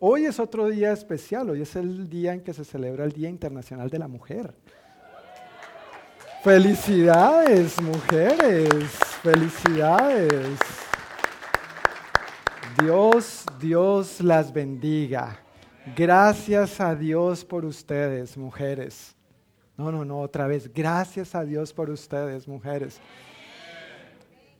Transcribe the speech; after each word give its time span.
hoy 0.00 0.26
es 0.26 0.38
otro 0.38 0.68
día 0.68 0.92
especial, 0.92 1.50
hoy 1.50 1.62
es 1.62 1.76
el 1.76 2.08
día 2.08 2.32
en 2.32 2.42
que 2.42 2.52
se 2.52 2.64
celebra 2.64 3.04
el 3.04 3.12
Día 3.12 3.28
Internacional 3.28 3.90
de 3.90 3.98
la 3.98 4.08
Mujer. 4.08 4.54
Felicidades, 6.42 7.80
mujeres, 7.82 8.84
felicidades. 9.22 10.58
Dios, 12.80 13.44
Dios 13.58 14.20
las 14.20 14.52
bendiga. 14.52 15.40
Gracias 15.96 16.80
a 16.80 16.94
Dios 16.94 17.44
por 17.44 17.64
ustedes, 17.64 18.36
mujeres. 18.36 19.16
No, 19.76 19.90
no, 19.90 20.04
no, 20.04 20.20
otra 20.20 20.46
vez. 20.46 20.72
Gracias 20.72 21.34
a 21.34 21.44
Dios 21.44 21.72
por 21.72 21.90
ustedes, 21.90 22.46
mujeres. 22.46 23.00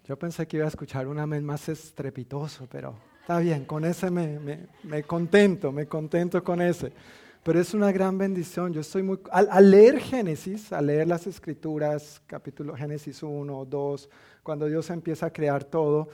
Yo 0.04 0.18
pensé 0.18 0.46
que 0.46 0.56
iba 0.56 0.66
a 0.66 0.70
escuchar 0.70 1.06
un 1.06 1.18
amén 1.18 1.44
más 1.44 1.68
estrepitoso, 1.68 2.66
pero 2.70 2.96
está 3.28 3.40
bien, 3.40 3.66
con 3.66 3.84
ese 3.84 4.10
me, 4.10 5.02
contento, 5.02 5.70
me 5.70 5.86
contento 5.86 6.42
con 6.42 6.62
ese. 6.62 6.94
Pero 7.42 7.60
es 7.60 7.74
una 7.74 7.92
gran 7.92 8.16
bendición. 8.16 8.72
Yo 8.72 8.80
estoy 8.80 9.02
muy. 9.02 9.20
Al, 9.30 9.70
leer 9.70 10.00
Génesis, 10.00 10.72
al 10.72 10.86
leer 10.86 11.06
las 11.06 11.26
escrituras, 11.26 12.22
capítulo 12.26 12.74
Génesis 12.74 13.22
1, 13.22 13.66
2, 13.66 14.08
cuando 14.42 14.64
Dios 14.64 14.88
empieza 14.88 15.26
a 15.26 15.30
crear 15.30 15.62
todo, 15.62 16.08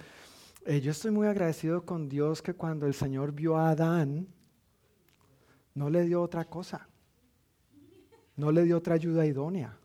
eh, 0.67 0.81
yo 0.81 0.91
estoy 0.91 1.13
muy 1.13 1.29
agradecido 1.29 1.87
con 1.87 2.09
Dios 2.09 2.43
que 2.43 2.55
cuando 2.55 2.85
el 2.85 2.95
Señor 2.95 3.31
vio 3.31 3.57
a 3.57 3.71
Adán, 3.71 4.27
no 5.73 5.91
le 5.91 6.03
dio 6.03 6.21
otra 6.21 6.45
cosa, 6.47 6.89
no 8.35 8.51
le 8.51 8.65
dio 8.65 8.77
otra 8.77 8.97
ayuda 8.97 9.25
idónea. 9.25 9.79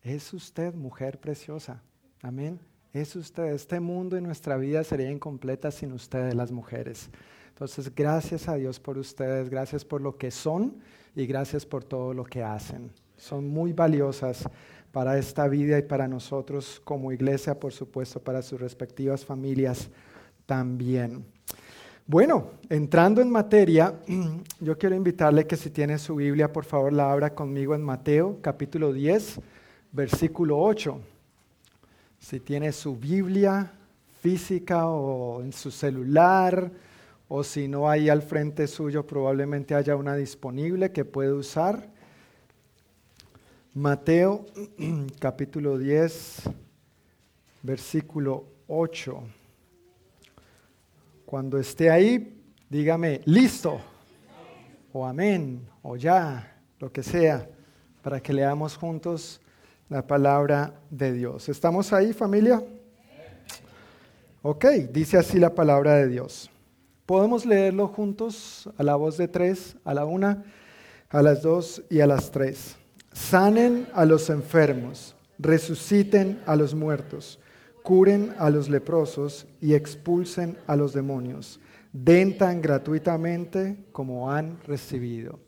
Es 0.00 0.32
usted, 0.32 0.72
mujer 0.74 1.18
preciosa. 1.18 1.82
Amén. 2.22 2.60
Es 2.96 3.14
usted. 3.14 3.52
Este 3.52 3.78
mundo 3.78 4.16
y 4.16 4.22
nuestra 4.22 4.56
vida 4.56 4.82
sería 4.82 5.10
incompleta 5.10 5.70
sin 5.70 5.92
ustedes, 5.92 6.34
las 6.34 6.50
mujeres. 6.50 7.10
Entonces, 7.50 7.94
gracias 7.94 8.48
a 8.48 8.54
Dios 8.54 8.80
por 8.80 8.96
ustedes, 8.96 9.50
gracias 9.50 9.84
por 9.84 10.00
lo 10.00 10.16
que 10.16 10.30
son 10.30 10.78
y 11.14 11.26
gracias 11.26 11.66
por 11.66 11.84
todo 11.84 12.14
lo 12.14 12.24
que 12.24 12.42
hacen. 12.42 12.90
Son 13.18 13.46
muy 13.46 13.74
valiosas 13.74 14.48
para 14.92 15.18
esta 15.18 15.46
vida 15.46 15.78
y 15.78 15.82
para 15.82 16.08
nosotros 16.08 16.80
como 16.84 17.12
iglesia, 17.12 17.60
por 17.60 17.74
supuesto, 17.74 18.18
para 18.18 18.40
sus 18.40 18.58
respectivas 18.58 19.26
familias 19.26 19.90
también. 20.46 21.22
Bueno, 22.06 22.52
entrando 22.70 23.20
en 23.20 23.28
materia, 23.28 23.92
yo 24.60 24.78
quiero 24.78 24.94
invitarle 24.94 25.46
que 25.46 25.56
si 25.56 25.68
tiene 25.68 25.98
su 25.98 26.14
Biblia, 26.14 26.50
por 26.50 26.64
favor, 26.64 26.94
la 26.94 27.12
abra 27.12 27.34
conmigo 27.34 27.74
en 27.74 27.82
Mateo 27.82 28.38
capítulo 28.40 28.90
10, 28.90 29.38
versículo 29.92 30.58
8. 30.58 30.98
Si 32.18 32.40
tiene 32.40 32.72
su 32.72 32.96
Biblia 32.96 33.72
física 34.20 34.86
o 34.86 35.42
en 35.42 35.52
su 35.52 35.70
celular, 35.70 36.72
o 37.28 37.42
si 37.42 37.68
no 37.68 37.88
hay 37.88 38.08
al 38.08 38.22
frente 38.22 38.66
suyo, 38.66 39.06
probablemente 39.06 39.74
haya 39.74 39.96
una 39.96 40.14
disponible 40.16 40.92
que 40.92 41.04
puede 41.04 41.32
usar. 41.32 41.88
Mateo 43.74 44.46
capítulo 45.18 45.76
10, 45.76 46.42
versículo 47.62 48.44
8. 48.68 49.22
Cuando 51.24 51.58
esté 51.58 51.90
ahí, 51.90 52.40
dígame, 52.70 53.20
listo, 53.24 53.80
o 54.92 55.04
amén, 55.04 55.68
o 55.82 55.96
ya, 55.96 56.62
lo 56.78 56.92
que 56.92 57.02
sea, 57.02 57.48
para 58.02 58.20
que 58.20 58.32
leamos 58.32 58.76
juntos 58.76 59.40
la 59.88 60.06
palabra 60.06 60.74
de 60.90 61.12
Dios. 61.12 61.48
¿Estamos 61.48 61.92
ahí, 61.92 62.12
familia? 62.12 62.62
Ok, 64.42 64.64
dice 64.92 65.18
así 65.18 65.38
la 65.38 65.54
palabra 65.54 65.94
de 65.94 66.08
Dios. 66.08 66.50
Podemos 67.04 67.46
leerlo 67.46 67.88
juntos 67.88 68.68
a 68.76 68.82
la 68.82 68.96
voz 68.96 69.16
de 69.16 69.28
tres, 69.28 69.76
a 69.84 69.94
la 69.94 70.04
una, 70.04 70.44
a 71.08 71.22
las 71.22 71.42
dos 71.42 71.82
y 71.88 72.00
a 72.00 72.06
las 72.06 72.30
tres. 72.30 72.76
Sanen 73.12 73.88
a 73.94 74.04
los 74.04 74.28
enfermos, 74.30 75.14
resuciten 75.38 76.40
a 76.46 76.56
los 76.56 76.74
muertos 76.74 77.38
curen 77.86 78.34
a 78.40 78.50
los 78.50 78.68
leprosos 78.68 79.46
y 79.60 79.74
expulsen 79.74 80.58
a 80.66 80.74
los 80.74 80.92
demonios. 80.92 81.60
Den 81.92 82.36
tan 82.36 82.60
gratuitamente 82.60 83.76
como 83.92 84.32
han 84.32 84.58
recibido. 84.64 85.38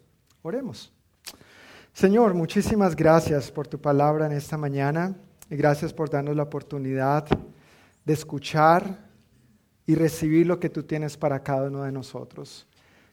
Oremos. 0.42 0.92
Señor, 1.98 2.32
muchísimas 2.32 2.94
gracias 2.94 3.50
por 3.50 3.66
tu 3.66 3.80
palabra 3.80 4.26
en 4.26 4.30
esta 4.30 4.56
mañana 4.56 5.16
y 5.50 5.56
gracias 5.56 5.92
por 5.92 6.08
darnos 6.08 6.36
la 6.36 6.44
oportunidad 6.44 7.26
de 8.04 8.12
escuchar 8.12 9.10
y 9.84 9.96
recibir 9.96 10.46
lo 10.46 10.60
que 10.60 10.70
tú 10.70 10.84
tienes 10.84 11.16
para 11.16 11.42
cada 11.42 11.66
uno 11.66 11.82
de 11.82 11.90
nosotros. 11.90 12.68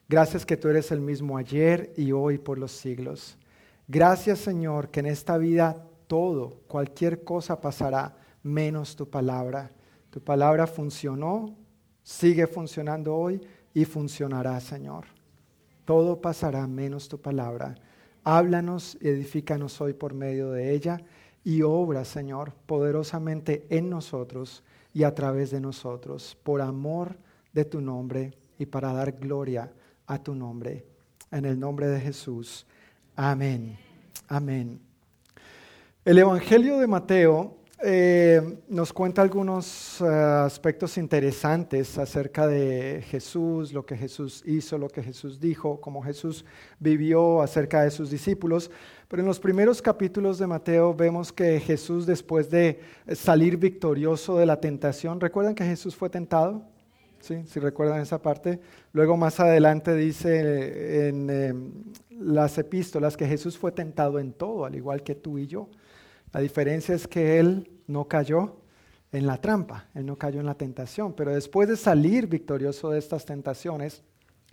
Gracias 0.08 0.46
que 0.46 0.56
tú 0.56 0.68
eres 0.68 0.92
el 0.92 1.02
mismo 1.02 1.36
ayer 1.36 1.94
y 1.98 2.12
hoy 2.12 2.38
por 2.38 2.60
los 2.60 2.74
siglos. 2.74 3.40
Gracias 3.88 4.38
Señor 4.38 4.92
que 4.92 5.00
en 5.00 5.08
esta 5.08 5.40
vida 5.40 5.84
todo, 6.06 6.62
cualquier 6.68 7.24
cosa 7.24 7.60
pasará 7.60 8.16
menos 8.44 8.96
tu 8.96 9.10
palabra. 9.10 9.72
Tu 10.12 10.22
palabra 10.22 10.68
funcionó, 10.68 11.58
sigue 12.04 12.46
funcionando 12.46 13.16
hoy 13.16 13.42
y 13.74 13.84
funcionará, 13.84 14.60
Señor. 14.60 15.06
Todo 15.86 16.22
pasará 16.22 16.68
menos 16.68 17.10
tu 17.10 17.20
palabra. 17.20 17.74
Háblanos 18.28 18.98
y 19.00 19.10
edifícanos 19.10 19.80
hoy 19.82 19.94
por 19.94 20.16
medio 20.16 20.50
de 20.50 20.74
ella 20.74 21.00
y 21.44 21.62
obra, 21.62 22.04
Señor, 22.04 22.54
poderosamente 22.66 23.68
en 23.70 23.88
nosotros 23.88 24.64
y 24.96 25.04
a 25.04 25.14
través 25.14 25.52
de 25.52 25.62
nosotros, 25.62 26.36
por 26.42 26.60
amor 26.60 27.20
de 27.54 27.66
tu 27.66 27.82
nombre 27.82 28.34
y 28.58 28.66
para 28.66 28.92
dar 28.94 29.12
gloria 29.12 29.72
a 30.08 30.18
tu 30.18 30.34
nombre. 30.34 30.88
En 31.30 31.46
el 31.46 31.60
nombre 31.60 31.88
de 31.88 32.02
Jesús. 32.02 32.66
Amén. 33.16 33.78
Amén. 34.28 34.80
El 36.04 36.18
Evangelio 36.18 36.80
de 36.80 36.88
Mateo 36.88 37.58
eh, 37.84 38.62
nos 38.70 38.94
cuenta 38.94 39.22
algunos 39.22 40.00
eh, 40.00 40.06
aspectos 40.06 40.98
interesantes 40.98 41.98
acerca 41.98 42.48
de 42.48 43.04
Jesús, 43.10 43.74
lo 43.74 43.86
que 43.86 43.98
Jesús 43.98 44.42
hizo, 44.46 44.78
lo 44.78 44.88
que 44.88 45.04
Jesús 45.04 45.40
dijo, 45.40 45.82
cómo 45.82 46.02
Jesús 46.02 46.46
vivió 46.80 47.42
acerca 47.42 47.84
de 47.84 47.92
sus 47.92 48.10
discípulos. 48.10 48.72
Pero 49.10 49.22
en 49.22 49.28
los 49.28 49.42
primeros 49.42 49.82
capítulos 49.82 50.40
de 50.40 50.48
Mateo 50.48 50.94
vemos 50.94 51.34
que 51.34 51.60
Jesús, 51.60 52.06
después 52.06 52.50
de 52.50 52.80
salir 53.14 53.58
victorioso 53.58 54.38
de 54.38 54.46
la 54.46 54.62
tentación, 54.62 55.20
¿recuerdan 55.20 55.54
que 55.54 55.66
Jesús 55.66 55.96
fue 55.96 56.10
tentado? 56.10 56.64
¿Sí? 57.20 57.44
Si 57.46 57.60
recuerdan 57.60 58.00
esa 58.02 58.22
parte. 58.22 58.60
Luego 58.94 59.18
más 59.18 59.40
adelante 59.40 59.96
dice 59.96 61.10
en 61.10 61.30
em, 61.30 61.72
las 62.10 62.58
epístolas 62.58 63.18
que 63.18 63.28
Jesús 63.28 63.58
fue 63.58 63.72
tentado 63.72 64.20
en 64.20 64.32
todo, 64.32 64.66
al 64.66 64.76
igual 64.76 65.04
que 65.04 65.16
tú 65.16 65.38
y 65.38 65.48
yo. 65.48 65.68
La 66.32 66.40
diferencia 66.40 66.96
es 66.96 67.08
que 67.08 67.40
él 67.40 67.72
no 67.88 68.08
cayó 68.08 68.58
en 69.12 69.28
la 69.28 69.40
trampa, 69.40 69.88
él 69.94 70.06
no 70.06 70.18
cayó 70.18 70.40
en 70.40 70.46
la 70.46 70.56
tentación, 70.56 71.14
pero 71.14 71.34
después 71.34 71.70
de 71.70 71.78
salir 71.78 72.28
victorioso 72.28 72.90
de 72.90 73.00
estas 73.00 73.26
tentaciones, 73.26 74.04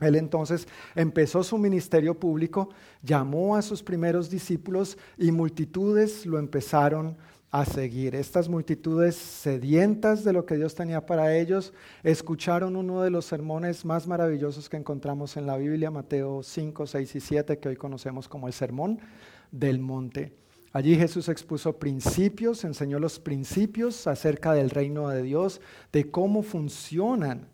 él 0.01 0.17
entonces 0.17 0.67
empezó 0.95 1.43
su 1.45 1.59
ministerio 1.59 2.19
público, 2.19 2.71
llamó 3.03 3.57
a 3.57 3.63
sus 3.63 3.83
primeros 3.83 4.31
discípulos 4.31 4.99
y 5.17 5.33
multitudes 5.33 6.27
lo 6.27 6.39
empezaron 6.39 7.17
a 7.51 7.67
seguir. 7.67 8.15
Estas 8.15 8.49
multitudes 8.49 9.15
sedientas 9.15 10.25
de 10.25 10.33
lo 10.33 10.47
que 10.47 10.57
Dios 10.57 10.75
tenía 10.75 11.05
para 11.05 11.37
ellos 11.37 11.73
escucharon 12.03 12.77
uno 12.77 13.03
de 13.03 13.11
los 13.11 13.27
sermones 13.27 13.85
más 13.85 14.07
maravillosos 14.07 14.71
que 14.71 14.79
encontramos 14.79 15.37
en 15.37 15.47
la 15.47 15.59
Biblia, 15.59 15.91
Mateo 15.91 16.43
5, 16.43 16.87
6 16.87 17.15
y 17.15 17.21
7, 17.21 17.59
que 17.59 17.69
hoy 17.69 17.77
conocemos 17.77 18.27
como 18.27 18.47
el 18.47 18.55
Sermón 18.55 19.01
del 19.51 19.81
Monte. 19.81 20.33
Allí 20.73 20.97
Jesús 20.97 21.29
expuso 21.29 21.79
principios, 21.79 22.65
enseñó 22.65 22.99
los 22.99 23.19
principios 23.19 24.07
acerca 24.07 24.55
del 24.55 24.71
reino 24.71 25.11
de 25.11 25.23
Dios, 25.23 25.61
de 25.93 26.11
cómo 26.11 26.43
funcionan 26.43 27.49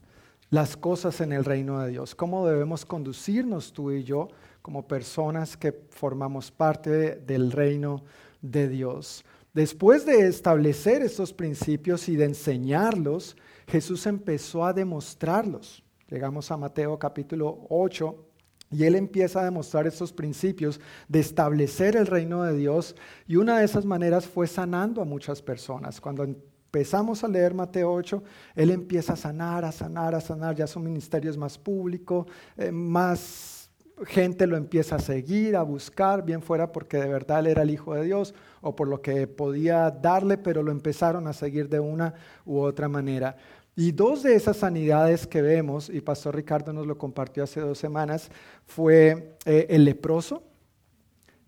las 0.51 0.77
cosas 0.77 1.21
en 1.21 1.33
el 1.33 1.45
reino 1.45 1.81
de 1.81 1.91
Dios, 1.91 2.15
cómo 2.15 2.47
debemos 2.47 2.87
conducirnos 2.87 3.73
tú 3.73 3.91
y 3.91 4.04
yo 4.04 4.28
como 4.63 4.87
personas 4.87 5.57
que 5.57 5.72
formamos 5.91 6.51
parte 6.53 7.16
del 7.16 7.51
reino 7.51 8.04
de 8.41 8.69
Dios. 8.69 9.25
Después 9.53 10.07
de 10.07 10.28
establecer 10.28 11.03
estos 11.03 11.33
principios 11.33 12.09
y 12.09 12.15
de 12.15 12.27
enseñarlos, 12.27 13.37
Jesús 13.66 14.07
empezó 14.07 14.65
a 14.65 14.72
demostrarlos. 14.72 15.83
Llegamos 16.09 16.51
a 16.51 16.57
Mateo 16.57 16.98
capítulo 16.98 17.66
8, 17.69 18.28
y 18.70 18.84
él 18.84 18.94
empieza 18.94 19.41
a 19.41 19.44
demostrar 19.44 19.86
estos 19.86 20.12
principios 20.12 20.80
de 21.09 21.20
establecer 21.20 21.97
el 21.97 22.06
reino 22.06 22.42
de 22.42 22.56
Dios 22.56 22.97
y 23.26 23.36
una 23.36 23.59
de 23.59 23.65
esas 23.65 23.84
maneras 23.84 24.26
fue 24.26 24.47
sanando 24.47 25.00
a 25.00 25.04
muchas 25.04 25.41
personas. 25.41 26.00
Cuando 26.00 26.24
empezamos 26.24 27.24
a 27.24 27.28
leer 27.28 27.54
Mateo 27.54 27.92
8, 27.92 28.22
él 28.54 28.70
empieza 28.70 29.15
a 29.15 29.16
sanar, 29.16 29.65
a 29.65 29.72
sanar, 29.72 30.15
a 30.15 30.20
sanar, 30.20 30.54
ya 30.54 30.66
su 30.66 30.80
ministerio 30.80 31.30
es 31.30 31.36
más 31.36 31.56
público, 31.56 32.26
eh, 32.56 32.70
más 32.70 33.59
gente 34.06 34.47
lo 34.47 34.56
empieza 34.56 34.97
a 34.97 35.00
seguir, 35.00 35.56
a 35.56 35.62
buscar, 35.62 36.24
bien 36.24 36.42
fuera 36.42 36.70
porque 36.70 36.98
de 36.98 37.09
verdad 37.09 37.41
él 37.41 37.48
era 37.48 37.62
el 37.62 37.70
Hijo 37.70 37.94
de 37.94 38.04
Dios 38.04 38.34
o 38.60 38.76
por 38.76 38.88
lo 38.88 39.00
que 39.00 39.26
podía 39.26 39.91
darle, 39.91 40.38
pero 40.38 40.62
lo 40.62 40.70
empezaron 40.70 41.26
a 41.26 41.32
seguir 41.32 41.68
de 41.68 41.80
una 41.80 42.15
u 42.44 42.59
otra 42.59 42.88
manera. 42.88 43.36
Y 43.80 43.92
dos 43.92 44.25
de 44.25 44.34
esas 44.34 44.57
sanidades 44.57 45.25
que 45.25 45.41
vemos, 45.41 45.89
y 45.89 46.01
Pastor 46.01 46.34
Ricardo 46.34 46.72
nos 46.72 46.84
lo 46.84 46.98
compartió 46.98 47.45
hace 47.45 47.60
dos 47.60 47.78
semanas, 47.78 48.28
fue 48.66 49.36
eh, 49.45 49.66
el 49.71 49.84
leproso 49.84 50.42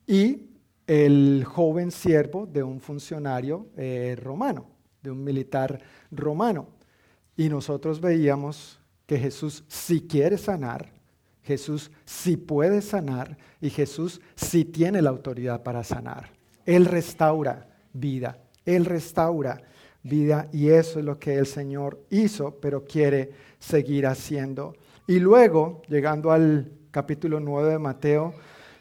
y 0.07 0.47
el 0.87 1.45
joven 1.45 1.91
siervo 1.91 2.47
de 2.47 2.63
un 2.63 2.81
funcionario 2.81 3.67
eh, 3.77 4.17
romano, 4.17 4.69
de 5.03 5.11
un 5.11 5.25
militar 5.25 5.81
romano. 6.13 6.69
Y 7.37 7.49
nosotros 7.49 8.01
veíamos 8.01 8.79
que 9.07 9.19
Jesús 9.19 9.65
si 9.67 10.03
quiere 10.03 10.39
sanar, 10.39 10.93
Jesús 11.43 11.91
sí 12.05 12.37
puede 12.37 12.81
sanar 12.81 13.39
y 13.61 13.71
Jesús 13.71 14.21
sí 14.37 14.65
tiene 14.65 15.03
la 15.03 15.11
autoridad 15.11 15.65
para 15.65 15.83
sanar. 15.83 16.31
Él 16.65 16.85
restaura 16.85 17.69
vida, 17.93 18.39
Él 18.65 18.85
restaura 18.85 19.65
vida 20.03 20.49
y 20.53 20.69
eso 20.69 20.99
es 20.99 21.05
lo 21.05 21.19
que 21.19 21.37
el 21.37 21.47
Señor 21.47 22.01
hizo, 22.11 22.57
pero 22.61 22.85
quiere 22.85 23.33
seguir 23.59 24.07
haciendo. 24.07 24.75
Y 25.07 25.19
luego, 25.19 25.83
llegando 25.89 26.31
al 26.33 26.73
capítulo 26.91 27.41
9 27.41 27.73
de 27.73 27.79
Mateo, 27.79 28.35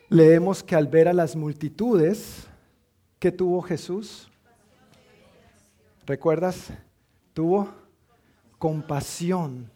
leemos 0.09 0.63
que 0.63 0.75
al 0.75 0.87
ver 0.87 1.07
a 1.07 1.13
las 1.13 1.35
multitudes, 1.35 2.47
¿qué 3.19 3.31
tuvo 3.31 3.61
Jesús? 3.61 4.31
¿Recuerdas? 6.05 6.69
Tuvo 7.33 7.69
compasión 8.57 9.71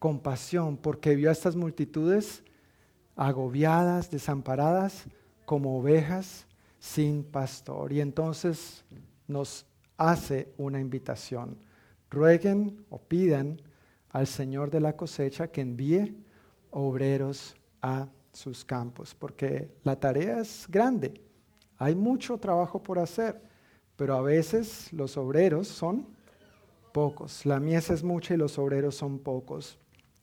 compasión 0.00 0.78
porque 0.78 1.14
vio 1.14 1.28
a 1.28 1.32
estas 1.32 1.54
multitudes 1.54 2.42
agobiadas, 3.14 4.10
desamparadas, 4.10 5.04
como 5.44 5.78
ovejas 5.78 6.46
sin 6.80 7.22
pastor. 7.22 7.92
Y 7.92 8.00
entonces 8.00 8.82
nos 9.28 9.66
hace 10.00 10.48
una 10.56 10.80
invitación. 10.80 11.58
Rueguen 12.08 12.86
o 12.88 12.98
pidan 12.98 13.60
al 14.08 14.26
Señor 14.26 14.70
de 14.70 14.80
la 14.80 14.96
cosecha 14.96 15.48
que 15.48 15.60
envíe 15.60 16.16
obreros 16.70 17.54
a 17.82 18.08
sus 18.32 18.64
campos, 18.64 19.14
porque 19.14 19.70
la 19.84 20.00
tarea 20.00 20.40
es 20.40 20.66
grande. 20.68 21.20
Hay 21.76 21.94
mucho 21.94 22.38
trabajo 22.38 22.82
por 22.82 22.98
hacer, 22.98 23.42
pero 23.96 24.14
a 24.14 24.22
veces 24.22 24.90
los 24.90 25.18
obreros 25.18 25.68
son 25.68 26.06
pocos. 26.92 27.44
La 27.44 27.60
mies 27.60 27.90
es 27.90 28.02
mucha 28.02 28.32
y 28.32 28.38
los 28.38 28.58
obreros 28.58 28.94
son 28.94 29.18
pocos. 29.18 29.78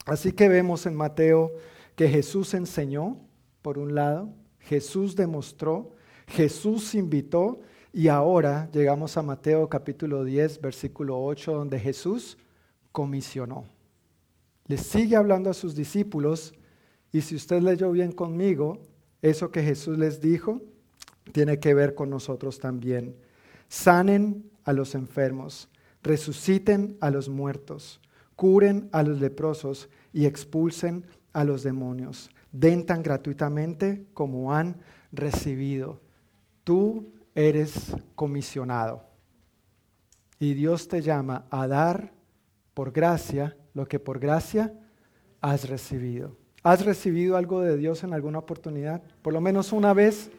Así 0.07 0.31
que 0.31 0.49
vemos 0.49 0.87
en 0.87 0.95
Mateo 0.95 1.51
que 1.95 2.09
Jesús 2.09 2.55
enseñó, 2.55 3.17
por 3.61 3.77
un 3.77 3.93
lado, 3.93 4.33
Jesús 4.59 5.15
demostró, 5.15 5.91
Jesús 6.27 6.95
invitó 6.95 7.59
y 7.97 8.09
ahora 8.09 8.69
llegamos 8.71 9.17
a 9.17 9.23
Mateo 9.23 9.67
capítulo 9.69 10.23
10, 10.23 10.61
versículo 10.61 11.19
8, 11.19 11.51
donde 11.51 11.79
Jesús 11.79 12.37
comisionó. 12.91 13.65
Le 14.67 14.77
sigue 14.77 15.15
hablando 15.15 15.49
a 15.49 15.55
sus 15.55 15.73
discípulos 15.73 16.53
y 17.11 17.21
si 17.21 17.35
usted 17.35 17.59
leyó 17.59 17.91
bien 17.91 18.11
conmigo, 18.11 18.83
eso 19.23 19.49
que 19.49 19.63
Jesús 19.63 19.97
les 19.97 20.21
dijo 20.21 20.61
tiene 21.31 21.59
que 21.59 21.73
ver 21.73 21.95
con 21.95 22.11
nosotros 22.11 22.59
también. 22.59 23.15
Sanen 23.67 24.47
a 24.63 24.73
los 24.73 24.93
enfermos, 24.93 25.67
resuciten 26.03 26.97
a 27.01 27.09
los 27.09 27.29
muertos, 27.29 27.99
curen 28.35 28.89
a 28.91 29.01
los 29.01 29.19
leprosos 29.19 29.89
y 30.13 30.27
expulsen 30.27 31.03
a 31.33 31.43
los 31.43 31.63
demonios. 31.63 32.29
Den 32.51 32.85
tan 32.85 33.01
gratuitamente 33.01 34.05
como 34.13 34.53
han 34.53 34.77
recibido. 35.11 35.99
Tú 36.63 37.16
eres 37.37 37.95
comisionado. 38.15 39.03
Y 40.39 40.55
Dios 40.55 40.87
te 40.87 41.03
llama 41.03 41.45
a 41.51 41.67
dar 41.67 42.11
por 42.73 42.91
gracia 42.91 43.55
lo 43.75 43.87
que 43.87 43.99
por 43.99 44.19
gracia 44.19 44.73
has 45.39 45.69
recibido. 45.69 46.35
¿Has 46.63 46.83
recibido 46.83 47.37
algo 47.37 47.61
de 47.61 47.77
Dios 47.77 48.03
en 48.03 48.13
alguna 48.13 48.39
oportunidad? 48.39 49.03
Por 49.21 49.33
lo 49.33 49.39
menos 49.39 49.71
una 49.71 49.93
vez. 49.93 50.31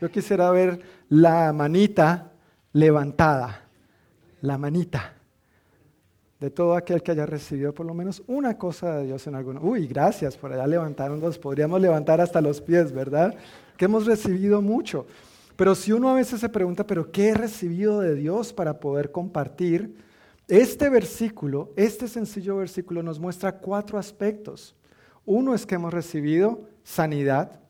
Yo 0.00 0.10
quisiera 0.10 0.50
ver 0.50 0.80
la 1.08 1.52
manita 1.54 2.32
levantada. 2.74 3.64
La 4.42 4.58
manita 4.58 5.14
de 6.38 6.50
todo 6.50 6.74
aquel 6.74 7.02
que 7.02 7.12
haya 7.12 7.24
recibido 7.24 7.72
por 7.72 7.86
lo 7.86 7.94
menos 7.94 8.20
una 8.26 8.58
cosa 8.58 8.96
de 8.96 9.06
Dios 9.06 9.26
en 9.28 9.36
alguno. 9.36 9.60
Uy, 9.62 9.86
gracias, 9.86 10.36
por 10.36 10.52
allá 10.52 10.66
levantaron 10.66 11.20
dos, 11.20 11.38
podríamos 11.38 11.80
levantar 11.80 12.20
hasta 12.20 12.40
los 12.40 12.60
pies, 12.60 12.92
¿verdad? 12.92 13.34
Que 13.76 13.84
hemos 13.84 14.06
recibido 14.06 14.60
mucho. 14.60 15.06
Pero 15.62 15.76
si 15.76 15.92
uno 15.92 16.08
a 16.08 16.14
veces 16.14 16.40
se 16.40 16.48
pregunta, 16.48 16.84
¿pero 16.84 17.12
qué 17.12 17.28
he 17.28 17.34
recibido 17.34 18.00
de 18.00 18.16
Dios 18.16 18.52
para 18.52 18.80
poder 18.80 19.12
compartir? 19.12 19.94
Este 20.48 20.88
versículo, 20.88 21.72
este 21.76 22.08
sencillo 22.08 22.56
versículo 22.56 23.00
nos 23.00 23.20
muestra 23.20 23.58
cuatro 23.58 23.96
aspectos. 23.96 24.74
Uno 25.24 25.54
es 25.54 25.64
que 25.64 25.76
hemos 25.76 25.94
recibido 25.94 26.62
sanidad, 26.82 27.60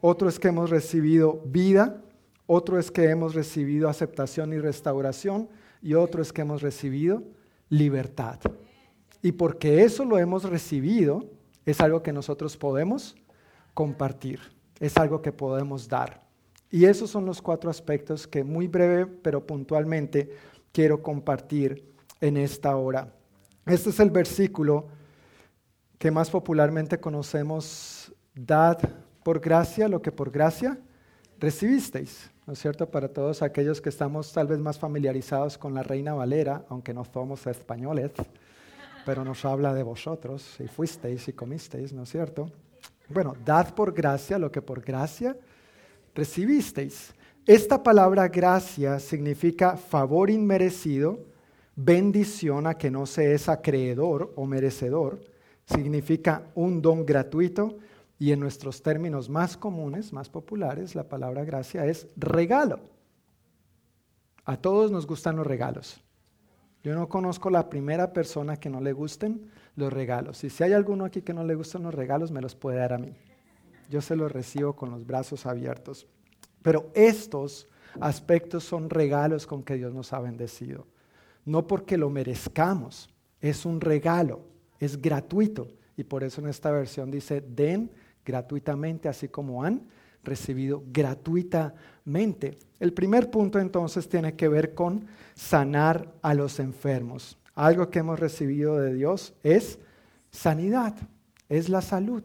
otro 0.00 0.28
es 0.28 0.40
que 0.40 0.48
hemos 0.48 0.70
recibido 0.70 1.40
vida, 1.46 2.02
otro 2.48 2.76
es 2.76 2.90
que 2.90 3.08
hemos 3.08 3.36
recibido 3.36 3.88
aceptación 3.88 4.52
y 4.52 4.58
restauración 4.58 5.48
y 5.80 5.94
otro 5.94 6.22
es 6.22 6.32
que 6.32 6.42
hemos 6.42 6.60
recibido 6.60 7.22
libertad. 7.68 8.40
Y 9.22 9.30
porque 9.30 9.84
eso 9.84 10.04
lo 10.04 10.18
hemos 10.18 10.42
recibido, 10.42 11.30
es 11.66 11.80
algo 11.80 12.02
que 12.02 12.12
nosotros 12.12 12.56
podemos 12.56 13.14
compartir, 13.74 14.40
es 14.80 14.96
algo 14.96 15.22
que 15.22 15.30
podemos 15.30 15.86
dar. 15.86 16.26
Y 16.70 16.84
esos 16.84 17.10
son 17.10 17.24
los 17.24 17.40
cuatro 17.40 17.70
aspectos 17.70 18.26
que 18.26 18.44
muy 18.44 18.66
breve 18.66 19.06
pero 19.06 19.46
puntualmente 19.46 20.30
quiero 20.72 21.02
compartir 21.02 21.94
en 22.20 22.36
esta 22.36 22.76
hora. 22.76 23.12
Este 23.66 23.90
es 23.90 24.00
el 24.00 24.10
versículo 24.10 24.88
que 25.98 26.10
más 26.10 26.30
popularmente 26.30 26.98
conocemos, 27.00 28.14
dad 28.34 28.78
por 29.22 29.40
gracia 29.40 29.88
lo 29.88 30.00
que 30.00 30.12
por 30.12 30.30
gracia 30.30 30.78
recibisteis. 31.38 32.30
¿no 32.48 32.54
es 32.54 32.60
cierto? 32.60 32.90
Para 32.90 33.08
todos 33.08 33.42
aquellos 33.42 33.82
que 33.82 33.90
estamos 33.90 34.32
tal 34.32 34.46
vez 34.46 34.58
más 34.58 34.78
familiarizados 34.78 35.58
con 35.58 35.74
la 35.74 35.82
Reina 35.82 36.14
Valera, 36.14 36.64
aunque 36.70 36.94
no 36.94 37.04
somos 37.04 37.46
españoles, 37.46 38.10
pero 39.04 39.22
nos 39.22 39.44
habla 39.44 39.74
de 39.74 39.82
vosotros, 39.82 40.54
si 40.56 40.66
fuisteis 40.66 41.28
y 41.28 41.34
comisteis, 41.34 41.92
¿no 41.92 42.04
es 42.04 42.08
cierto? 42.08 42.50
Bueno, 43.10 43.36
dad 43.44 43.74
por 43.74 43.92
gracia 43.92 44.38
lo 44.38 44.50
que 44.50 44.62
por 44.62 44.80
gracia 44.80 45.36
recibisteis. 46.14 47.14
Esta 47.46 47.82
palabra 47.82 48.28
gracia 48.28 48.98
significa 48.98 49.76
favor 49.76 50.30
inmerecido, 50.30 51.20
bendición 51.74 52.66
a 52.66 52.74
que 52.74 52.90
no 52.90 53.06
se 53.06 53.32
es 53.34 53.48
acreedor 53.48 54.32
o 54.36 54.44
merecedor, 54.44 55.20
significa 55.64 56.42
un 56.54 56.82
don 56.82 57.06
gratuito 57.06 57.78
y 58.18 58.32
en 58.32 58.40
nuestros 58.40 58.82
términos 58.82 59.28
más 59.28 59.56
comunes, 59.56 60.12
más 60.12 60.28
populares, 60.28 60.94
la 60.94 61.04
palabra 61.04 61.44
gracia 61.44 61.86
es 61.86 62.08
regalo. 62.16 62.80
A 64.44 64.56
todos 64.56 64.90
nos 64.90 65.06
gustan 65.06 65.36
los 65.36 65.46
regalos. 65.46 66.00
Yo 66.82 66.94
no 66.94 67.08
conozco 67.08 67.50
la 67.50 67.68
primera 67.68 68.12
persona 68.12 68.56
que 68.56 68.70
no 68.70 68.80
le 68.80 68.92
gusten 68.92 69.50
los 69.76 69.92
regalos. 69.92 70.42
Y 70.44 70.50
si 70.50 70.64
hay 70.64 70.72
alguno 70.72 71.04
aquí 71.04 71.22
que 71.22 71.34
no 71.34 71.44
le 71.44 71.54
gustan 71.54 71.82
los 71.82 71.94
regalos, 71.94 72.30
me 72.30 72.40
los 72.40 72.54
puede 72.54 72.78
dar 72.78 72.92
a 72.92 72.98
mí. 72.98 73.14
Yo 73.88 74.00
se 74.00 74.16
los 74.16 74.30
recibo 74.30 74.74
con 74.74 74.90
los 74.90 75.06
brazos 75.06 75.46
abiertos. 75.46 76.06
Pero 76.62 76.90
estos 76.94 77.66
aspectos 78.00 78.64
son 78.64 78.90
regalos 78.90 79.46
con 79.46 79.62
que 79.62 79.74
Dios 79.74 79.94
nos 79.94 80.12
ha 80.12 80.20
bendecido. 80.20 80.86
No 81.44 81.66
porque 81.66 81.96
lo 81.96 82.10
merezcamos, 82.10 83.08
es 83.40 83.64
un 83.64 83.80
regalo, 83.80 84.40
es 84.78 85.00
gratuito. 85.00 85.68
Y 85.96 86.04
por 86.04 86.22
eso 86.22 86.40
en 86.40 86.48
esta 86.48 86.70
versión 86.70 87.10
dice, 87.10 87.40
den 87.40 87.90
gratuitamente, 88.24 89.08
así 89.08 89.28
como 89.28 89.64
han 89.64 89.88
recibido 90.22 90.82
gratuitamente. 90.92 92.58
El 92.78 92.92
primer 92.92 93.30
punto 93.30 93.58
entonces 93.58 94.08
tiene 94.08 94.34
que 94.36 94.48
ver 94.48 94.74
con 94.74 95.06
sanar 95.34 96.12
a 96.22 96.34
los 96.34 96.60
enfermos. 96.60 97.38
Algo 97.54 97.90
que 97.90 98.00
hemos 98.00 98.20
recibido 98.20 98.78
de 98.78 98.94
Dios 98.94 99.34
es 99.42 99.78
sanidad, 100.30 100.94
es 101.48 101.68
la 101.68 101.80
salud. 101.80 102.22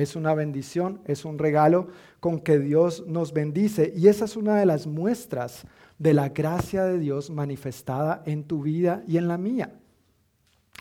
Es 0.00 0.16
una 0.16 0.32
bendición, 0.34 1.00
es 1.04 1.24
un 1.24 1.38
regalo 1.38 1.88
con 2.20 2.40
que 2.40 2.58
Dios 2.58 3.04
nos 3.06 3.32
bendice. 3.32 3.92
Y 3.94 4.08
esa 4.08 4.24
es 4.24 4.36
una 4.36 4.56
de 4.56 4.64
las 4.64 4.86
muestras 4.86 5.66
de 5.98 6.14
la 6.14 6.30
gracia 6.30 6.84
de 6.84 6.98
Dios 6.98 7.28
manifestada 7.28 8.22
en 8.24 8.44
tu 8.44 8.62
vida 8.62 9.02
y 9.06 9.18
en 9.18 9.28
la 9.28 9.36
mía. 9.36 9.74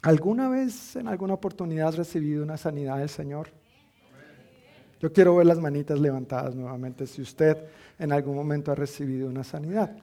¿Alguna 0.02 0.48
vez, 0.48 0.96
en 0.96 1.10
alguna 1.10 1.34
oportunidad, 1.34 1.90
has 1.90 1.98
recibido 1.98 2.42
una 2.42 2.56
sanidad 2.56 3.00
del 3.00 3.10
Señor? 3.10 3.50
Yo 5.02 5.12
quiero 5.12 5.36
ver 5.36 5.46
las 5.46 5.60
manitas 5.60 6.00
levantadas 6.00 6.56
nuevamente 6.56 7.06
si 7.06 7.22
usted 7.22 7.58
en 7.98 8.14
algún 8.14 8.36
momento 8.36 8.72
ha 8.72 8.76
recibido 8.76 9.28
una 9.28 9.44
sanidad. 9.44 9.98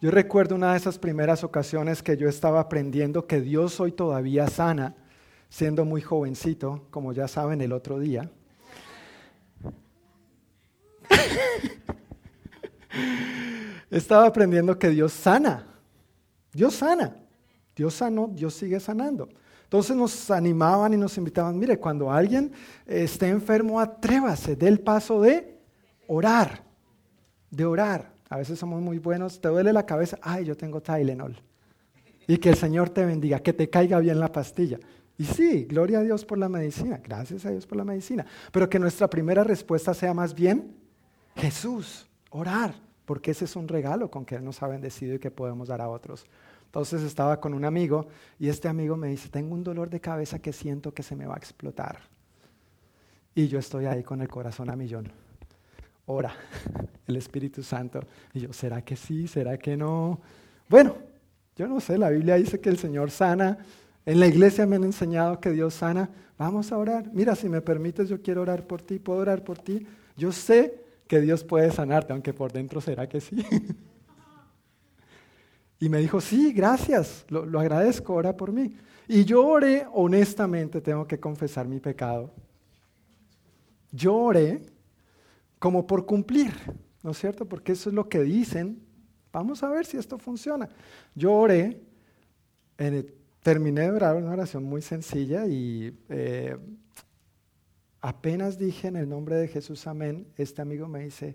Yo 0.00 0.10
recuerdo 0.10 0.56
una 0.56 0.72
de 0.72 0.78
esas 0.78 0.98
primeras 0.98 1.44
ocasiones 1.44 2.02
que 2.02 2.16
yo 2.16 2.28
estaba 2.28 2.60
aprendiendo 2.60 3.26
que 3.26 3.40
Dios 3.40 3.78
hoy 3.80 3.92
todavía 3.92 4.48
sana, 4.48 4.94
siendo 5.48 5.84
muy 5.84 6.00
jovencito, 6.00 6.86
como 6.90 7.12
ya 7.12 7.28
saben 7.28 7.60
el 7.60 7.72
otro 7.72 7.98
día. 7.98 8.28
Estaba 13.90 14.26
aprendiendo 14.26 14.78
que 14.78 14.90
Dios 14.90 15.12
sana. 15.12 15.66
Dios 16.52 16.74
sana. 16.74 17.16
Dios 17.76 17.92
sanó, 17.94 18.30
Dios 18.32 18.54
sigue 18.54 18.80
sanando. 18.80 19.28
Entonces 19.64 19.94
nos 19.94 20.30
animaban 20.30 20.94
y 20.94 20.96
nos 20.96 21.18
invitaban, 21.18 21.58
mire, 21.58 21.78
cuando 21.78 22.10
alguien 22.10 22.52
esté 22.86 23.28
enfermo, 23.28 23.78
atrévase 23.78 24.56
del 24.56 24.80
paso 24.80 25.20
de 25.20 25.58
orar, 26.06 26.62
de 27.50 27.64
orar. 27.66 28.12
A 28.30 28.38
veces 28.38 28.58
somos 28.58 28.80
muy 28.80 28.98
buenos, 28.98 29.40
te 29.40 29.48
duele 29.48 29.72
la 29.72 29.84
cabeza, 29.84 30.18
ay, 30.22 30.44
yo 30.44 30.56
tengo 30.56 30.80
Tylenol. 30.80 31.36
Y 32.26 32.38
que 32.38 32.48
el 32.48 32.56
Señor 32.56 32.90
te 32.90 33.04
bendiga, 33.04 33.40
que 33.40 33.52
te 33.52 33.68
caiga 33.68 33.98
bien 33.98 34.18
la 34.18 34.32
pastilla. 34.32 34.78
Y 35.18 35.24
sí, 35.24 35.64
gloria 35.64 35.98
a 35.98 36.02
Dios 36.02 36.24
por 36.24 36.38
la 36.38 36.48
medicina, 36.48 37.00
gracias 37.02 37.44
a 37.44 37.50
Dios 37.50 37.66
por 37.66 37.76
la 37.76 37.84
medicina. 37.84 38.24
Pero 38.52 38.68
que 38.68 38.78
nuestra 38.78 39.08
primera 39.08 39.44
respuesta 39.44 39.94
sea 39.94 40.14
más 40.14 40.34
bien 40.34 40.74
Jesús, 41.36 42.06
orar, 42.30 42.74
porque 43.04 43.30
ese 43.30 43.44
es 43.44 43.56
un 43.56 43.68
regalo 43.68 44.10
con 44.10 44.24
que 44.24 44.36
Él 44.36 44.44
nos 44.44 44.62
ha 44.62 44.68
bendecido 44.68 45.14
y 45.14 45.18
que 45.18 45.30
podemos 45.30 45.68
dar 45.68 45.80
a 45.80 45.88
otros. 45.88 46.26
Entonces 46.66 47.02
estaba 47.02 47.40
con 47.40 47.54
un 47.54 47.64
amigo 47.64 48.08
y 48.38 48.48
este 48.48 48.68
amigo 48.68 48.96
me 48.96 49.08
dice, 49.08 49.28
tengo 49.28 49.54
un 49.54 49.62
dolor 49.62 49.88
de 49.88 50.00
cabeza 50.00 50.38
que 50.38 50.52
siento 50.52 50.92
que 50.92 51.02
se 51.02 51.16
me 51.16 51.26
va 51.26 51.34
a 51.34 51.38
explotar. 51.38 52.00
Y 53.34 53.48
yo 53.48 53.58
estoy 53.58 53.86
ahí 53.86 54.02
con 54.02 54.20
el 54.22 54.28
corazón 54.28 54.70
a 54.70 54.76
millón. 54.76 55.10
Ora, 56.06 56.34
el 57.06 57.16
Espíritu 57.16 57.62
Santo. 57.62 58.00
Y 58.32 58.40
yo, 58.40 58.52
¿será 58.52 58.82
que 58.82 58.96
sí? 58.96 59.28
¿Será 59.28 59.58
que 59.58 59.76
no? 59.76 60.20
Bueno, 60.68 60.96
yo 61.56 61.68
no 61.68 61.80
sé, 61.80 61.98
la 61.98 62.10
Biblia 62.10 62.36
dice 62.36 62.60
que 62.60 62.70
el 62.70 62.78
Señor 62.78 63.10
sana. 63.10 63.58
En 64.04 64.20
la 64.20 64.26
iglesia 64.26 64.66
me 64.66 64.76
han 64.76 64.84
enseñado 64.84 65.40
que 65.40 65.50
Dios 65.50 65.74
sana. 65.74 66.08
Vamos 66.38 66.72
a 66.72 66.78
orar. 66.78 67.10
Mira, 67.12 67.34
si 67.34 67.48
me 67.48 67.60
permites, 67.60 68.08
yo 68.08 68.22
quiero 68.22 68.42
orar 68.42 68.66
por 68.66 68.82
ti, 68.82 68.98
puedo 68.98 69.20
orar 69.20 69.42
por 69.42 69.58
ti. 69.58 69.86
Yo 70.16 70.32
sé 70.32 70.85
que 71.06 71.20
Dios 71.20 71.44
puede 71.44 71.70
sanarte, 71.70 72.12
aunque 72.12 72.32
por 72.32 72.52
dentro 72.52 72.80
será 72.80 73.08
que 73.08 73.20
sí. 73.20 73.44
Y 75.78 75.88
me 75.88 75.98
dijo, 75.98 76.20
sí, 76.20 76.52
gracias, 76.52 77.26
lo, 77.28 77.60
agradezco, 77.60 78.14
ora 78.14 78.34
por 78.36 78.50
mí. 78.50 78.74
Y 79.08 79.24
yo 79.24 79.46
oré, 79.46 79.86
honestamente, 79.92 80.80
tengo 80.80 81.06
que 81.06 81.20
confesar 81.20 81.68
mi 81.68 81.80
pecado. 81.80 82.32
Yo 83.92 84.14
oré 84.14 84.62
como 85.58 85.86
por 85.86 86.06
cumplir, 86.06 86.52
¿no 87.02 87.10
es 87.10 87.18
cierto? 87.18 87.46
Porque 87.46 87.72
eso 87.72 87.90
es 87.90 87.94
lo 87.94 88.08
que 88.08 88.22
dicen. 88.22 88.82
Vamos 89.32 89.62
a 89.62 89.68
ver 89.68 89.84
si 89.84 89.98
esto 89.98 90.18
funciona. 90.18 90.68
Yo 91.14 91.34
oré, 91.34 91.78
terminé 93.42 93.82
de 93.82 93.90
orar 93.90 94.16
una 94.16 94.30
oración 94.30 94.64
muy 94.64 94.80
sencilla 94.80 95.46
y 95.46 95.94
eh, 96.08 96.56
apenas 98.06 98.56
dije 98.56 98.86
en 98.86 98.94
el 98.94 99.08
nombre 99.08 99.34
de 99.34 99.48
Jesús, 99.48 99.84
amén, 99.88 100.28
este 100.36 100.62
amigo 100.62 100.86
me 100.86 101.00
dice, 101.00 101.34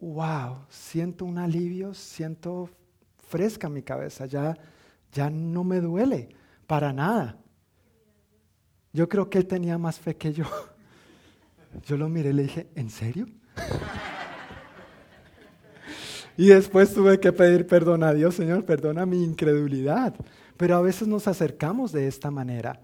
wow, 0.00 0.64
siento 0.68 1.24
un 1.24 1.38
alivio, 1.38 1.94
siento 1.94 2.68
fresca 3.28 3.68
mi 3.68 3.80
cabeza, 3.80 4.26
ya, 4.26 4.58
ya 5.12 5.30
no 5.30 5.62
me 5.62 5.80
duele 5.80 6.30
para 6.66 6.92
nada. 6.92 7.38
Yo 8.92 9.08
creo 9.08 9.30
que 9.30 9.38
él 9.38 9.46
tenía 9.46 9.78
más 9.78 10.00
fe 10.00 10.16
que 10.16 10.32
yo. 10.32 10.44
Yo 11.86 11.96
lo 11.96 12.08
miré 12.08 12.30
y 12.30 12.32
le 12.32 12.42
dije, 12.42 12.66
¿en 12.74 12.90
serio? 12.90 13.28
y 16.36 16.48
después 16.48 16.92
tuve 16.92 17.20
que 17.20 17.32
pedir 17.32 17.68
perdón 17.68 18.02
a 18.02 18.12
Dios, 18.12 18.34
Señor, 18.34 18.64
perdona 18.64 19.06
mi 19.06 19.22
incredulidad. 19.22 20.16
Pero 20.56 20.74
a 20.74 20.80
veces 20.80 21.06
nos 21.06 21.28
acercamos 21.28 21.92
de 21.92 22.08
esta 22.08 22.32
manera. 22.32 22.80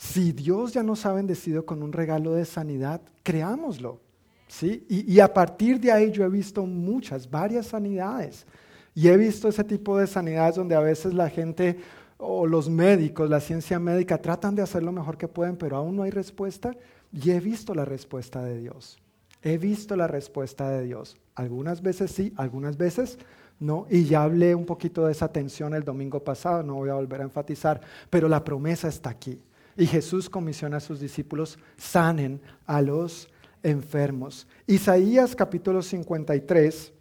Si 0.00 0.32
Dios 0.32 0.72
ya 0.72 0.82
nos 0.82 1.04
ha 1.04 1.12
bendecido 1.12 1.66
con 1.66 1.82
un 1.82 1.92
regalo 1.92 2.32
de 2.32 2.46
sanidad, 2.46 3.02
creámoslo. 3.22 4.00
¿sí? 4.48 4.86
Y, 4.88 5.12
y 5.12 5.20
a 5.20 5.30
partir 5.30 5.78
de 5.78 5.92
ahí 5.92 6.10
yo 6.10 6.24
he 6.24 6.28
visto 6.30 6.64
muchas, 6.64 7.30
varias 7.30 7.66
sanidades. 7.66 8.46
Y 8.94 9.08
he 9.08 9.16
visto 9.18 9.46
ese 9.46 9.62
tipo 9.62 9.98
de 9.98 10.06
sanidades 10.06 10.54
donde 10.54 10.74
a 10.74 10.80
veces 10.80 11.12
la 11.12 11.28
gente 11.28 11.78
o 12.16 12.46
los 12.46 12.70
médicos, 12.70 13.28
la 13.28 13.40
ciencia 13.40 13.78
médica, 13.78 14.16
tratan 14.16 14.54
de 14.54 14.62
hacer 14.62 14.82
lo 14.82 14.90
mejor 14.90 15.18
que 15.18 15.28
pueden, 15.28 15.56
pero 15.56 15.76
aún 15.76 15.96
no 15.96 16.04
hay 16.04 16.10
respuesta. 16.10 16.74
Y 17.12 17.32
he 17.32 17.38
visto 17.38 17.74
la 17.74 17.84
respuesta 17.84 18.42
de 18.42 18.58
Dios. 18.58 18.98
He 19.42 19.58
visto 19.58 19.96
la 19.96 20.06
respuesta 20.06 20.70
de 20.70 20.82
Dios. 20.82 21.18
Algunas 21.34 21.82
veces 21.82 22.10
sí, 22.10 22.32
algunas 22.36 22.78
veces 22.78 23.18
no. 23.58 23.86
Y 23.90 24.06
ya 24.06 24.22
hablé 24.22 24.54
un 24.54 24.64
poquito 24.64 25.04
de 25.04 25.12
esa 25.12 25.28
tensión 25.30 25.74
el 25.74 25.84
domingo 25.84 26.24
pasado, 26.24 26.62
no 26.62 26.76
voy 26.76 26.88
a 26.88 26.94
volver 26.94 27.20
a 27.20 27.24
enfatizar, 27.24 27.82
pero 28.08 28.28
la 28.30 28.42
promesa 28.42 28.88
está 28.88 29.10
aquí. 29.10 29.38
Y 29.80 29.86
Jesús 29.86 30.28
comisiona 30.28 30.76
a 30.76 30.80
sus 30.80 31.00
discípulos, 31.00 31.58
sanen 31.78 32.42
a 32.66 32.82
los 32.82 33.30
enfermos. 33.62 34.46
Isaías 34.66 35.34
capítulo 35.34 35.80
53 35.80 36.92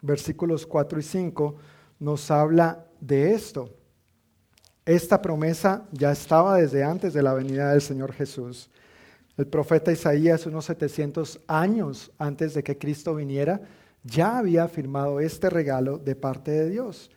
versículos 0.00 0.64
4 0.64 1.00
y 1.00 1.02
5, 1.02 1.56
nos 1.98 2.30
habla 2.30 2.86
de 3.00 3.32
esto. 3.32 3.74
Esta 4.86 5.20
promesa 5.20 5.88
ya 5.90 6.12
estaba 6.12 6.58
desde 6.58 6.84
antes 6.84 7.14
de 7.14 7.22
la 7.24 7.34
venida 7.34 7.72
del 7.72 7.82
Señor 7.82 8.12
Jesús. 8.12 8.70
El 9.36 9.48
profeta 9.48 9.90
Isaías, 9.90 10.46
unos 10.46 10.66
700 10.66 11.40
años 11.48 12.12
antes 12.16 12.54
de 12.54 12.62
que 12.62 12.78
Cristo 12.78 13.16
viniera, 13.16 13.60
ya 14.04 14.38
había 14.38 14.68
firmado 14.68 15.18
este 15.18 15.50
regalo 15.50 15.98
de 15.98 16.14
parte 16.14 16.52
de 16.52 16.70
Dios. 16.70 17.10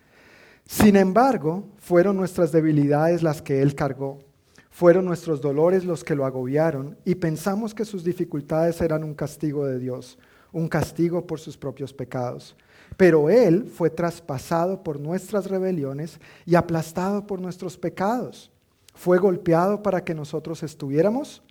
Sin 0.66 0.96
embargo, 0.96 1.70
fueron 1.78 2.18
nuestras 2.18 2.52
debilidades 2.52 3.22
las 3.22 3.44
que 3.44 3.62
Él 3.62 3.76
cargó, 3.76 4.33
fueron 4.74 5.06
nuestros 5.06 5.40
dolores 5.40 5.86
los 5.86 6.04
que 6.04 6.16
lo 6.16 6.26
agobiaron 6.26 6.98
y 7.06 7.14
pensamos 7.14 7.76
que 7.76 7.86
sus 7.86 8.04
dificultades 8.04 8.82
eran 8.82 9.04
un 9.04 9.14
castigo 9.14 9.68
de 9.68 9.78
Dios, 9.78 10.18
un 10.52 10.68
castigo 10.68 11.28
por 11.28 11.40
sus 11.40 11.56
propios 11.56 11.94
pecados. 11.94 12.56
Pero 12.98 13.30
Él 13.30 13.66
fue 13.66 13.92
traspasado 13.92 14.82
por 14.82 15.00
nuestras 15.00 15.46
rebeliones 15.46 16.20
y 16.44 16.56
aplastado 16.56 17.28
por 17.28 17.40
nuestros 17.40 17.78
pecados. 17.78 18.50
Fue 18.96 19.20
golpeado 19.20 19.84
para 19.84 20.04
que 20.04 20.16
nosotros 20.16 20.64
estuviéramos 20.64 21.44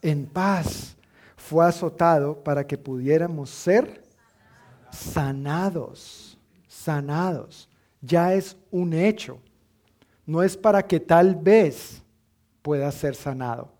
en 0.00 0.26
paz. 0.26 0.96
Fue 1.36 1.66
azotado 1.66 2.44
para 2.44 2.64
que 2.64 2.78
pudiéramos 2.78 3.50
ser 3.50 4.04
sanados. 4.92 6.38
Sanados. 6.68 7.68
Ya 8.00 8.34
es 8.34 8.56
un 8.70 8.92
hecho. 8.92 9.40
No 10.24 10.44
es 10.44 10.56
para 10.56 10.86
que 10.86 11.00
tal 11.00 11.34
vez 11.34 12.04
pueda 12.62 12.90
ser 12.92 13.14
sanado. 13.14 13.72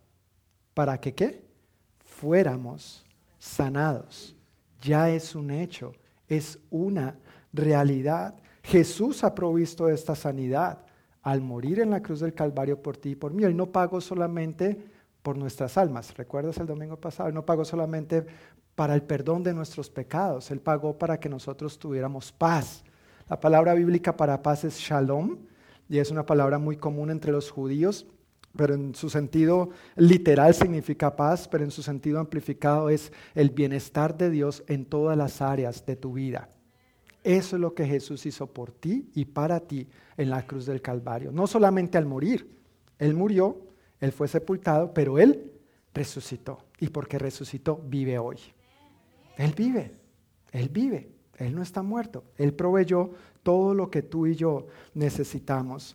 ¿Para 0.75 0.99
que 1.01 1.15
qué? 1.15 1.45
Fuéramos 2.05 3.05
sanados. 3.39 4.35
Ya 4.81 5.11
es 5.11 5.35
un 5.35 5.51
hecho 5.51 5.93
es 6.29 6.59
una 6.71 7.17
realidad. 7.53 8.35
Jesús 8.63 9.25
ha 9.25 9.35
provisto 9.35 9.89
esta 9.89 10.15
sanidad 10.15 10.85
al 11.23 11.41
morir 11.41 11.81
en 11.81 11.91
la 11.91 12.03
cruz 12.03 12.21
del 12.21 12.35
Calvario 12.35 12.81
por 12.81 12.97
ti 12.97 13.11
y 13.11 13.17
por 13.17 13.33
mí. 13.33 13.45
Él 13.45 13.57
no 13.57 13.67
pagó 13.67 14.01
solamente 14.01 14.79
por 15.23 15.37
nuestras 15.37 15.77
almas. 15.79 16.17
¿Recuerdas 16.17 16.59
el 16.59 16.67
domingo 16.67 16.97
pasado? 16.97 17.29
Él 17.29 17.35
no 17.35 17.45
pagó 17.45 17.65
solamente 17.65 18.27
para 18.75 18.95
el 18.95 19.03
perdón 19.03 19.43
de 19.43 19.55
nuestros 19.55 19.91
pecados. 19.91 20.51
Él 20.51 20.61
pagó 20.61 20.97
para 20.97 21.19
que 21.19 21.29
nosotros 21.29 21.79
tuviéramos 21.79 22.31
paz. 22.31 22.85
La 23.29 23.41
palabra 23.41 23.75
bíblica 23.75 24.17
para 24.17 24.43
paz 24.43 24.65
es 24.65 24.79
shalom 24.79 25.39
y 25.89 25.99
es 25.99 26.11
una 26.11 26.25
palabra 26.25 26.59
muy 26.59 26.77
común 26.77 27.11
entre 27.11 27.33
los 27.33 27.51
judíos 27.51 28.07
pero 28.57 28.75
en 28.75 28.95
su 28.95 29.11
sentido 29.11 29.71
literal 29.97 30.55
significa 30.55 31.15
paz, 31.15 31.49
pero 31.49 31.65
en 31.65 31.71
su 31.71 31.83
sentido 31.83 32.19
amplificado 32.19 32.91
es 32.91 33.13
el 33.35 33.51
bienestar 33.51 34.17
de 34.17 34.31
Dios 34.31 34.65
en 34.67 34.85
todas 34.85 35.17
las 35.17 35.41
áreas 35.43 35.85
de 35.87 35.97
tu 35.97 36.15
vida. 36.15 36.51
Eso 37.23 37.57
es 37.57 37.61
lo 37.61 37.75
que 37.75 37.87
Jesús 37.87 38.25
hizo 38.27 38.47
por 38.47 38.73
ti 38.73 39.11
y 39.15 39.25
para 39.27 39.61
ti 39.61 39.87
en 40.17 40.31
la 40.31 40.47
cruz 40.47 40.67
del 40.67 40.81
Calvario. 40.81 41.31
No 41.31 41.47
solamente 41.47 41.99
al 41.99 42.07
morir, 42.07 42.49
Él 42.99 43.15
murió, 43.15 43.61
Él 44.01 44.13
fue 44.13 44.29
sepultado, 44.29 44.95
pero 44.95 45.19
Él 45.19 45.53
resucitó. 45.93 46.59
Y 46.81 46.89
porque 46.89 47.19
resucitó, 47.19 47.83
vive 47.85 48.19
hoy. 48.19 48.39
Él 49.37 49.53
vive, 49.57 49.93
Él 50.53 50.69
vive, 50.69 51.11
Él 51.37 51.55
no 51.55 51.63
está 51.63 51.83
muerto. 51.83 52.25
Él 52.37 52.55
proveyó 52.55 53.11
todo 53.43 53.75
lo 53.75 53.91
que 53.91 54.03
tú 54.03 54.27
y 54.27 54.35
yo 54.35 54.67
necesitamos. 54.95 55.95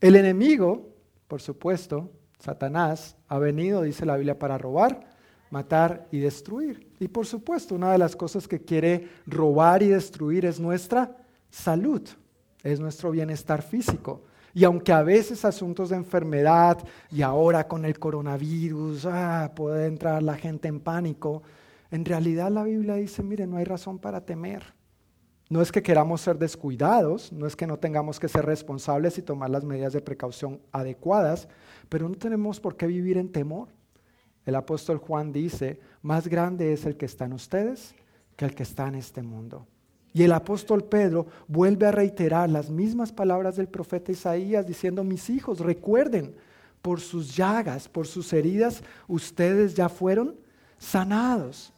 El 0.00 0.16
enemigo 0.16 0.91
por 1.32 1.40
supuesto, 1.40 2.10
Satanás 2.38 3.16
ha 3.26 3.38
venido, 3.38 3.80
dice 3.80 4.04
la 4.04 4.16
Biblia, 4.18 4.38
para 4.38 4.58
robar, 4.58 5.08
matar 5.48 6.06
y 6.10 6.18
destruir. 6.18 6.92
Y 7.00 7.08
por 7.08 7.24
supuesto, 7.24 7.74
una 7.74 7.90
de 7.90 7.96
las 7.96 8.14
cosas 8.14 8.46
que 8.46 8.60
quiere 8.60 9.08
robar 9.26 9.82
y 9.82 9.88
destruir 9.88 10.44
es 10.44 10.60
nuestra 10.60 11.16
salud, 11.48 12.06
es 12.62 12.80
nuestro 12.80 13.12
bienestar 13.12 13.62
físico. 13.62 14.24
Y 14.52 14.64
aunque 14.64 14.92
a 14.92 15.02
veces 15.02 15.46
asuntos 15.46 15.88
de 15.88 15.96
enfermedad 15.96 16.76
y 17.10 17.22
ahora 17.22 17.66
con 17.66 17.86
el 17.86 17.98
coronavirus, 17.98 19.06
ah, 19.06 19.52
puede 19.56 19.86
entrar 19.86 20.22
la 20.22 20.36
gente 20.36 20.68
en 20.68 20.80
pánico, 20.80 21.42
en 21.90 22.04
realidad 22.04 22.50
la 22.50 22.64
Biblia 22.64 22.96
dice, 22.96 23.22
mire, 23.22 23.46
no 23.46 23.56
hay 23.56 23.64
razón 23.64 23.98
para 23.98 24.20
temer. 24.20 24.74
No 25.52 25.60
es 25.60 25.70
que 25.70 25.82
queramos 25.82 26.22
ser 26.22 26.38
descuidados, 26.38 27.30
no 27.30 27.46
es 27.46 27.56
que 27.56 27.66
no 27.66 27.78
tengamos 27.78 28.18
que 28.18 28.26
ser 28.26 28.46
responsables 28.46 29.18
y 29.18 29.22
tomar 29.22 29.50
las 29.50 29.64
medidas 29.64 29.92
de 29.92 30.00
precaución 30.00 30.62
adecuadas, 30.72 31.46
pero 31.90 32.08
no 32.08 32.14
tenemos 32.14 32.58
por 32.58 32.74
qué 32.74 32.86
vivir 32.86 33.18
en 33.18 33.30
temor. 33.30 33.68
El 34.46 34.54
apóstol 34.54 34.96
Juan 34.96 35.30
dice, 35.30 35.78
más 36.00 36.26
grande 36.26 36.72
es 36.72 36.86
el 36.86 36.96
que 36.96 37.04
está 37.04 37.26
en 37.26 37.34
ustedes 37.34 37.94
que 38.34 38.46
el 38.46 38.54
que 38.54 38.62
está 38.62 38.88
en 38.88 38.94
este 38.94 39.20
mundo. 39.20 39.66
Y 40.14 40.22
el 40.22 40.32
apóstol 40.32 40.84
Pedro 40.84 41.26
vuelve 41.48 41.84
a 41.84 41.92
reiterar 41.92 42.48
las 42.48 42.70
mismas 42.70 43.12
palabras 43.12 43.56
del 43.56 43.68
profeta 43.68 44.10
Isaías 44.10 44.66
diciendo, 44.66 45.04
mis 45.04 45.28
hijos, 45.28 45.60
recuerden 45.60 46.34
por 46.80 46.98
sus 46.98 47.36
llagas, 47.36 47.90
por 47.90 48.06
sus 48.06 48.32
heridas, 48.32 48.82
ustedes 49.06 49.74
ya 49.74 49.90
fueron 49.90 50.34
sanados. 50.78 51.74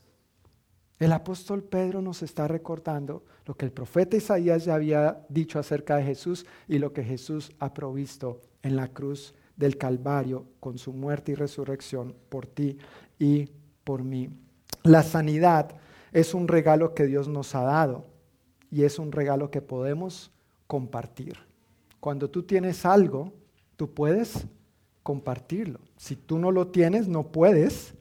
El 0.98 1.12
apóstol 1.12 1.64
Pedro 1.64 2.00
nos 2.00 2.22
está 2.22 2.46
recordando 2.46 3.24
lo 3.46 3.56
que 3.56 3.66
el 3.66 3.72
profeta 3.72 4.16
Isaías 4.16 4.64
ya 4.64 4.74
había 4.74 5.24
dicho 5.28 5.58
acerca 5.58 5.96
de 5.96 6.04
Jesús 6.04 6.46
y 6.68 6.78
lo 6.78 6.92
que 6.92 7.02
Jesús 7.02 7.50
ha 7.58 7.74
provisto 7.74 8.40
en 8.62 8.76
la 8.76 8.88
cruz 8.88 9.34
del 9.56 9.76
Calvario 9.76 10.46
con 10.60 10.78
su 10.78 10.92
muerte 10.92 11.32
y 11.32 11.34
resurrección 11.34 12.14
por 12.28 12.46
ti 12.46 12.78
y 13.18 13.50
por 13.82 14.04
mí. 14.04 14.30
La 14.84 15.02
sanidad 15.02 15.76
es 16.12 16.32
un 16.32 16.46
regalo 16.46 16.94
que 16.94 17.06
Dios 17.06 17.28
nos 17.28 17.54
ha 17.54 17.62
dado 17.62 18.06
y 18.70 18.84
es 18.84 18.98
un 18.98 19.12
regalo 19.12 19.50
que 19.50 19.62
podemos 19.62 20.30
compartir. 20.66 21.36
Cuando 22.00 22.30
tú 22.30 22.44
tienes 22.44 22.86
algo, 22.86 23.32
tú 23.76 23.92
puedes 23.92 24.46
compartirlo. 25.02 25.80
Si 25.96 26.16
tú 26.16 26.38
no 26.38 26.50
lo 26.50 26.68
tienes, 26.68 27.08
no 27.08 27.32
puedes 27.32 27.94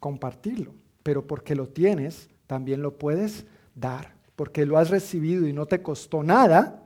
compartirlo. 0.00 0.74
Pero 1.04 1.24
porque 1.24 1.54
lo 1.54 1.68
tienes, 1.68 2.28
también 2.48 2.82
lo 2.82 2.98
puedes 2.98 3.46
dar. 3.76 4.12
Porque 4.34 4.66
lo 4.66 4.76
has 4.76 4.90
recibido 4.90 5.46
y 5.46 5.52
no 5.52 5.66
te 5.66 5.80
costó 5.80 6.24
nada, 6.24 6.82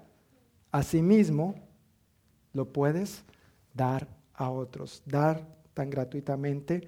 asimismo 0.71 1.55
lo 2.53 2.71
puedes 2.71 3.25
dar 3.73 4.07
a 4.35 4.51
otros. 4.51 5.03
Dar 5.07 5.49
tan 5.73 5.89
gratuitamente 5.89 6.87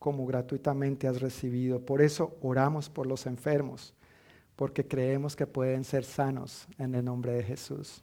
como 0.00 0.26
gratuitamente 0.26 1.06
has 1.06 1.20
recibido. 1.20 1.78
Por 1.78 2.02
eso 2.02 2.36
oramos 2.42 2.90
por 2.90 3.06
los 3.06 3.26
enfermos, 3.26 3.94
porque 4.56 4.84
creemos 4.84 5.36
que 5.36 5.46
pueden 5.46 5.84
ser 5.84 6.02
sanos 6.02 6.66
en 6.78 6.96
el 6.96 7.04
nombre 7.04 7.30
de 7.34 7.44
Jesús 7.44 8.02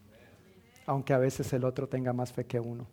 aunque 0.88 1.14
a 1.14 1.20
veces 1.20 1.54
el 1.54 1.66
otro 1.66 1.88
tenga 1.88 2.14
más 2.14 2.34
fe 2.34 2.46
que 2.46 2.60
uno. 2.60 2.88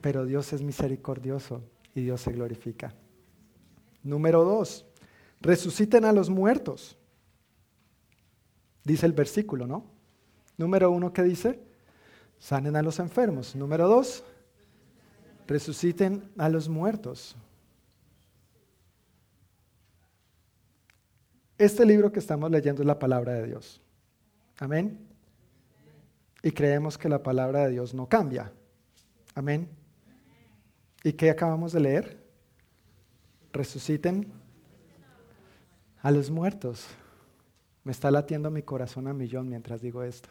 Pero 0.00 0.26
Dios 0.26 0.52
es 0.52 0.62
misericordioso 0.62 1.62
y 1.94 2.02
Dios 2.02 2.20
se 2.20 2.32
glorifica. 2.32 2.94
Número 4.04 4.44
dos, 4.44 4.86
resuciten 5.40 6.04
a 6.04 6.12
los 6.12 6.30
muertos. 6.30 6.96
Dice 8.84 9.06
el 9.06 9.12
versículo, 9.12 9.66
¿no? 9.66 9.84
Número 10.56 10.90
uno, 10.90 11.12
¿qué 11.12 11.22
dice? 11.22 11.60
Sanen 12.38 12.76
a 12.76 12.82
los 12.82 12.98
enfermos. 12.98 13.54
Número 13.54 13.88
dos, 13.88 14.24
resuciten 15.46 16.30
a 16.36 16.48
los 16.48 16.68
muertos. 16.68 17.36
Este 21.56 21.84
libro 21.84 22.12
que 22.12 22.20
estamos 22.20 22.50
leyendo 22.50 22.82
es 22.82 22.86
la 22.86 22.98
palabra 22.98 23.34
de 23.34 23.46
Dios. 23.46 23.80
Amén 24.58 25.08
y 26.42 26.52
creemos 26.52 26.96
que 26.96 27.08
la 27.08 27.22
palabra 27.22 27.64
de 27.64 27.72
Dios 27.72 27.94
no 27.94 28.08
cambia. 28.08 28.52
Amén. 29.34 29.68
¿Y 31.02 31.12
qué 31.12 31.30
acabamos 31.30 31.72
de 31.72 31.80
leer? 31.80 32.24
Resuciten 33.52 34.32
a 36.02 36.10
los 36.10 36.30
muertos. 36.30 36.86
Me 37.84 37.92
está 37.92 38.10
latiendo 38.10 38.50
mi 38.50 38.62
corazón 38.62 39.08
a 39.08 39.14
millón 39.14 39.48
mientras 39.48 39.80
digo 39.80 40.02
esto. 40.02 40.28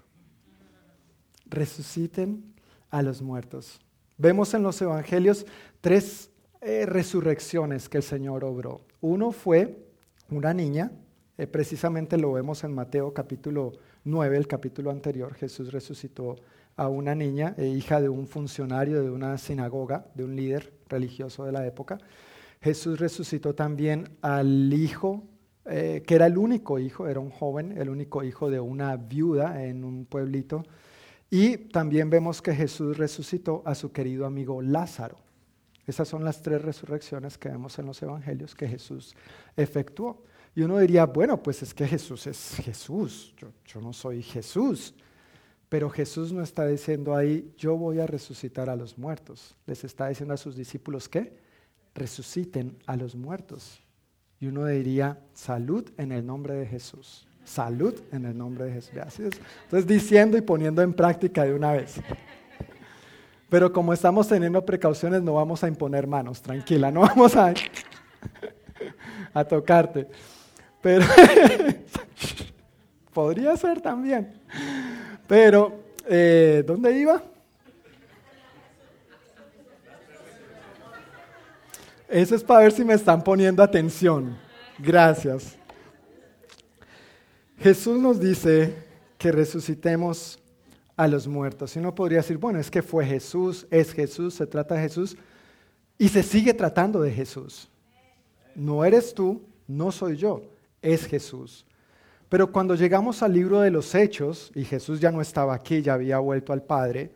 Resuciten 1.46 2.54
a 2.90 3.02
los 3.02 3.22
muertos. 3.22 3.80
Vemos 4.18 4.54
en 4.54 4.64
los 4.64 4.82
evangelios 4.82 5.46
tres 5.82 6.30
eh, 6.62 6.86
resurrecciones 6.86 7.88
que 7.90 7.98
el 7.98 8.04
Señor 8.04 8.44
obró. 8.44 8.82
Uno 9.00 9.32
fue 9.32 9.88
una 10.30 10.54
niña, 10.54 10.92
eh, 11.38 11.48
precisamente 11.48 12.18
lo 12.18 12.34
vemos 12.34 12.64
en 12.64 12.74
Mateo 12.74 13.14
capítulo 13.14 13.74
9, 14.04 14.38
el 14.38 14.48
capítulo 14.48 14.90
anterior, 14.90 15.34
Jesús 15.36 15.72
resucitó 15.72 16.38
a 16.76 16.88
una 16.88 17.14
niña, 17.14 17.54
eh, 17.58 17.68
hija 17.68 18.02
de 18.02 18.10
un 18.10 18.28
funcionario 18.28 19.04
de 19.04 19.10
una 19.10 19.38
sinagoga, 19.38 20.06
de 20.16 20.24
un 20.24 20.36
líder 20.36 20.74
religioso 20.88 21.46
de 21.46 21.52
la 21.52 21.66
época. 21.66 21.98
Jesús 22.62 23.00
resucitó 23.00 23.54
también 23.54 24.10
al 24.22 24.74
hijo, 24.74 25.24
eh, 25.70 26.04
que 26.06 26.16
era 26.16 26.26
el 26.26 26.38
único 26.38 26.80
hijo, 26.80 27.08
era 27.08 27.20
un 27.20 27.30
joven, 27.30 27.78
el 27.78 27.90
único 27.90 28.24
hijo 28.24 28.50
de 28.50 28.60
una 28.60 28.96
viuda 28.96 29.66
en 29.66 29.84
un 29.84 30.06
pueblito. 30.06 30.64
Y 31.30 31.58
también 31.58 32.10
vemos 32.10 32.42
que 32.42 32.56
Jesús 32.56 32.98
resucitó 32.98 33.62
a 33.66 33.76
su 33.76 33.92
querido 33.92 34.26
amigo 34.26 34.62
Lázaro. 34.62 35.18
Esas 35.86 36.08
son 36.08 36.24
las 36.24 36.42
tres 36.42 36.62
resurrecciones 36.62 37.38
que 37.38 37.50
vemos 37.50 37.80
en 37.80 37.86
los 37.86 38.02
evangelios 38.02 38.56
que 38.56 38.68
Jesús 38.68 39.16
efectuó. 39.56 40.24
Y 40.54 40.62
uno 40.62 40.80
diría, 40.80 41.06
bueno, 41.06 41.42
pues 41.42 41.64
es 41.64 41.74
que 41.74 41.88
Jesús 41.88 42.28
es 42.28 42.56
Jesús, 42.64 43.34
yo, 43.38 43.82
no 43.82 43.94
soy 43.94 44.22
Jesús. 44.22 44.94
Pero 45.70 45.90
Jesús 45.90 46.32
no 46.32 46.42
está 46.42 46.66
diciendo 46.66 47.16
ahí, 47.16 47.54
yo 47.58 47.78
voy 47.78 48.00
a 48.00 48.08
resucitar 48.08 48.70
a 48.70 48.76
los 48.76 48.98
muertos. 48.98 49.56
Les 49.66 49.84
está 49.84 50.08
diciendo 50.08 50.34
a 50.34 50.38
sus 50.38 50.56
discípulos 50.56 51.08
que 51.08 51.38
resuciten 51.94 52.78
a 52.86 52.96
los 52.96 53.16
muertos. 53.16 53.82
Y 54.40 54.48
uno 54.48 54.66
diría, 54.66 55.20
salud 55.34 55.90
en 55.98 56.12
el 56.12 56.26
nombre 56.26 56.54
de 56.56 56.66
Jesús. 56.66 57.28
Salud 57.44 57.96
en 58.12 58.26
el 58.26 58.38
nombre 58.38 58.66
de 58.66 58.74
Jesús. 58.74 58.92
Entonces 59.64 59.88
diciendo 59.88 60.38
y 60.38 60.42
poniendo 60.42 60.82
en 60.82 60.94
práctica 60.94 61.44
de 61.44 61.54
una 61.54 61.72
vez. 61.72 61.96
Pero 63.50 63.72
como 63.72 63.94
estamos 63.94 64.28
teniendo 64.28 64.64
precauciones, 64.66 65.22
no 65.22 65.36
vamos 65.36 65.64
a 65.64 65.68
imponer 65.68 66.06
manos, 66.06 66.42
tranquila, 66.42 66.92
no 66.92 67.02
vamos 67.02 67.36
a, 67.36 67.54
a 69.34 69.44
tocarte. 69.46 70.08
Pero 70.82 71.06
podría 73.14 73.56
ser 73.56 73.82
también. 73.82 74.34
Pero, 75.26 75.84
eh, 76.08 76.64
¿dónde 76.68 77.00
iba? 77.00 77.24
Eso 82.08 82.36
es 82.36 82.44
para 82.44 82.62
ver 82.62 82.72
si 82.72 82.84
me 82.84 82.94
están 82.94 83.24
poniendo 83.24 83.62
atención. 83.62 84.38
Gracias. 84.80 85.58
Jesús 87.60 88.00
nos 88.00 88.20
dice 88.20 88.76
que 89.18 89.32
resucitemos 89.32 90.40
a 90.96 91.08
los 91.08 91.28
muertos. 91.28 91.76
Y 91.76 91.80
uno 91.80 91.94
podría 91.94 92.20
decir, 92.20 92.38
bueno, 92.38 92.60
es 92.60 92.72
que 92.72 92.82
fue 92.82 93.06
Jesús, 93.06 93.68
es 93.70 93.92
Jesús, 93.94 94.36
se 94.36 94.48
trata 94.48 94.76
de 94.76 94.82
Jesús 94.82 95.18
y 95.98 96.10
se 96.10 96.24
sigue 96.24 96.54
tratando 96.54 97.02
de 97.02 97.12
Jesús. 97.12 97.70
No 98.56 98.86
eres 98.86 99.14
tú, 99.14 99.42
no 99.68 99.92
soy 99.92 100.18
yo 100.18 100.44
es 100.82 101.06
Jesús. 101.06 101.66
Pero 102.30 102.52
cuando 102.52 102.76
llegamos 102.76 103.24
al 103.24 103.34
libro 103.34 103.62
de 103.62 103.72
los 103.72 103.94
Hechos, 103.96 104.52
y 104.54 104.66
Jesús 104.66 105.00
ya 105.00 105.12
no 105.12 105.22
estaba 105.22 105.54
aquí, 105.54 105.82
ya 105.82 105.94
había 105.94 106.20
vuelto 106.20 106.54
al 106.54 106.64
Padre, 106.64 107.12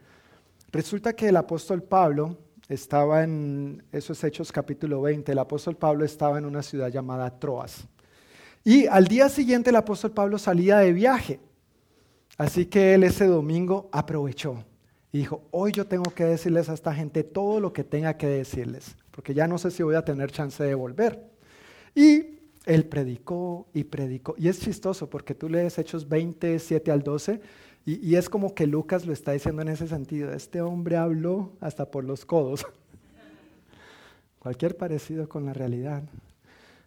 resulta 0.71 1.13
que 1.13 1.29
el 1.29 1.37
apóstol 1.37 1.83
Pablo 1.83 2.37
estaba 2.71 3.23
en, 3.23 3.83
esos 3.91 4.23
Hechos 4.23 4.51
capítulo 4.51 5.01
20, 5.01 5.31
el 5.31 5.39
apóstol 5.39 5.75
Pablo 5.75 6.05
estaba 6.05 6.37
en 6.37 6.45
una 6.45 6.61
ciudad 6.61 6.89
llamada 6.89 7.39
Troas. 7.39 7.87
Y 8.63 8.87
al 8.87 9.07
día 9.07 9.29
siguiente 9.29 9.69
el 9.69 9.75
apóstol 9.75 10.11
Pablo 10.11 10.37
salía 10.37 10.77
de 10.77 10.93
viaje. 10.93 11.39
Así 12.37 12.65
que 12.65 12.93
él 12.93 13.03
ese 13.03 13.25
domingo 13.25 13.89
aprovechó 13.91 14.63
y 15.11 15.19
dijo, 15.19 15.43
hoy 15.51 15.71
yo 15.73 15.85
tengo 15.85 16.11
que 16.13 16.23
decirles 16.23 16.69
a 16.69 16.73
esta 16.73 16.93
gente 16.93 17.23
todo 17.23 17.59
lo 17.59 17.73
que 17.73 17.83
tenga 17.83 18.17
que 18.17 18.27
decirles, 18.27 18.95
porque 19.11 19.33
ya 19.33 19.47
no 19.47 19.57
sé 19.57 19.71
si 19.71 19.83
voy 19.83 19.95
a 19.95 20.05
tener 20.05 20.31
chance 20.31 20.63
de 20.63 20.73
volver. 20.73 21.29
Y 21.93 22.39
él 22.65 22.85
predicó 22.85 23.67
y 23.73 23.83
predicó. 23.83 24.35
Y 24.37 24.47
es 24.47 24.59
chistoso 24.59 25.09
porque 25.09 25.35
tú 25.35 25.49
lees 25.49 25.77
Hechos 25.77 26.07
27 26.07 26.91
al 26.91 27.03
12 27.03 27.41
y, 27.83 28.15
es 28.15 28.29
como 28.29 28.53
que 28.53 28.67
Lucas 28.67 29.07
lo 29.07 29.13
está 29.13 29.31
diciendo 29.31 29.63
en 29.63 29.69
ese 29.69 29.87
sentido. 29.87 30.31
Este 30.31 30.61
hombre 30.61 30.97
habló 30.97 31.53
hasta 31.59 31.89
por 31.89 32.03
los 32.03 32.25
codos. 32.25 32.65
Cualquier 34.39 34.77
parecido 34.77 35.27
con 35.27 35.45
la 35.45 35.53
realidad. 35.53 36.03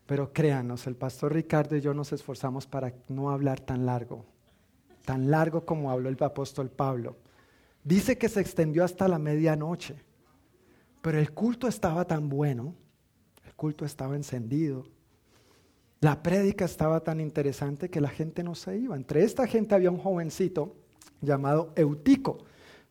Pero 0.07 0.33
créanos, 0.33 0.87
el 0.87 0.95
pastor 0.95 1.33
Ricardo 1.33 1.77
y 1.77 1.81
yo 1.81 1.95
nos 1.95 2.13
esforzamos 2.13 2.67
para 2.67 2.93
no 3.09 3.31
hablar 3.31 3.59
tan 3.59 3.87
largo, 3.87 4.25
tan 5.05 5.31
largo 5.31 5.65
como 5.65 5.91
habló 5.91 6.09
el 6.11 6.23
apóstol 6.23 6.71
Pablo. 6.71 7.17
Dice 7.83 8.17
que 8.17 8.29
se 8.29 8.41
extendió 8.41 8.85
hasta 8.85 9.09
la 9.09 9.19
medianoche, 9.19 9.97
pero 11.03 11.19
el 11.19 11.33
culto 11.33 11.67
estaba 11.69 12.05
tan 12.05 12.29
bueno, 12.29 12.75
el 13.47 13.55
culto 13.55 13.85
estaba 13.85 14.15
encendido, 14.15 14.85
la 16.01 16.23
prédica 16.23 16.67
estaba 16.67 17.01
tan 17.01 17.19
interesante 17.19 17.89
que 17.89 18.01
la 18.01 18.11
gente 18.11 18.43
no 18.43 18.55
se 18.55 18.77
iba. 18.77 18.95
Entre 18.95 19.25
esta 19.25 19.47
gente 19.47 19.75
había 19.75 19.91
un 19.91 19.99
jovencito 19.99 20.77
llamado 21.21 21.73
Eutico. 21.77 22.39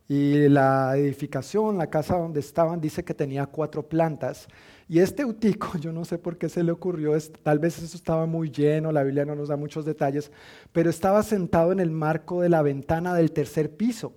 Y 0.08 0.50
la 0.50 0.98
edificación, 0.98 1.78
la 1.78 1.90
casa 1.90 2.18
donde 2.18 2.42
estaban, 2.42 2.82
dice 2.82 3.04
que 3.04 3.14
tenía 3.14 3.46
cuatro 3.46 3.88
plantas. 3.88 4.48
Y 4.88 5.00
este 5.00 5.24
Eutico, 5.24 5.78
yo 5.80 5.92
no 5.92 6.06
sé 6.06 6.18
por 6.18 6.38
qué 6.38 6.50
se 6.50 6.64
le 6.64 6.72
ocurrió, 6.72 7.14
tal 7.42 7.60
vez 7.60 7.78
eso 7.80 7.96
estaba 7.96 8.26
muy 8.26 8.52
lleno, 8.52 8.92
la 8.92 9.04
Biblia 9.04 9.26
no 9.26 9.36
nos 9.36 9.48
da 9.48 9.56
muchos 9.56 9.86
detalles, 9.86 10.32
pero 10.72 10.90
estaba 10.90 11.24
sentado 11.24 11.72
en 11.72 11.80
el 11.80 11.92
marco 11.92 12.42
de 12.42 12.50
la 12.50 12.62
ventana 12.62 13.16
del 13.16 13.32
tercer 13.32 13.76
piso. 13.76 14.14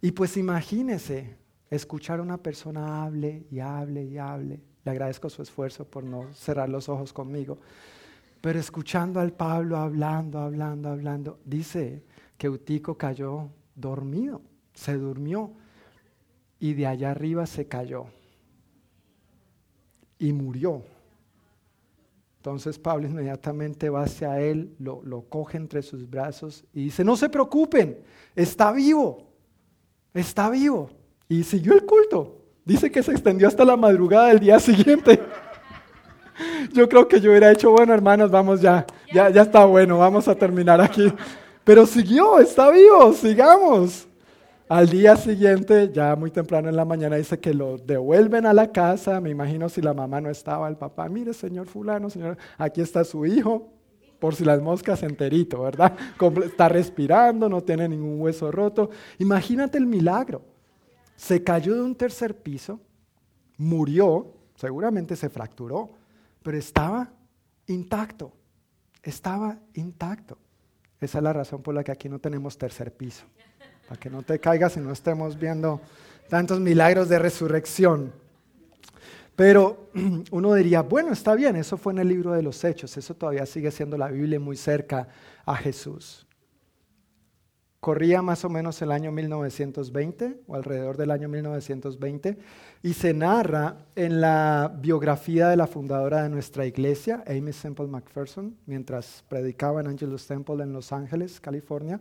Y 0.00 0.12
pues 0.12 0.36
imagínese 0.36 1.36
escuchar 1.70 2.20
a 2.20 2.22
una 2.22 2.38
persona 2.38 3.04
hable 3.04 3.46
y 3.50 3.60
hable 3.60 4.04
y 4.04 4.18
hable. 4.18 4.60
Le 4.84 4.90
agradezco 4.90 5.30
su 5.30 5.42
esfuerzo 5.42 5.86
por 5.86 6.04
no 6.04 6.32
cerrar 6.34 6.68
los 6.68 6.88
ojos 6.88 7.12
conmigo. 7.12 7.58
Pero 8.40 8.60
escuchando 8.60 9.18
al 9.18 9.32
Pablo 9.32 9.78
hablando, 9.78 10.38
hablando, 10.38 10.90
hablando, 10.90 11.38
dice 11.44 12.04
que 12.38 12.46
Eutico 12.46 12.96
cayó 12.96 13.50
dormido, 13.74 14.42
se 14.74 14.94
durmió. 14.94 15.52
y 16.60 16.72
de 16.72 16.86
allá 16.86 17.10
arriba 17.10 17.44
se 17.46 17.66
cayó 17.66 18.06
y 20.18 20.32
murió. 20.32 20.82
Entonces 22.38 22.78
Pablo 22.78 23.06
inmediatamente 23.06 23.90
va 23.90 24.04
hacia 24.04 24.40
él, 24.40 24.74
lo, 24.78 25.02
lo, 25.04 25.22
coge 25.22 25.56
entre 25.58 25.82
sus 25.82 26.08
brazos 26.08 26.64
y 26.72 26.84
dice, 26.84 27.04
no 27.04 27.16
se 27.16 27.28
preocupen, 27.28 27.98
está 28.34 28.72
vivo, 28.72 29.30
está 30.12 30.50
vivo. 30.50 30.90
Y 31.28 31.42
siguió 31.42 31.74
el 31.74 31.84
culto. 31.84 32.42
Dice 32.64 32.90
que 32.90 33.02
se 33.02 33.12
extendió 33.12 33.48
hasta 33.48 33.64
la 33.64 33.76
madrugada 33.76 34.28
del 34.28 34.40
día 34.40 34.58
siguiente. 34.58 35.20
Yo 36.72 36.88
creo 36.88 37.06
que 37.06 37.20
yo 37.20 37.30
hubiera 37.30 37.52
hecho, 37.52 37.70
bueno 37.70 37.94
hermanos, 37.94 38.28
vamos 38.28 38.60
ya, 38.60 38.84
ya, 39.12 39.30
ya 39.30 39.42
está 39.42 39.64
bueno, 39.66 39.98
vamos 39.98 40.26
a 40.26 40.34
terminar 40.34 40.80
aquí. 40.80 41.12
Pero 41.64 41.86
siguió, 41.86 42.38
está 42.38 42.70
vivo, 42.70 43.12
sigamos. 43.14 44.06
Al 44.68 44.88
día 44.88 45.16
siguiente, 45.16 45.90
ya 45.92 46.14
muy 46.16 46.30
temprano 46.30 46.68
en 46.68 46.76
la 46.76 46.84
mañana, 46.84 47.16
dice 47.16 47.38
que 47.38 47.54
lo 47.54 47.78
devuelven 47.78 48.46
a 48.46 48.52
la 48.52 48.70
casa. 48.70 49.20
Me 49.20 49.30
imagino 49.30 49.68
si 49.68 49.80
la 49.80 49.94
mamá 49.94 50.20
no 50.20 50.30
estaba, 50.30 50.68
el 50.68 50.76
papá, 50.76 51.08
mire, 51.08 51.32
señor 51.32 51.66
fulano, 51.66 52.10
señor, 52.10 52.36
aquí 52.58 52.80
está 52.80 53.04
su 53.04 53.24
hijo, 53.24 53.70
por 54.18 54.34
si 54.34 54.44
las 54.44 54.60
moscas 54.60 55.02
enterito, 55.02 55.62
¿verdad? 55.62 55.96
Está 56.44 56.68
respirando, 56.68 57.48
no 57.48 57.62
tiene 57.62 57.88
ningún 57.88 58.20
hueso 58.20 58.50
roto. 58.50 58.90
Imagínate 59.18 59.76
el 59.76 59.86
milagro. 59.86 60.42
Se 61.16 61.42
cayó 61.44 61.74
de 61.74 61.82
un 61.82 61.94
tercer 61.94 62.36
piso, 62.36 62.80
murió, 63.58 64.32
seguramente 64.56 65.14
se 65.14 65.28
fracturó, 65.28 65.90
pero 66.42 66.56
estaba 66.56 67.10
intacto, 67.66 68.32
estaba 69.02 69.58
intacto. 69.74 70.38
Esa 71.04 71.18
es 71.18 71.24
la 71.24 71.32
razón 71.32 71.62
por 71.62 71.74
la 71.74 71.84
que 71.84 71.92
aquí 71.92 72.08
no 72.08 72.18
tenemos 72.18 72.56
tercer 72.56 72.92
piso 72.92 73.24
para 73.88 74.00
que 74.00 74.10
no 74.10 74.22
te 74.22 74.38
caigas 74.38 74.76
y 74.76 74.80
no 74.80 74.92
estemos 74.92 75.38
viendo 75.38 75.80
tantos 76.28 76.60
milagros 76.60 77.08
de 77.08 77.18
resurrección. 77.18 78.12
Pero 79.36 79.90
uno 80.30 80.54
diría, 80.54 80.82
bueno, 80.82 81.12
está 81.12 81.34
bien, 81.34 81.56
eso 81.56 81.76
fue 81.76 81.92
en 81.92 81.98
el 82.00 82.08
libro 82.08 82.32
de 82.32 82.42
los 82.42 82.62
Hechos, 82.64 82.96
eso 82.96 83.14
todavía 83.14 83.46
sigue 83.46 83.70
siendo 83.70 83.98
la 83.98 84.08
Biblia 84.08 84.40
muy 84.40 84.56
cerca 84.56 85.08
a 85.44 85.56
Jesús. 85.56 86.23
Corría 87.84 88.22
más 88.22 88.42
o 88.46 88.48
menos 88.48 88.80
el 88.80 88.90
año 88.90 89.12
1920 89.12 90.40
o 90.46 90.54
alrededor 90.54 90.96
del 90.96 91.10
año 91.10 91.28
1920 91.28 92.38
y 92.82 92.94
se 92.94 93.12
narra 93.12 93.76
en 93.94 94.22
la 94.22 94.74
biografía 94.74 95.48
de 95.48 95.56
la 95.58 95.66
fundadora 95.66 96.22
de 96.22 96.30
nuestra 96.30 96.64
iglesia, 96.64 97.22
Amy 97.26 97.52
Semple 97.52 97.88
McPherson, 97.88 98.56
mientras 98.64 99.22
predicaba 99.28 99.82
en 99.82 99.88
Angelus 99.88 100.26
Temple 100.26 100.62
en 100.62 100.72
Los 100.72 100.92
Ángeles, 100.92 101.38
California, 101.42 102.00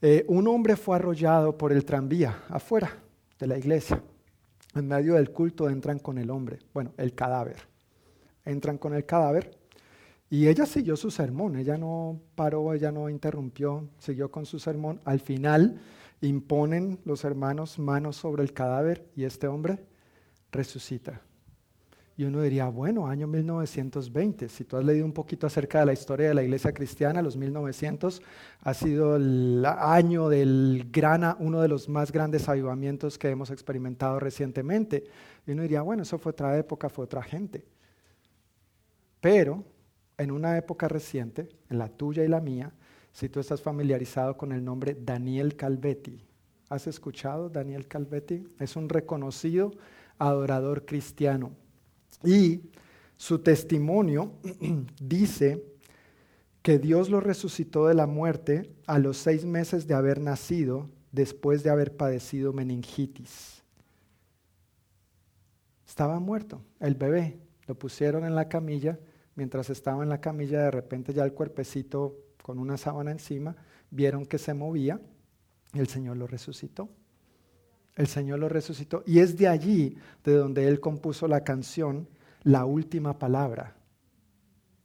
eh, 0.00 0.24
un 0.28 0.46
hombre 0.46 0.76
fue 0.76 0.94
arrollado 0.94 1.58
por 1.58 1.72
el 1.72 1.84
tranvía 1.84 2.44
afuera 2.48 2.92
de 3.36 3.48
la 3.48 3.58
iglesia. 3.58 4.00
En 4.76 4.86
medio 4.86 5.14
del 5.14 5.32
culto 5.32 5.68
entran 5.68 5.98
con 5.98 6.18
el 6.18 6.30
hombre, 6.30 6.60
bueno, 6.72 6.92
el 6.96 7.16
cadáver. 7.16 7.56
Entran 8.44 8.78
con 8.78 8.94
el 8.94 9.04
cadáver 9.04 9.58
y 10.32 10.46
ella 10.46 10.64
siguió 10.64 10.96
su 10.96 11.10
sermón, 11.10 11.56
ella 11.56 11.76
no 11.76 12.20
paró, 12.36 12.72
ella 12.72 12.92
no 12.92 13.10
interrumpió, 13.10 13.88
siguió 13.98 14.30
con 14.30 14.46
su 14.46 14.60
sermón. 14.60 15.00
Al 15.04 15.18
final 15.18 15.80
imponen 16.20 17.00
los 17.04 17.24
hermanos 17.24 17.80
manos 17.80 18.14
sobre 18.14 18.44
el 18.44 18.52
cadáver 18.52 19.10
y 19.16 19.24
este 19.24 19.48
hombre 19.48 19.80
resucita. 20.52 21.20
Y 22.16 22.24
uno 22.24 22.42
diría, 22.42 22.68
bueno, 22.68 23.08
año 23.08 23.26
1920, 23.26 24.48
si 24.50 24.64
tú 24.64 24.76
has 24.76 24.84
leído 24.84 25.04
un 25.04 25.12
poquito 25.12 25.48
acerca 25.48 25.80
de 25.80 25.86
la 25.86 25.94
historia 25.94 26.28
de 26.28 26.34
la 26.34 26.44
iglesia 26.44 26.70
cristiana, 26.72 27.22
los 27.22 27.36
1900 27.36 28.22
ha 28.60 28.74
sido 28.74 29.16
el 29.16 29.64
año 29.66 30.28
del 30.28 30.90
gran, 30.92 31.34
uno 31.40 31.60
de 31.60 31.68
los 31.68 31.88
más 31.88 32.12
grandes 32.12 32.48
avivamientos 32.48 33.18
que 33.18 33.30
hemos 33.30 33.50
experimentado 33.50 34.20
recientemente. 34.20 35.02
Y 35.44 35.52
uno 35.52 35.62
diría, 35.62 35.82
bueno, 35.82 36.04
eso 36.04 36.18
fue 36.18 36.30
otra 36.30 36.56
época, 36.56 36.88
fue 36.88 37.06
otra 37.06 37.22
gente. 37.22 37.64
Pero 39.20 39.64
en 40.20 40.30
una 40.30 40.58
época 40.58 40.86
reciente, 40.86 41.48
en 41.70 41.78
la 41.78 41.88
tuya 41.88 42.22
y 42.22 42.28
la 42.28 42.42
mía, 42.42 42.72
si 43.10 43.30
tú 43.30 43.40
estás 43.40 43.62
familiarizado 43.62 44.36
con 44.36 44.52
el 44.52 44.62
nombre 44.62 44.94
Daniel 45.00 45.56
Calvetti, 45.56 46.22
¿has 46.68 46.86
escuchado 46.86 47.48
Daniel 47.48 47.88
Calvetti? 47.88 48.44
Es 48.58 48.76
un 48.76 48.90
reconocido 48.90 49.72
adorador 50.18 50.84
cristiano 50.84 51.52
y 52.22 52.60
su 53.16 53.38
testimonio 53.38 54.34
dice 55.00 55.64
que 56.60 56.78
Dios 56.78 57.08
lo 57.08 57.20
resucitó 57.20 57.86
de 57.86 57.94
la 57.94 58.06
muerte 58.06 58.70
a 58.86 58.98
los 58.98 59.16
seis 59.16 59.46
meses 59.46 59.86
de 59.86 59.94
haber 59.94 60.20
nacido 60.20 60.90
después 61.12 61.62
de 61.62 61.70
haber 61.70 61.96
padecido 61.96 62.52
meningitis. 62.52 63.62
Estaba 65.88 66.20
muerto 66.20 66.60
el 66.78 66.94
bebé, 66.94 67.40
lo 67.66 67.74
pusieron 67.74 68.26
en 68.26 68.34
la 68.34 68.48
camilla, 68.48 68.98
mientras 69.34 69.70
estaba 69.70 70.02
en 70.02 70.08
la 70.08 70.20
camilla 70.20 70.62
de 70.62 70.70
repente 70.70 71.12
ya 71.12 71.24
el 71.24 71.32
cuerpecito 71.32 72.16
con 72.42 72.58
una 72.58 72.76
sábana 72.76 73.10
encima, 73.10 73.56
vieron 73.90 74.26
que 74.26 74.38
se 74.38 74.54
movía 74.54 75.00
y 75.72 75.78
el 75.78 75.88
Señor 75.88 76.16
lo 76.16 76.26
resucitó. 76.26 76.88
El 77.96 78.06
Señor 78.06 78.38
lo 78.38 78.48
resucitó. 78.48 79.02
Y 79.06 79.18
es 79.18 79.36
de 79.36 79.48
allí 79.48 79.96
de 80.24 80.34
donde 80.34 80.66
Él 80.66 80.80
compuso 80.80 81.28
la 81.28 81.44
canción 81.44 82.08
La 82.42 82.64
última 82.64 83.18
palabra. 83.18 83.76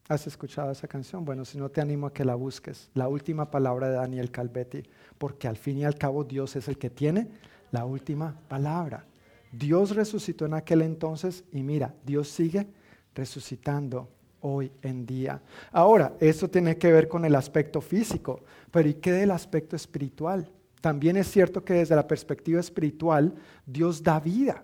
¿Has 0.09 0.27
escuchado 0.27 0.71
esa 0.71 0.87
canción? 0.87 1.23
Bueno, 1.23 1.45
si 1.45 1.57
no 1.57 1.69
te 1.69 1.81
animo 1.81 2.07
a 2.07 2.13
que 2.13 2.25
la 2.25 2.35
busques. 2.35 2.89
La 2.93 3.07
última 3.07 3.49
palabra 3.49 3.89
de 3.89 3.95
Daniel 3.95 4.29
Calvetti. 4.31 4.83
Porque 5.17 5.47
al 5.47 5.55
fin 5.55 5.77
y 5.77 5.85
al 5.85 5.95
cabo 5.95 6.23
Dios 6.23 6.55
es 6.55 6.67
el 6.67 6.77
que 6.77 6.89
tiene 6.89 7.29
la 7.71 7.85
última 7.85 8.39
palabra. 8.47 9.05
Dios 9.51 9.95
resucitó 9.95 10.45
en 10.45 10.53
aquel 10.53 10.81
entonces 10.81 11.45
y 11.51 11.63
mira, 11.63 11.95
Dios 12.05 12.27
sigue 12.27 12.67
resucitando 13.13 14.09
hoy 14.45 14.71
en 14.81 15.05
día. 15.05 15.41
Ahora, 15.71 16.13
esto 16.19 16.49
tiene 16.49 16.77
que 16.77 16.91
ver 16.91 17.07
con 17.07 17.25
el 17.25 17.35
aspecto 17.35 17.81
físico, 17.81 18.41
pero 18.71 18.87
¿y 18.87 18.95
qué 18.95 19.11
del 19.11 19.31
aspecto 19.31 19.75
espiritual? 19.75 20.49
también 20.85 21.17
es 21.17 21.31
cierto 21.31 21.65
que 21.65 21.73
desde 21.73 21.95
la 21.95 22.07
perspectiva 22.07 22.59
espiritual 22.59 23.33
Dios 23.65 24.03
da 24.03 24.19
vida. 24.19 24.63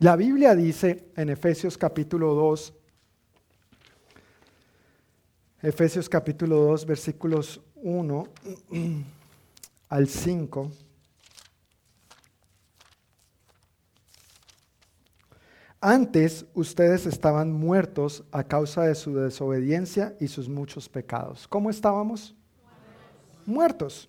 La 0.00 0.16
Biblia 0.16 0.54
dice 0.54 1.06
en 1.16 1.30
Efesios 1.30 1.78
capítulo 1.78 2.34
2, 2.34 2.74
Efesios 5.62 6.10
capítulo 6.10 6.56
2, 6.56 6.84
versículos 6.84 7.62
1 7.76 8.28
al 9.88 10.08
5. 10.08 10.70
Antes 15.84 16.46
ustedes 16.54 17.06
estaban 17.06 17.50
muertos 17.50 18.22
a 18.30 18.44
causa 18.44 18.84
de 18.84 18.94
su 18.94 19.16
desobediencia 19.16 20.14
y 20.20 20.28
sus 20.28 20.48
muchos 20.48 20.88
pecados. 20.88 21.48
¿Cómo 21.48 21.70
estábamos? 21.70 22.36
Muertos. 23.46 24.08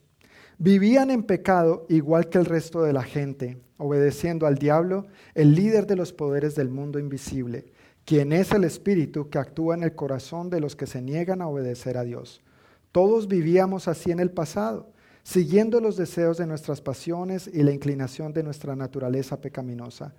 Vivían 0.59 1.09
en 1.09 1.23
pecado 1.23 1.87
igual 1.89 2.29
que 2.29 2.37
el 2.37 2.45
resto 2.45 2.83
de 2.83 2.93
la 2.93 3.01
gente, 3.01 3.59
obedeciendo 3.77 4.45
al 4.45 4.59
diablo, 4.59 5.07
el 5.33 5.55
líder 5.55 5.87
de 5.87 5.95
los 5.95 6.13
poderes 6.13 6.53
del 6.53 6.69
mundo 6.69 6.99
invisible, 6.99 7.65
quien 8.05 8.33
es 8.33 8.51
el 8.51 8.65
espíritu 8.65 9.31
que 9.31 9.39
actúa 9.39 9.73
en 9.73 9.81
el 9.81 9.95
corazón 9.95 10.51
de 10.51 10.59
los 10.59 10.75
que 10.75 10.85
se 10.85 11.01
niegan 11.01 11.41
a 11.41 11.47
obedecer 11.47 11.97
a 11.97 12.03
Dios. 12.03 12.43
Todos 12.91 13.27
vivíamos 13.27 13.87
así 13.87 14.11
en 14.11 14.19
el 14.19 14.29
pasado, 14.29 14.91
siguiendo 15.23 15.81
los 15.81 15.97
deseos 15.97 16.37
de 16.37 16.45
nuestras 16.45 16.81
pasiones 16.81 17.49
y 17.51 17.63
la 17.63 17.71
inclinación 17.71 18.31
de 18.31 18.43
nuestra 18.43 18.75
naturaleza 18.75 19.41
pecaminosa. 19.41 20.13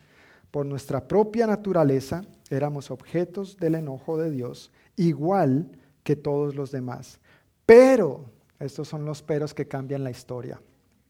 Por 0.55 0.67
nuestra 0.67 1.09
propia 1.09 1.49
naturaleza 1.49 2.23
éramos 2.49 2.93
objetos 2.93 3.57
del 3.57 3.75
enojo 3.75 4.17
de 4.19 4.31
Dios, 4.31 4.71
igual 4.95 5.69
que 6.05 6.15
todos 6.15 6.55
los 6.55 6.71
demás. 6.71 7.19
Pero 7.67 8.27
estos 8.61 8.87
son 8.87 9.05
los 9.05 9.21
peros 9.21 9.53
que 9.53 9.67
cambian 9.67 10.05
la 10.05 10.13
historia. 10.13 10.63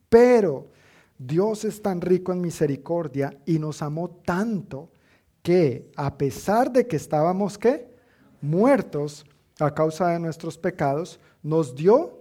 Pero 0.09 0.69
Dios 1.19 1.67
es 1.67 1.83
tan 1.83 2.01
rico 2.01 2.33
en 2.33 2.41
misericordia 2.41 3.37
y 3.45 3.59
nos 3.59 3.83
amó 3.83 4.09
tanto 4.09 4.89
que 5.43 5.91
a 5.95 6.17
pesar 6.17 6.73
de 6.73 6.87
que 6.87 6.97
estábamos 6.97 7.59
¿qué? 7.59 7.95
muertos 8.41 9.27
a 9.61 9.75
causa 9.75 10.09
de 10.09 10.21
nuestros 10.21 10.57
pecados, 10.57 11.21
nos 11.43 11.75
dio 11.75 12.19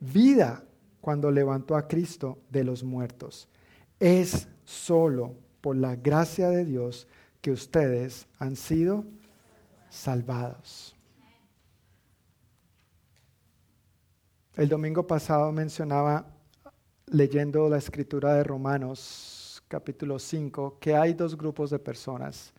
vida 0.00 0.64
cuando 1.00 1.30
levantó 1.30 1.76
a 1.76 1.86
Cristo 1.86 2.38
de 2.50 2.64
los 2.64 2.82
muertos. 2.82 3.48
Es 4.00 4.48
solo 4.64 5.45
por 5.66 5.74
la 5.74 5.96
gracia 5.96 6.48
de 6.48 6.64
Dios 6.64 7.08
que 7.40 7.50
ustedes 7.50 8.28
han 8.38 8.54
sido 8.54 9.04
salvados. 9.90 10.94
El 14.54 14.68
domingo 14.68 15.08
pasado 15.08 15.50
mencionaba, 15.50 16.24
leyendo 17.06 17.68
la 17.68 17.78
escritura 17.78 18.34
de 18.34 18.44
Romanos 18.44 19.60
capítulo 19.66 20.20
5, 20.20 20.78
que 20.78 20.94
hay 20.94 21.14
dos 21.14 21.36
grupos 21.36 21.70
de 21.70 21.80
personas 21.80 22.52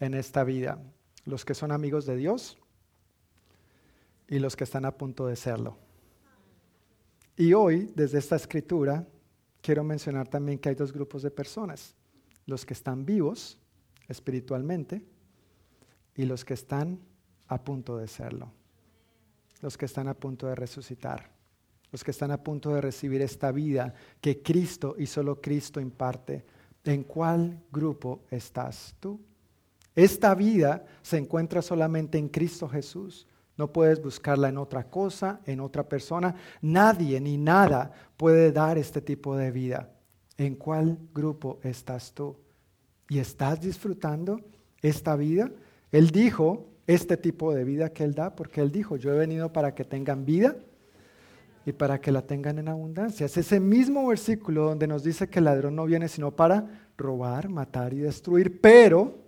en 0.00 0.14
esta 0.14 0.42
vida, 0.42 0.78
los 1.26 1.44
que 1.44 1.52
son 1.52 1.72
amigos 1.72 2.06
de 2.06 2.16
Dios 2.16 2.56
y 4.28 4.38
los 4.38 4.56
que 4.56 4.64
están 4.64 4.86
a 4.86 4.96
punto 4.96 5.26
de 5.26 5.36
serlo. 5.36 5.76
Y 7.36 7.52
hoy, 7.52 7.92
desde 7.94 8.16
esta 8.16 8.36
escritura, 8.36 9.06
quiero 9.60 9.84
mencionar 9.84 10.26
también 10.26 10.58
que 10.58 10.70
hay 10.70 10.74
dos 10.74 10.90
grupos 10.90 11.22
de 11.22 11.30
personas, 11.30 11.95
los 12.46 12.64
que 12.64 12.74
están 12.74 13.04
vivos 13.04 13.58
espiritualmente 14.08 15.02
y 16.14 16.24
los 16.24 16.44
que 16.44 16.54
están 16.54 16.98
a 17.48 17.62
punto 17.62 17.98
de 17.98 18.08
serlo, 18.08 18.50
los 19.60 19.76
que 19.76 19.84
están 19.84 20.08
a 20.08 20.14
punto 20.14 20.46
de 20.46 20.54
resucitar, 20.54 21.30
los 21.92 22.02
que 22.02 22.10
están 22.10 22.30
a 22.30 22.42
punto 22.42 22.74
de 22.74 22.80
recibir 22.80 23.20
esta 23.22 23.52
vida 23.52 23.94
que 24.20 24.42
Cristo 24.42 24.94
y 24.98 25.06
solo 25.06 25.40
Cristo 25.40 25.80
imparte. 25.80 26.44
¿En 26.84 27.02
cuál 27.02 27.62
grupo 27.72 28.22
estás 28.30 28.94
tú? 29.00 29.20
Esta 29.94 30.34
vida 30.34 30.84
se 31.02 31.16
encuentra 31.16 31.62
solamente 31.62 32.18
en 32.18 32.28
Cristo 32.28 32.68
Jesús. 32.68 33.26
No 33.56 33.72
puedes 33.72 34.00
buscarla 34.02 34.50
en 34.50 34.58
otra 34.58 34.84
cosa, 34.88 35.40
en 35.46 35.60
otra 35.60 35.88
persona. 35.88 36.34
Nadie 36.60 37.20
ni 37.20 37.38
nada 37.38 37.90
puede 38.16 38.52
dar 38.52 38.78
este 38.78 39.00
tipo 39.00 39.36
de 39.36 39.50
vida. 39.50 39.95
¿En 40.38 40.54
cuál 40.54 40.98
grupo 41.14 41.58
estás 41.62 42.12
tú? 42.12 42.36
¿Y 43.08 43.18
estás 43.18 43.60
disfrutando 43.60 44.40
esta 44.82 45.16
vida? 45.16 45.50
Él 45.92 46.10
dijo 46.10 46.66
este 46.86 47.16
tipo 47.16 47.54
de 47.54 47.64
vida 47.64 47.90
que 47.90 48.04
Él 48.04 48.14
da 48.14 48.34
porque 48.34 48.60
Él 48.60 48.70
dijo, 48.70 48.96
yo 48.96 49.12
he 49.12 49.18
venido 49.18 49.52
para 49.52 49.74
que 49.74 49.84
tengan 49.84 50.24
vida 50.24 50.56
y 51.64 51.72
para 51.72 52.00
que 52.00 52.12
la 52.12 52.22
tengan 52.22 52.58
en 52.58 52.68
abundancia. 52.68 53.26
Es 53.26 53.36
ese 53.36 53.58
mismo 53.58 54.06
versículo 54.06 54.64
donde 54.64 54.86
nos 54.86 55.02
dice 55.02 55.28
que 55.28 55.40
el 55.40 55.46
ladrón 55.46 55.74
no 55.74 55.84
viene 55.84 56.08
sino 56.08 56.30
para 56.30 56.88
robar, 56.96 57.48
matar 57.48 57.92
y 57.92 57.98
destruir, 57.98 58.60
pero 58.60 59.18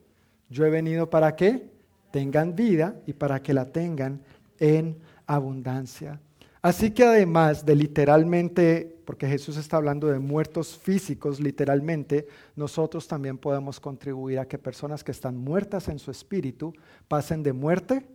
yo 0.48 0.64
he 0.64 0.70
venido 0.70 1.10
para 1.10 1.34
que 1.34 1.68
tengan 2.10 2.54
vida 2.54 2.94
y 3.06 3.12
para 3.12 3.42
que 3.42 3.52
la 3.52 3.66
tengan 3.66 4.20
en 4.58 4.96
abundancia. 5.26 6.20
Así 6.60 6.90
que 6.90 7.04
además 7.04 7.64
de 7.64 7.76
literalmente, 7.76 9.00
porque 9.04 9.28
Jesús 9.28 9.56
está 9.56 9.76
hablando 9.76 10.08
de 10.08 10.18
muertos 10.18 10.76
físicos 10.76 11.40
literalmente, 11.40 12.26
nosotros 12.56 13.06
también 13.06 13.38
podemos 13.38 13.78
contribuir 13.80 14.38
a 14.38 14.46
que 14.46 14.58
personas 14.58 15.04
que 15.04 15.12
están 15.12 15.36
muertas 15.36 15.88
en 15.88 15.98
su 15.98 16.10
espíritu 16.10 16.72
pasen 17.06 17.42
de 17.42 17.52
muerte 17.52 18.06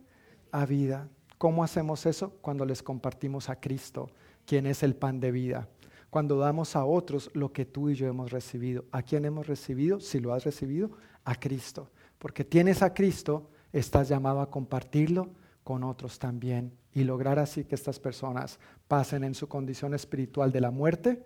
a 0.52 0.66
vida. 0.66 1.08
¿Cómo 1.38 1.64
hacemos 1.64 2.06
eso? 2.06 2.34
Cuando 2.40 2.64
les 2.64 2.82
compartimos 2.82 3.48
a 3.48 3.60
Cristo, 3.60 4.10
quien 4.46 4.66
es 4.66 4.82
el 4.82 4.94
pan 4.94 5.20
de 5.20 5.32
vida. 5.32 5.68
Cuando 6.10 6.38
damos 6.38 6.76
a 6.76 6.84
otros 6.84 7.30
lo 7.34 7.52
que 7.52 7.64
tú 7.64 7.90
y 7.90 7.94
yo 7.94 8.06
hemos 8.06 8.30
recibido. 8.30 8.84
¿A 8.92 9.02
quién 9.02 9.24
hemos 9.24 9.46
recibido? 9.46 9.98
Si 10.00 10.20
lo 10.20 10.32
has 10.32 10.44
recibido, 10.44 10.90
a 11.24 11.34
Cristo 11.34 11.90
porque 12.24 12.42
tienes 12.42 12.80
a 12.80 12.94
Cristo, 12.94 13.50
estás 13.70 14.08
llamado 14.08 14.40
a 14.40 14.50
compartirlo 14.50 15.28
con 15.64 15.82
otros 15.82 16.18
también 16.18 16.72
y 16.92 17.04
lograr 17.04 17.38
así 17.38 17.64
que 17.64 17.74
estas 17.74 17.98
personas 17.98 18.58
pasen 18.86 19.24
en 19.24 19.34
su 19.34 19.48
condición 19.48 19.94
espiritual 19.94 20.52
de 20.52 20.60
la 20.60 20.70
muerte 20.70 21.24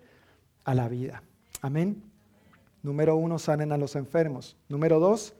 a 0.63 0.73
la 0.73 0.87
vida. 0.87 1.21
Amén. 1.61 2.01
Número 2.81 3.15
uno, 3.17 3.37
sanen 3.37 3.71
a 3.71 3.77
los 3.77 3.95
enfermos. 3.95 4.55
Número 4.69 4.99
dos, 4.99 5.33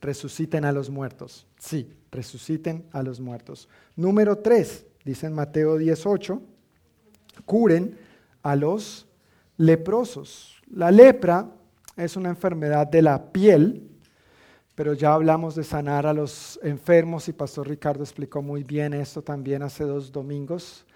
resuciten 0.00 0.64
a 0.64 0.72
los 0.72 0.90
muertos. 0.90 1.46
Sí, 1.58 1.92
resuciten 2.10 2.84
a 2.92 3.02
los 3.02 3.20
muertos. 3.20 3.68
Número 3.96 4.38
tres, 4.38 4.86
dice 5.04 5.26
en 5.26 5.34
Mateo 5.34 5.78
18, 5.78 6.42
curen 7.46 7.96
a 8.42 8.56
los 8.56 9.06
leprosos. 9.56 10.60
La 10.70 10.90
lepra 10.90 11.50
es 11.96 12.16
una 12.16 12.30
enfermedad 12.30 12.86
de 12.86 13.02
la 13.02 13.30
piel 13.30 13.89
pero 14.74 14.94
ya 14.94 15.14
hablamos 15.14 15.54
de 15.54 15.64
sanar 15.64 16.06
a 16.06 16.14
los 16.14 16.58
enfermos 16.62 17.28
y 17.28 17.32
Pastor 17.32 17.68
Ricardo 17.68 18.02
explicó 18.02 18.42
muy 18.42 18.64
bien 18.64 18.94
esto 18.94 19.22
también 19.22 19.62
hace 19.62 19.84
dos 19.84 20.10
domingos. 20.10 20.86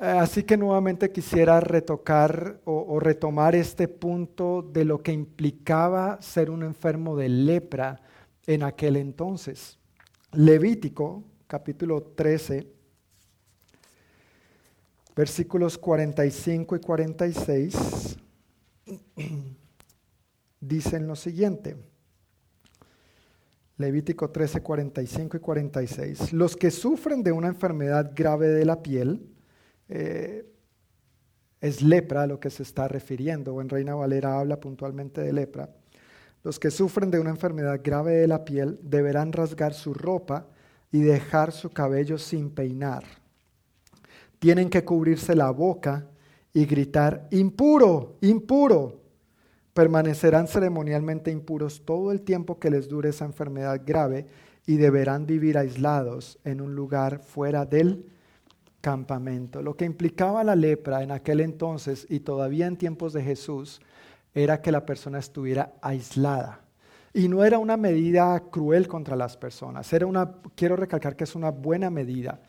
Eh, 0.00 0.06
así 0.06 0.42
que 0.42 0.56
nuevamente 0.56 1.12
quisiera 1.12 1.60
retocar 1.60 2.60
o, 2.64 2.98
retomar 2.98 3.54
este 3.54 3.88
punto 3.88 4.62
de 4.62 4.84
lo 4.84 5.02
que 5.02 5.12
implicaba 5.12 6.20
ser 6.22 6.50
un 6.50 6.62
enfermo 6.62 7.16
de 7.16 7.28
lepra 7.28 8.00
en 8.46 8.62
aquel 8.62 8.96
entonces. 8.96 9.78
Levítico 10.32 11.24
capítulo 11.46 12.02
13, 12.02 12.66
versículos 15.14 15.76
45 15.76 16.76
y 16.76 16.80
46, 16.80 18.16
dicen 20.60 21.06
lo 21.06 21.14
siguiente. 21.14 21.91
Levítico 23.78 24.30
13, 24.30 24.60
45 24.60 25.36
y 25.36 25.40
46. 25.40 26.32
Los 26.32 26.56
que 26.56 26.70
sufren 26.70 27.22
de 27.22 27.32
una 27.32 27.48
enfermedad 27.48 28.12
grave 28.14 28.48
de 28.48 28.64
la 28.64 28.82
piel, 28.82 29.26
eh, 29.88 30.46
es 31.60 31.80
lepra 31.80 32.22
a 32.22 32.26
lo 32.26 32.40
que 32.40 32.50
se 32.50 32.64
está 32.64 32.88
refiriendo, 32.88 33.54
o 33.54 33.60
en 33.60 33.68
Reina 33.68 33.94
Valera 33.94 34.38
habla 34.38 34.60
puntualmente 34.60 35.20
de 35.20 35.32
lepra. 35.32 35.70
Los 36.42 36.58
que 36.58 36.70
sufren 36.70 37.10
de 37.10 37.20
una 37.20 37.30
enfermedad 37.30 37.80
grave 37.82 38.14
de 38.14 38.26
la 38.26 38.44
piel 38.44 38.78
deberán 38.82 39.32
rasgar 39.32 39.72
su 39.72 39.94
ropa 39.94 40.48
y 40.90 41.00
dejar 41.00 41.52
su 41.52 41.70
cabello 41.70 42.18
sin 42.18 42.50
peinar. 42.50 43.04
Tienen 44.40 44.68
que 44.68 44.84
cubrirse 44.84 45.36
la 45.36 45.50
boca 45.50 46.08
y 46.52 46.66
gritar, 46.66 47.28
impuro, 47.30 48.16
impuro 48.20 49.01
permanecerán 49.74 50.48
ceremonialmente 50.48 51.30
impuros 51.30 51.84
todo 51.84 52.12
el 52.12 52.22
tiempo 52.22 52.58
que 52.58 52.70
les 52.70 52.88
dure 52.88 53.10
esa 53.10 53.24
enfermedad 53.24 53.80
grave 53.84 54.26
y 54.66 54.76
deberán 54.76 55.26
vivir 55.26 55.58
aislados 55.58 56.38
en 56.44 56.60
un 56.60 56.74
lugar 56.74 57.20
fuera 57.20 57.64
del 57.64 58.06
campamento. 58.80 59.62
Lo 59.62 59.76
que 59.76 59.84
implicaba 59.84 60.44
la 60.44 60.56
lepra 60.56 61.02
en 61.02 61.10
aquel 61.10 61.40
entonces 61.40 62.06
y 62.08 62.20
todavía 62.20 62.66
en 62.66 62.76
tiempos 62.76 63.12
de 63.12 63.22
Jesús 63.22 63.80
era 64.34 64.60
que 64.60 64.72
la 64.72 64.84
persona 64.84 65.18
estuviera 65.18 65.74
aislada. 65.80 66.60
Y 67.14 67.28
no 67.28 67.44
era 67.44 67.58
una 67.58 67.76
medida 67.76 68.38
cruel 68.50 68.88
contra 68.88 69.16
las 69.16 69.36
personas, 69.36 69.92
era 69.92 70.06
una, 70.06 70.32
quiero 70.54 70.76
recalcar 70.76 71.14
que 71.14 71.24
es 71.24 71.34
una 71.34 71.50
buena 71.50 71.90
medida, 71.90 72.40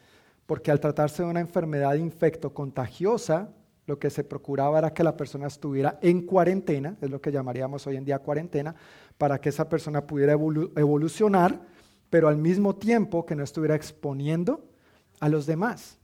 porque 0.45 0.71
al 0.71 0.79
tratarse 0.79 1.23
de 1.23 1.29
una 1.29 1.41
enfermedad 1.41 1.95
infecto 1.95 2.53
contagiosa, 2.53 3.49
lo 3.85 3.99
que 3.99 4.09
se 4.09 4.23
procuraba 4.23 4.79
era 4.79 4.93
que 4.93 5.03
la 5.03 5.17
persona 5.17 5.47
estuviera 5.47 5.99
en 6.01 6.25
cuarentena, 6.25 6.95
es 7.01 7.09
lo 7.09 7.21
que 7.21 7.31
llamaríamos 7.31 7.85
hoy 7.85 7.97
en 7.97 8.05
día 8.05 8.19
cuarentena, 8.19 8.75
para 9.17 9.39
que 9.39 9.49
esa 9.49 9.67
persona 9.67 10.05
pudiera 10.05 10.33
evolucionar, 10.33 11.59
pero 12.09 12.27
al 12.27 12.37
mismo 12.37 12.75
tiempo 12.75 13.25
que 13.25 13.35
no 13.35 13.43
estuviera 13.43 13.75
exponiendo 13.75 14.63
a 15.19 15.29
los 15.29 15.45
demás, 15.45 15.97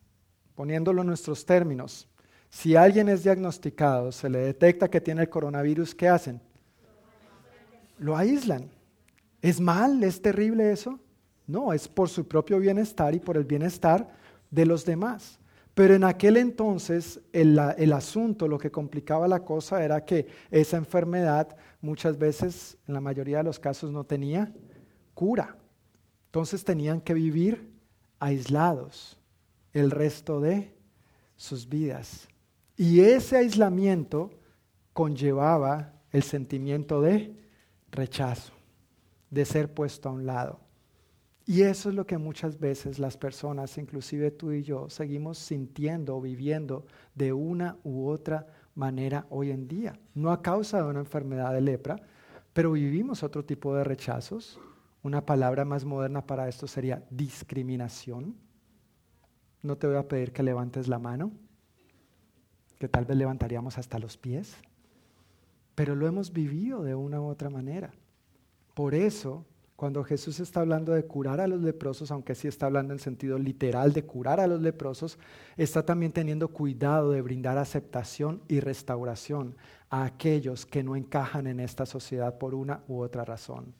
poniéndolo 0.55 1.01
en 1.01 1.07
nuestros 1.07 1.45
términos. 1.45 2.07
Si 2.49 2.75
alguien 2.75 3.07
es 3.09 3.23
diagnosticado, 3.23 4.11
se 4.11 4.29
le 4.29 4.39
detecta 4.39 4.89
que 4.89 5.01
tiene 5.01 5.21
el 5.21 5.29
coronavirus, 5.29 5.93
¿qué 5.93 6.09
hacen? 6.09 6.41
Lo 7.99 8.17
aíslan. 8.17 8.69
¿Es 9.41 9.61
mal? 9.61 10.03
¿Es 10.03 10.21
terrible 10.21 10.71
eso? 10.71 10.99
No, 11.47 11.73
es 11.73 11.87
por 11.87 12.09
su 12.09 12.27
propio 12.27 12.59
bienestar 12.59 13.13
y 13.15 13.19
por 13.19 13.37
el 13.37 13.45
bienestar 13.45 14.09
de 14.51 14.65
los 14.65 14.85
demás. 14.85 15.39
Pero 15.79 15.95
en 15.95 16.03
aquel 16.03 16.35
entonces 16.35 17.21
el, 17.31 17.57
asunto, 17.93 18.49
lo 18.49 18.57
que 18.57 18.69
complicaba 18.69 19.29
la 19.29 19.45
cosa 19.45 19.81
era 19.81 20.03
que 20.03 20.27
esa 20.51 20.75
enfermedad 20.75 21.55
muchas 21.79 22.17
veces, 22.17 22.77
en 22.85 22.95
la 22.95 22.99
mayoría 22.99 23.37
de 23.37 23.45
los 23.45 23.59
casos, 23.59 23.89
no 23.89 24.03
tenía 24.03 24.51
cura. 25.13 25.55
Entonces 26.25 26.65
tenían 26.65 26.99
que 26.99 27.13
vivir 27.13 27.71
aislados 28.19 29.17
el 29.71 29.89
resto 29.89 30.41
de 30.41 30.75
sus 31.37 31.69
vidas. 31.69 32.27
Y 32.75 32.99
ese 32.99 33.37
aislamiento 33.37 34.31
conllevaba 34.91 35.93
el 36.11 36.23
sentimiento 36.23 36.99
de 36.99 37.37
rechazo, 37.89 38.51
de 39.29 39.45
ser 39.45 39.73
puesto 39.73 40.09
a 40.09 40.11
un 40.11 40.25
lado. 40.25 40.59
Y 41.49 41.63
eso 41.63 41.89
es 41.89 41.95
lo 41.95 42.05
que 42.05 42.19
muchas 42.19 42.59
veces 42.59 42.99
las 42.99 43.17
personas, 43.17 43.79
inclusive 43.79 44.29
tú 44.29 44.51
y 44.51 44.61
yo, 44.61 44.87
seguimos 44.87 45.39
sintiendo 45.39 46.15
o 46.15 46.21
viviendo 46.21 46.85
de 47.15 47.33
una 47.33 47.75
u 47.83 48.07
otra 48.07 48.45
manera 48.75 49.25
hoy 49.31 49.49
en 49.49 49.67
día. 49.67 49.99
No 50.13 50.31
a 50.31 50.43
causa 50.43 50.77
de 50.77 50.87
una 50.87 50.99
enfermedad 50.99 51.51
de 51.51 51.61
lepra, 51.61 51.95
pero 52.53 52.73
vivimos 52.73 53.23
otro 53.23 53.43
tipo 53.43 53.73
de 53.73 53.83
rechazos. 53.83 54.59
Una 55.01 55.25
palabra 55.25 55.65
más 55.65 55.85
moderna 55.85 56.23
para 56.23 56.47
esto 56.47 56.67
sería 56.67 57.03
discriminación. 57.09 58.35
No 59.63 59.75
te 59.75 59.87
voy 59.87 59.95
a 59.95 60.07
pedir 60.07 60.31
que 60.31 60.43
levantes 60.43 60.87
la 60.87 60.99
mano, 60.99 61.31
que 62.77 62.87
tal 62.87 63.05
vez 63.05 63.17
levantaríamos 63.17 63.79
hasta 63.79 63.97
los 63.97 64.17
pies, 64.17 64.53
pero 65.73 65.95
lo 65.95 66.05
hemos 66.05 66.31
vivido 66.31 66.83
de 66.83 66.93
una 66.93 67.19
u 67.19 67.25
otra 67.25 67.49
manera. 67.49 67.89
Por 68.75 68.93
eso 68.93 69.47
cuando 69.79 70.03
Jesús 70.03 70.41
está 70.41 70.59
hablando 70.59 70.91
de 70.91 71.05
curar 71.05 71.39
a 71.39 71.47
los 71.47 71.61
leprosos, 71.61 72.11
aunque 72.11 72.35
sí 72.35 72.49
está 72.49 72.65
hablando 72.65 72.91
en 72.91 72.99
sentido 72.99 73.39
literal 73.39 73.93
de 73.93 74.03
curar 74.03 74.41
a 74.41 74.45
los 74.45 74.59
leprosos, 74.61 75.17
está 75.55 75.85
también 75.85 76.11
teniendo 76.11 76.49
cuidado 76.49 77.11
de 77.11 77.21
brindar 77.21 77.57
aceptación 77.57 78.41
y 78.49 78.59
restauración 78.59 79.55
a 79.89 80.03
aquellos 80.03 80.65
que 80.65 80.83
no 80.83 80.97
encajan 80.97 81.47
en 81.47 81.61
esta 81.61 81.85
sociedad 81.85 82.37
por 82.37 82.55
una 82.55 82.83
u 82.89 82.99
otra 82.99 83.23
razón. 83.23 83.73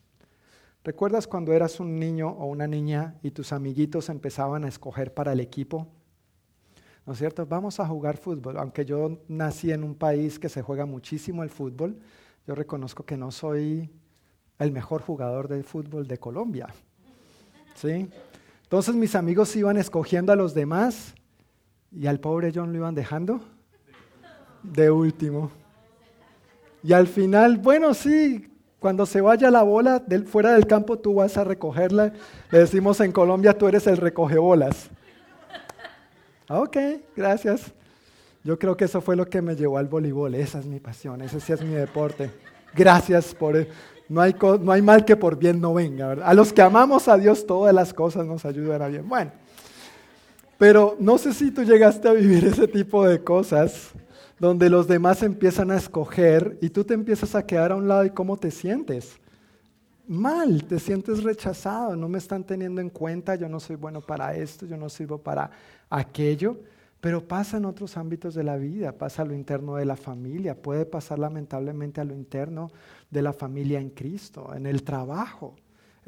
¿Recuerdas 0.86 1.28
cuando 1.28 1.52
eras 1.52 1.82
un 1.82 2.00
niño 2.00 2.30
o 2.30 2.46
una 2.46 2.66
niña 2.66 3.16
y 3.22 3.32
tus 3.32 3.52
amiguitos 3.52 4.08
empezaban 4.08 4.64
a 4.64 4.70
escoger 4.70 5.14
para 5.14 5.34
el 5.34 5.42
equipo? 5.42 5.86
¿No 7.06 7.12
es 7.12 7.20
cierto? 7.20 7.46
Vamos 7.46 7.78
a 7.82 7.86
jugar 7.86 8.16
fútbol. 8.16 8.58
Aunque 8.58 8.86
yo 8.86 9.20
nací 9.28 9.74
en 9.74 9.84
un 9.84 9.96
país 9.96 10.40
que 10.40 10.48
se 10.48 10.62
juega 10.62 10.86
muchísimo 10.86 11.44
el 11.44 11.50
fútbol, 11.50 12.00
Yo 12.48 12.56
reconozco 12.56 13.06
que 13.06 13.18
no 13.18 13.30
soy 13.32 13.92
el 14.60 14.72
mejor 14.72 15.02
jugador 15.02 15.48
de 15.48 15.64
fútbol 15.64 16.08
de 16.08 16.18
Colombia. 16.18 16.68
¿Sí? 17.76 18.10
Entonces 18.64 18.94
mis 18.94 19.16
amigos 19.16 19.56
iban 19.56 19.78
escogiendo 19.78 20.32
a 20.32 20.36
los 20.36 20.54
demás 20.54 21.16
y 21.92 22.06
al 22.06 22.20
pobre 22.20 22.52
John 22.54 22.72
lo 22.72 22.78
iban 22.78 22.94
dejando 22.94 23.42
de 24.62 24.92
último. 24.92 25.50
Y 26.84 26.94
al 26.94 27.08
final, 27.08 27.58
bueno, 27.58 27.94
sí, 27.94 28.48
cuando 28.80 29.06
se 29.06 29.22
vaya 29.22 29.50
la 29.50 29.64
bola 29.64 30.04
fuera 30.28 30.54
del 30.54 30.68
campo, 30.68 31.00
tú 31.00 31.16
vas 31.16 31.38
a 31.38 31.44
recogerla. 31.44 32.14
Le 32.52 32.60
decimos 32.60 33.00
en 33.02 33.12
Colombia, 33.12 33.58
tú 33.58 33.68
eres 33.68 33.88
el 33.88 33.98
recogebolas. 33.98 34.90
Ah, 36.48 36.60
ok, 36.60 36.78
gracias. 37.16 37.74
Yo 38.44 38.58
creo 38.58 38.78
que 38.78 38.86
eso 38.86 39.02
fue 39.02 39.16
lo 39.16 39.26
que 39.30 39.42
me 39.42 39.56
llevó 39.56 39.78
al 39.78 39.88
voleibol. 39.88 40.36
Esa 40.36 40.60
es 40.60 40.66
mi 40.66 40.80
pasión, 40.80 41.22
ese 41.22 41.40
sí 41.40 41.52
es 41.52 41.62
mi 41.62 41.74
deporte. 41.74 42.32
Gracias 42.74 43.36
por... 43.36 43.68
No 44.10 44.22
hay, 44.22 44.82
mal 44.82 45.06
que 45.06 45.16
por 45.16 45.38
bien 45.38 45.62
no 45.62 45.76
venga. 45.76 46.14
A 46.24 46.34
los 46.34 46.52
que 46.52 46.64
amamos 46.64 47.08
a 47.08 47.16
Dios, 47.16 47.46
todas 47.46 47.74
las 47.74 47.94
cosas 47.94 48.26
nos 48.26 48.44
ayudan 48.44 48.82
a 48.82 48.88
bien. 48.88 49.08
Bueno, 49.08 49.32
pero 50.58 50.98
no 51.00 51.20
sé 51.20 51.32
si 51.32 51.52
tú 51.52 51.64
llegaste 51.64 52.10
a 52.10 52.14
vivir 52.14 52.44
ese 52.46 52.68
tipo 52.68 53.06
de 53.06 53.24
cosas 53.24 53.92
donde 54.40 54.70
los 54.70 54.88
demás 54.88 55.22
empiezan 55.22 55.70
a 55.70 55.78
escoger 55.78 56.58
y 56.60 56.70
tú 56.70 56.84
te 56.84 56.96
empiezas 56.96 57.36
a 57.36 57.46
quedar 57.46 57.72
a 57.72 57.76
un 57.76 57.88
lado 57.88 58.04
y 58.06 58.10
cómo 58.10 58.36
te 58.36 58.50
sientes. 58.50 59.20
Mal, 60.08 60.64
te 60.64 60.80
sientes 60.80 61.22
rechazado, 61.24 61.96
no 61.96 62.10
me 62.10 62.18
están 62.18 62.44
teniendo 62.44 62.82
en 62.82 62.90
cuenta, 62.90 63.36
yo 63.36 63.48
no 63.48 63.60
soy 63.60 63.76
bueno 63.76 64.02
para 64.02 64.34
esto, 64.34 64.66
yo 64.66 64.76
no 64.76 64.90
sirvo 64.90 65.20
para 65.20 65.52
aquello, 65.88 66.58
pero 67.02 67.28
pasa 67.28 67.58
en 67.58 67.66
otros 67.66 67.98
ámbitos 67.98 68.34
de 68.36 68.44
la 68.44 68.58
vida, 68.58 68.92
pasa 68.94 69.22
a 69.22 69.26
lo 69.26 69.34
interno 69.34 69.76
de 69.76 69.86
la 69.86 69.96
familia, 69.96 70.62
puede 70.62 70.86
pasar 70.86 71.20
lamentablemente 71.20 72.02
a 72.02 72.06
lo 72.06 72.14
interno 72.14 72.72
de 73.10 73.22
la 73.22 73.34
familia 73.34 73.80
en 73.80 73.90
Cristo, 73.90 74.54
en 74.56 74.66
el 74.66 74.84
trabajo 74.84 75.56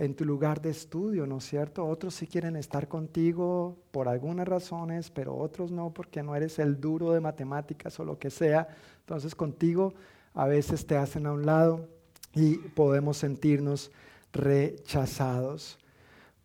en 0.01 0.15
tu 0.15 0.25
lugar 0.25 0.61
de 0.61 0.71
estudio, 0.71 1.27
¿no 1.27 1.37
es 1.37 1.43
cierto? 1.43 1.85
Otros 1.85 2.15
sí 2.15 2.25
quieren 2.25 2.55
estar 2.55 2.87
contigo 2.87 3.77
por 3.91 4.07
algunas 4.07 4.47
razones, 4.47 5.11
pero 5.11 5.35
otros 5.35 5.71
no 5.71 5.93
porque 5.93 6.23
no 6.23 6.35
eres 6.35 6.57
el 6.57 6.81
duro 6.81 7.11
de 7.11 7.19
matemáticas 7.19 7.99
o 7.99 8.03
lo 8.03 8.17
que 8.17 8.31
sea. 8.31 8.67
Entonces 9.01 9.35
contigo 9.35 9.93
a 10.33 10.47
veces 10.47 10.87
te 10.87 10.97
hacen 10.97 11.27
a 11.27 11.33
un 11.33 11.45
lado 11.45 11.87
y 12.33 12.55
podemos 12.57 13.17
sentirnos 13.17 13.91
rechazados. 14.33 15.77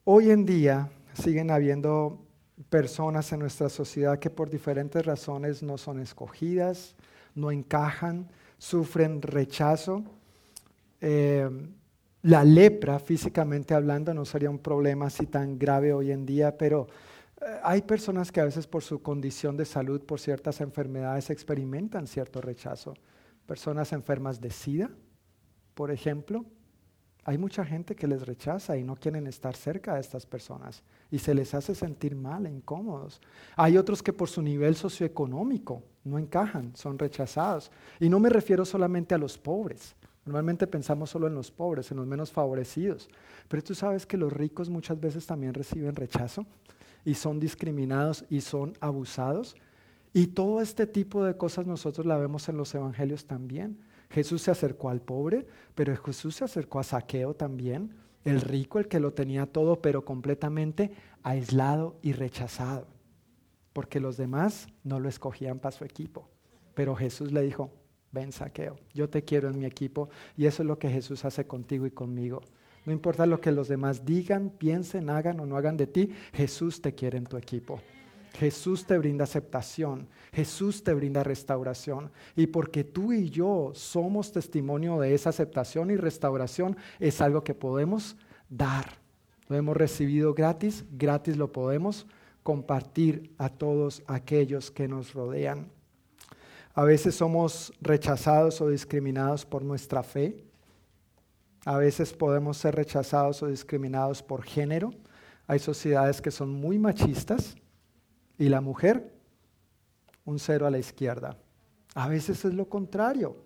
Hoy 0.05 0.31
en 0.31 0.45
día 0.45 0.91
siguen 1.15 1.51
habiendo 1.51 2.26
personas 2.69 3.33
en 3.33 3.41
nuestra 3.41 3.69
sociedad 3.69 4.19
que 4.19 4.31
por 4.31 4.51
diferentes 4.51 5.05
razones 5.05 5.63
no 5.63 5.79
son 5.79 6.01
escogidas, 6.01 6.95
no 7.35 7.51
encajan, 7.51 8.29
sufren 8.59 9.23
rechazo. 9.23 10.03
Eh, 11.01 11.49
la 12.23 12.43
lepra, 12.43 12.99
físicamente 12.99 13.75
hablando, 13.75 14.13
no 14.13 14.25
sería 14.25 14.51
un 14.51 14.59
problema 14.59 15.07
así 15.07 15.27
tan 15.27 15.59
grave 15.59 15.93
hoy 15.93 16.11
en 16.11 16.27
día, 16.27 16.57
pero 16.57 16.89
eh, 17.41 17.45
hay 17.63 17.83
personas 17.83 18.33
que 18.33 18.41
a 18.41 18.45
veces 18.45 18.67
por 18.67 18.83
su 18.83 19.03
condición 19.03 19.57
de 19.57 19.65
salud, 19.65 20.03
por 20.03 20.19
ciertas 20.19 20.61
enfermedades, 20.61 21.31
experimentan 21.31 22.07
cierto 22.07 22.41
rechazo. 22.41 22.95
Personas 23.47 23.93
enfermas 23.93 24.41
de 24.41 24.51
SIDA, 24.51 24.91
por 25.75 25.91
ejemplo, 25.91 26.45
hay 27.29 27.39
mucha 27.39 27.65
gente 27.65 27.97
que 27.97 28.07
les 28.07 28.25
rechaza 28.25 28.77
y 28.77 28.85
no 28.85 28.95
quieren 28.95 29.27
estar 29.27 29.57
cerca 29.57 29.95
de 29.95 30.01
estas 30.01 30.25
personas 30.25 30.85
y 31.11 31.19
se 31.19 31.35
les 31.35 31.55
hace 31.55 31.75
sentir 31.75 32.15
mal 32.15 32.47
e 32.47 32.51
incómodos. 32.53 33.21
Hay 33.57 33.77
otros 33.77 34.01
que 34.01 34.13
por 34.13 34.29
su 34.29 34.41
nivel 34.41 34.77
socioeconómico 34.77 35.83
no 36.05 36.21
encajan, 36.21 36.77
son 36.77 37.01
rechazados. 37.01 37.73
Y 37.99 38.09
no 38.09 38.21
me 38.21 38.31
refiero 38.31 38.65
solamente 38.65 39.13
a 39.13 39.19
los 39.19 39.39
pobres. 39.39 39.97
Normalmente 40.25 40.69
pensamos 40.69 41.11
solo 41.11 41.27
en 41.27 41.35
los 41.35 41.51
pobres, 41.51 41.91
en 41.91 41.97
los 41.97 42.07
menos 42.07 42.31
favorecidos, 42.31 43.09
pero 43.49 43.65
tú 43.65 43.75
sabes 43.75 44.07
que 44.07 44.17
los 44.17 44.33
ricos 44.33 44.71
muchas 44.71 45.01
veces 45.01 45.27
también 45.27 45.53
reciben 45.53 45.97
rechazo 45.97 46.47
y 47.05 47.15
son 47.15 47.41
discriminados 47.41 48.25
y 48.31 48.41
son 48.41 48.75
abusados. 48.81 49.57
Y 50.13 50.29
todo 50.29 50.61
este 50.61 50.87
tipo 50.87 51.25
de 51.25 51.37
cosas 51.37 51.67
nosotros 51.67 52.07
la 52.07 52.19
vemos 52.19 52.49
en 52.49 52.57
los 52.57 52.73
evangelios 52.73 53.27
también. 53.27 53.81
Jesús 54.11 54.43
se 54.43 54.51
acercó 54.51 54.91
al 54.91 55.01
pobre, 55.01 55.47
pero 55.75 55.97
Jesús 55.97 56.37
se 56.37 56.45
acercó 56.45 56.79
a 56.79 56.85
Saqueo 56.85 57.35
también, 57.35 57.95
el 58.25 58.41
rico, 58.41 58.79
el 58.79 58.89
que 58.89 59.01
lo 59.01 59.13
tenía 59.13 59.47
todo, 59.47 59.81
pero 59.81 60.05
completamente 60.05 60.91
aislado 61.23 61.97
y 62.03 62.13
rechazado, 62.13 62.89
porque 63.73 64.01
los 64.01 64.17
demás 64.17 64.67
no 64.83 64.99
lo 65.01 65.09
escogían 65.09 65.59
para 65.59 65.77
su 65.77 65.85
equipo. 65.85 66.29
Pero 66.75 66.97
Jesús 66.97 67.33
le 67.33 67.43
dijo, 67.43 67.71
ven 68.13 68.33
saqueo, 68.33 68.77
yo 68.95 69.09
te 69.09 69.25
quiero 69.25 69.49
en 69.49 69.59
mi 69.59 69.65
equipo 69.65 70.09
y 70.37 70.47
eso 70.47 70.63
es 70.63 70.67
lo 70.67 70.79
que 70.79 70.91
Jesús 70.91 71.25
hace 71.25 71.47
contigo 71.47 71.87
y 71.87 71.91
conmigo. 71.91 72.43
No 72.85 72.93
importa 72.93 73.27
lo 73.27 73.41
que 73.41 73.53
los 73.53 73.69
demás 73.69 74.05
digan, 74.05 74.51
piensen, 74.51 75.11
hagan 75.11 75.41
o 75.41 75.47
no 75.47 75.57
hagan 75.57 75.77
de 75.77 75.87
ti, 75.87 76.13
Jesús 76.33 76.81
te 76.81 76.95
quiere 76.95 77.19
en 77.19 77.27
tu 77.27 77.37
equipo. 77.37 77.81
Jesús 78.39 78.87
te 78.87 78.99
brinda 78.99 79.25
aceptación, 79.25 80.09
Jesús 80.33 80.85
te 80.85 80.93
brinda 80.93 81.25
restauración. 81.25 82.11
Y 82.37 82.49
porque 82.49 82.85
tú 82.85 83.13
y 83.13 83.31
yo 83.31 83.71
somos 83.75 84.33
testimonio 84.33 85.01
de 85.01 85.15
esa 85.15 85.31
aceptación 85.31 85.91
y 85.91 85.97
restauración, 85.97 86.77
es 87.01 87.21
algo 87.21 87.43
que 87.43 87.55
podemos 87.55 88.17
dar. 88.51 88.99
Lo 89.49 89.57
hemos 89.57 89.77
recibido 89.77 90.35
gratis, 90.35 90.85
gratis 90.93 91.37
lo 91.37 91.51
podemos 91.51 92.07
compartir 92.43 93.35
a 93.39 93.49
todos 93.49 94.03
aquellos 94.07 94.71
que 94.71 94.87
nos 94.87 95.15
rodean. 95.15 95.71
A 96.75 96.85
veces 96.85 97.15
somos 97.15 97.73
rechazados 97.81 98.61
o 98.61 98.69
discriminados 98.69 99.47
por 99.47 99.65
nuestra 99.65 100.03
fe. 100.03 100.45
A 101.65 101.79
veces 101.79 102.13
podemos 102.13 102.59
ser 102.59 102.75
rechazados 102.75 103.43
o 103.43 103.47
discriminados 103.47 104.23
por 104.23 104.43
género. 104.43 104.91
Hay 105.47 105.59
sociedades 105.59 106.21
que 106.21 106.31
son 106.31 106.51
muy 106.51 106.79
machistas 106.79 107.57
y 108.39 108.49
la 108.49 108.61
mujer 108.61 109.13
un 110.25 110.39
cero 110.39 110.67
a 110.67 110.71
la 110.71 110.79
izquierda. 110.79 111.37
A 111.95 112.09
veces 112.09 112.45
es 112.45 112.53
lo 112.53 112.69
contrario. 112.69 113.37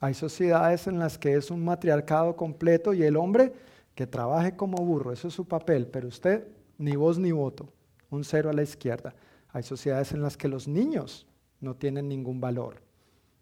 Hay 0.00 0.14
sociedades 0.14 0.86
en 0.86 0.98
las 0.98 1.18
que 1.18 1.34
es 1.34 1.50
un 1.50 1.64
matriarcado 1.64 2.36
completo 2.36 2.94
y 2.94 3.02
el 3.02 3.16
hombre 3.16 3.52
que 3.94 4.06
trabaje 4.06 4.54
como 4.54 4.78
burro, 4.78 5.12
eso 5.12 5.28
es 5.28 5.34
su 5.34 5.46
papel, 5.46 5.88
pero 5.88 6.06
usted 6.06 6.46
ni 6.78 6.94
voz 6.94 7.18
ni 7.18 7.32
voto, 7.32 7.72
un 8.10 8.22
cero 8.22 8.48
a 8.48 8.52
la 8.52 8.62
izquierda. 8.62 9.14
Hay 9.52 9.64
sociedades 9.64 10.12
en 10.12 10.22
las 10.22 10.36
que 10.36 10.46
los 10.46 10.68
niños 10.68 11.26
no 11.60 11.74
tienen 11.74 12.08
ningún 12.08 12.40
valor. 12.40 12.80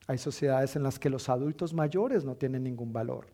Hay 0.06 0.16
sociedades 0.16 0.74
en 0.76 0.82
las 0.82 0.98
que 0.98 1.10
los 1.10 1.28
adultos 1.28 1.74
mayores 1.74 2.24
no 2.24 2.36
tienen 2.36 2.64
ningún 2.64 2.92
valor. 2.92 3.26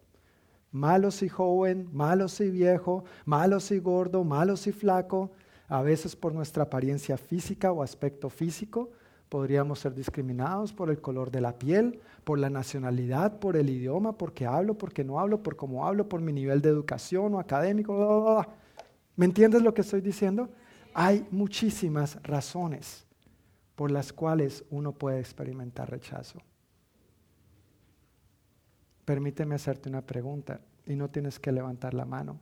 Malos 0.72 1.22
y 1.22 1.28
joven, 1.28 1.88
malos 1.92 2.40
y 2.40 2.50
viejo, 2.50 3.04
malos 3.24 3.70
y 3.70 3.78
gordo, 3.78 4.24
malos 4.24 4.66
y 4.66 4.72
flaco, 4.72 5.30
a 5.68 5.82
veces 5.82 6.16
por 6.16 6.34
nuestra 6.34 6.64
apariencia 6.64 7.16
física 7.16 7.72
o 7.72 7.82
aspecto 7.82 8.28
físico, 8.30 8.90
podríamos 9.28 9.78
ser 9.78 9.94
discriminados 9.94 10.72
por 10.72 10.90
el 10.90 11.00
color 11.00 11.30
de 11.30 11.40
la 11.40 11.58
piel, 11.58 12.00
por 12.24 12.38
la 12.38 12.50
nacionalidad, 12.50 13.38
por 13.38 13.56
el 13.56 13.70
idioma, 13.70 14.18
porque 14.18 14.44
hablo, 14.44 14.76
porque 14.76 15.04
no 15.04 15.18
hablo, 15.18 15.42
por 15.42 15.56
cómo 15.56 15.86
hablo, 15.86 16.08
por 16.08 16.20
mi 16.20 16.32
nivel 16.32 16.60
de 16.60 16.68
educación 16.68 17.34
o 17.34 17.38
académico. 17.38 18.46
¿Me 19.16 19.24
entiendes 19.24 19.62
lo 19.62 19.72
que 19.72 19.80
estoy 19.80 20.02
diciendo? 20.02 20.50
Hay 20.92 21.26
muchísimas 21.30 22.22
razones 22.22 23.06
por 23.74 23.90
las 23.90 24.12
cuales 24.12 24.64
uno 24.70 24.92
puede 24.92 25.20
experimentar 25.20 25.90
rechazo. 25.90 26.38
Permíteme 29.04 29.54
hacerte 29.54 29.88
una 29.88 30.02
pregunta 30.02 30.60
y 30.86 30.94
no 30.94 31.08
tienes 31.08 31.38
que 31.38 31.52
levantar 31.52 31.94
la 31.94 32.04
mano, 32.04 32.38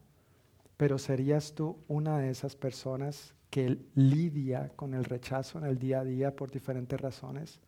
pero 0.81 0.97
¿serías 0.97 1.55
tú 1.55 1.77
una 1.89 2.17
de 2.21 2.31
esas 2.31 2.57
personas 2.57 3.35
que 3.51 3.77
lidia 3.97 4.73
con 4.77 4.95
el 4.95 5.05
rechazo 5.05 5.59
en 5.59 5.67
el 5.67 5.79
día 5.79 6.01
a 6.01 6.05
día 6.05 6.35
por 6.35 6.51
diferentes 6.51 6.99
razones? 6.99 7.61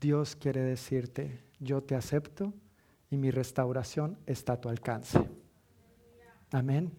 Dios 0.00 0.34
quiere 0.34 0.62
decirte, 0.62 1.44
yo 1.58 1.82
te 1.82 1.94
acepto 1.94 2.54
y 3.10 3.18
mi 3.18 3.30
restauración 3.30 4.16
está 4.24 4.54
a 4.54 4.60
tu 4.62 4.70
alcance. 4.70 5.20
Amén. 6.52 6.90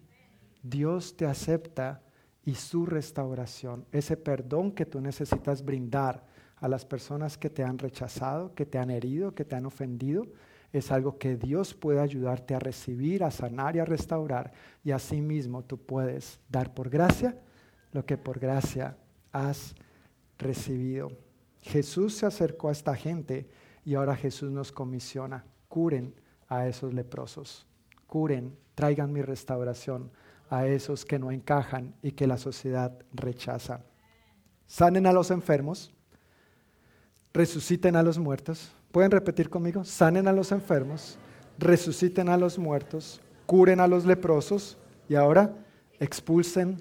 Dios 0.62 1.16
te 1.16 1.26
acepta 1.26 2.00
y 2.44 2.54
su 2.54 2.86
restauración, 2.86 3.84
ese 3.90 4.16
perdón 4.16 4.70
que 4.70 4.86
tú 4.86 5.00
necesitas 5.00 5.64
brindar 5.64 6.24
a 6.58 6.68
las 6.68 6.84
personas 6.84 7.36
que 7.36 7.50
te 7.50 7.64
han 7.64 7.78
rechazado, 7.78 8.54
que 8.54 8.66
te 8.66 8.78
han 8.78 8.92
herido, 8.92 9.34
que 9.34 9.44
te 9.44 9.56
han 9.56 9.66
ofendido, 9.66 10.28
es 10.72 10.90
algo 10.90 11.18
que 11.18 11.36
Dios 11.36 11.74
puede 11.74 12.00
ayudarte 12.00 12.54
a 12.54 12.58
recibir, 12.58 13.24
a 13.24 13.30
sanar 13.30 13.76
y 13.76 13.80
a 13.80 13.84
restaurar. 13.84 14.52
Y 14.82 14.90
asimismo 14.90 15.64
tú 15.64 15.78
puedes 15.78 16.40
dar 16.48 16.72
por 16.72 16.88
gracia 16.88 17.38
lo 17.92 18.06
que 18.06 18.16
por 18.16 18.38
gracia 18.38 18.96
has 19.32 19.74
recibido. 20.38 21.12
Jesús 21.60 22.14
se 22.14 22.26
acercó 22.26 22.70
a 22.70 22.72
esta 22.72 22.96
gente 22.96 23.48
y 23.84 23.94
ahora 23.94 24.16
Jesús 24.16 24.50
nos 24.50 24.72
comisiona. 24.72 25.44
Curen 25.68 26.14
a 26.48 26.66
esos 26.66 26.94
leprosos. 26.94 27.66
Curen, 28.06 28.56
traigan 28.74 29.12
mi 29.12 29.20
restauración 29.20 30.10
a 30.48 30.66
esos 30.66 31.04
que 31.04 31.18
no 31.18 31.30
encajan 31.30 31.94
y 32.02 32.12
que 32.12 32.26
la 32.26 32.38
sociedad 32.38 32.98
rechaza. 33.12 33.80
Sanen 34.66 35.06
a 35.06 35.12
los 35.12 35.30
enfermos, 35.30 35.92
resuciten 37.32 37.96
a 37.96 38.02
los 38.02 38.18
muertos, 38.18 38.72
¿Pueden 38.92 39.10
repetir 39.10 39.48
conmigo? 39.48 39.84
Sanen 39.84 40.28
a 40.28 40.32
los 40.32 40.52
enfermos, 40.52 41.18
resuciten 41.58 42.28
a 42.28 42.36
los 42.36 42.58
muertos, 42.58 43.22
curen 43.46 43.80
a 43.80 43.88
los 43.88 44.04
leprosos 44.04 44.76
y 45.08 45.14
ahora 45.14 45.54
expulsen 45.98 46.76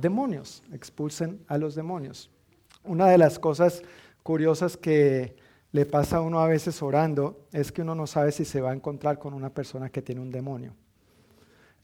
demonios, 0.00 0.62
expulsen 0.72 1.44
a 1.48 1.58
los 1.58 1.74
demonios. 1.74 2.30
Una 2.84 3.08
de 3.08 3.18
las 3.18 3.40
cosas 3.40 3.82
curiosas 4.22 4.76
que 4.76 5.34
le 5.72 5.86
pasa 5.86 6.18
a 6.18 6.20
uno 6.20 6.38
a 6.38 6.46
veces 6.46 6.80
orando 6.82 7.46
es 7.52 7.72
que 7.72 7.82
uno 7.82 7.96
no 7.96 8.06
sabe 8.06 8.30
si 8.30 8.44
se 8.44 8.60
va 8.60 8.70
a 8.70 8.74
encontrar 8.74 9.18
con 9.18 9.34
una 9.34 9.50
persona 9.50 9.90
que 9.90 10.02
tiene 10.02 10.20
un 10.20 10.30
demonio. 10.30 10.72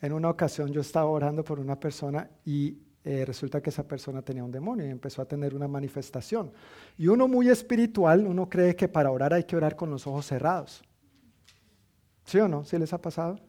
En 0.00 0.12
una 0.12 0.30
ocasión 0.30 0.72
yo 0.72 0.80
estaba 0.80 1.06
orando 1.06 1.42
por 1.42 1.58
una 1.58 1.78
persona 1.78 2.30
y 2.44 2.78
eh, 3.04 3.24
resulta 3.24 3.60
que 3.60 3.70
esa 3.70 3.86
persona 3.86 4.22
tenía 4.22 4.44
un 4.44 4.52
demonio 4.52 4.86
y 4.86 4.90
empezó 4.90 5.22
a 5.22 5.24
tener 5.24 5.54
una 5.54 5.66
manifestación. 5.66 6.52
Y 6.96 7.08
uno 7.08 7.26
muy 7.26 7.48
espiritual, 7.48 8.26
uno 8.26 8.48
cree 8.48 8.76
que 8.76 8.88
para 8.88 9.10
orar 9.10 9.34
hay 9.34 9.44
que 9.44 9.56
orar 9.56 9.74
con 9.74 9.90
los 9.90 10.06
ojos 10.06 10.26
cerrados. 10.26 10.82
¿Sí 12.24 12.38
o 12.38 12.48
no? 12.48 12.64
¿Sí 12.64 12.78
les 12.78 12.92
ha 12.92 13.00
pasado? 13.00 13.40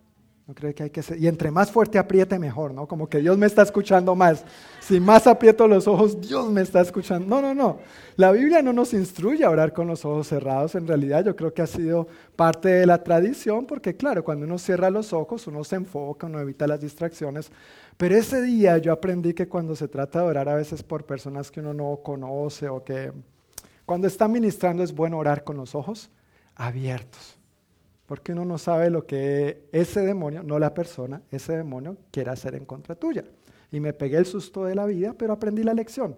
¿No 0.46 0.54
cree 0.54 0.74
que 0.74 0.84
hay 0.84 0.90
que 0.90 1.02
ser? 1.02 1.18
Y 1.18 1.28
entre 1.28 1.52
más 1.52 1.72
fuerte 1.72 1.98
apriete, 1.98 2.38
mejor, 2.38 2.74
¿no? 2.74 2.86
Como 2.86 3.08
que 3.08 3.20
Dios 3.20 3.38
me 3.38 3.46
está 3.46 3.62
escuchando 3.62 4.14
más. 4.14 4.44
Si 4.82 5.00
más 5.00 5.26
aprieto 5.26 5.70
los 5.70 5.88
ojos, 5.88 6.20
Dios 6.20 6.52
me 6.52 6.62
está 6.62 6.82
escuchando. 6.82 7.26
No, 7.26 7.42
no, 7.42 7.56
no. 7.56 7.80
La 8.18 8.30
Biblia 8.34 8.62
no 8.62 8.74
nos 8.74 8.94
instruye 8.94 9.46
a 9.46 9.50
orar 9.50 9.72
con 9.72 9.88
los 9.88 10.04
ojos 10.04 10.28
cerrados. 10.28 10.76
En 10.76 10.86
realidad, 10.86 11.24
yo 11.24 11.34
creo 11.34 11.54
que 11.54 11.62
ha 11.62 11.68
sido 11.68 12.10
parte 12.36 12.68
de 12.68 12.86
la 12.86 13.02
tradición, 13.02 13.66
porque 13.66 13.96
claro, 13.96 14.26
cuando 14.26 14.46
uno 14.46 14.58
cierra 14.58 14.90
los 14.90 15.14
ojos, 15.14 15.48
uno 15.48 15.64
se 15.64 15.78
enfoca, 15.78 16.28
uno 16.28 16.42
evita 16.42 16.68
las 16.68 16.82
distracciones. 16.82 17.50
Pero 17.96 18.18
ese 18.18 18.42
día 18.42 18.78
yo 18.80 18.92
aprendí 18.92 19.34
que 19.34 19.48
cuando 19.48 19.78
se 19.78 19.88
trata 19.88 20.20
de 20.20 20.26
orar 20.26 20.50
a 20.50 20.56
veces 20.56 20.84
por 20.84 21.06
personas 21.06 21.52
que 21.52 21.62
uno 21.62 21.74
no 21.74 22.02
conoce 22.04 22.68
o 22.68 22.84
que 22.84 23.14
cuando 23.86 24.08
está 24.08 24.28
ministrando 24.28 24.84
es 24.84 24.94
bueno 24.94 25.20
orar 25.20 25.46
con 25.46 25.56
los 25.56 25.74
ojos 25.74 26.10
abiertos 26.56 27.38
porque 28.06 28.34
uno 28.34 28.46
no 28.46 28.58
sabe 28.58 28.90
lo 28.90 29.06
que 29.06 29.64
ese 29.72 30.02
demonio, 30.02 30.44
no 30.44 30.60
la 30.60 30.74
persona, 30.74 31.22
ese 31.32 31.58
demonio 31.58 31.98
quiere 32.12 32.32
hacer 32.32 32.56
en 32.56 32.66
contra 32.66 32.96
tuya. 32.96 33.24
Y 33.72 33.80
me 33.80 33.94
pegué 33.94 34.18
el 34.18 34.26
susto 34.26 34.66
de 34.66 34.76
la 34.76 34.86
vida, 34.86 35.16
pero 35.18 35.34
aprendí 35.34 35.64
la 35.64 35.74
lección. 35.74 36.16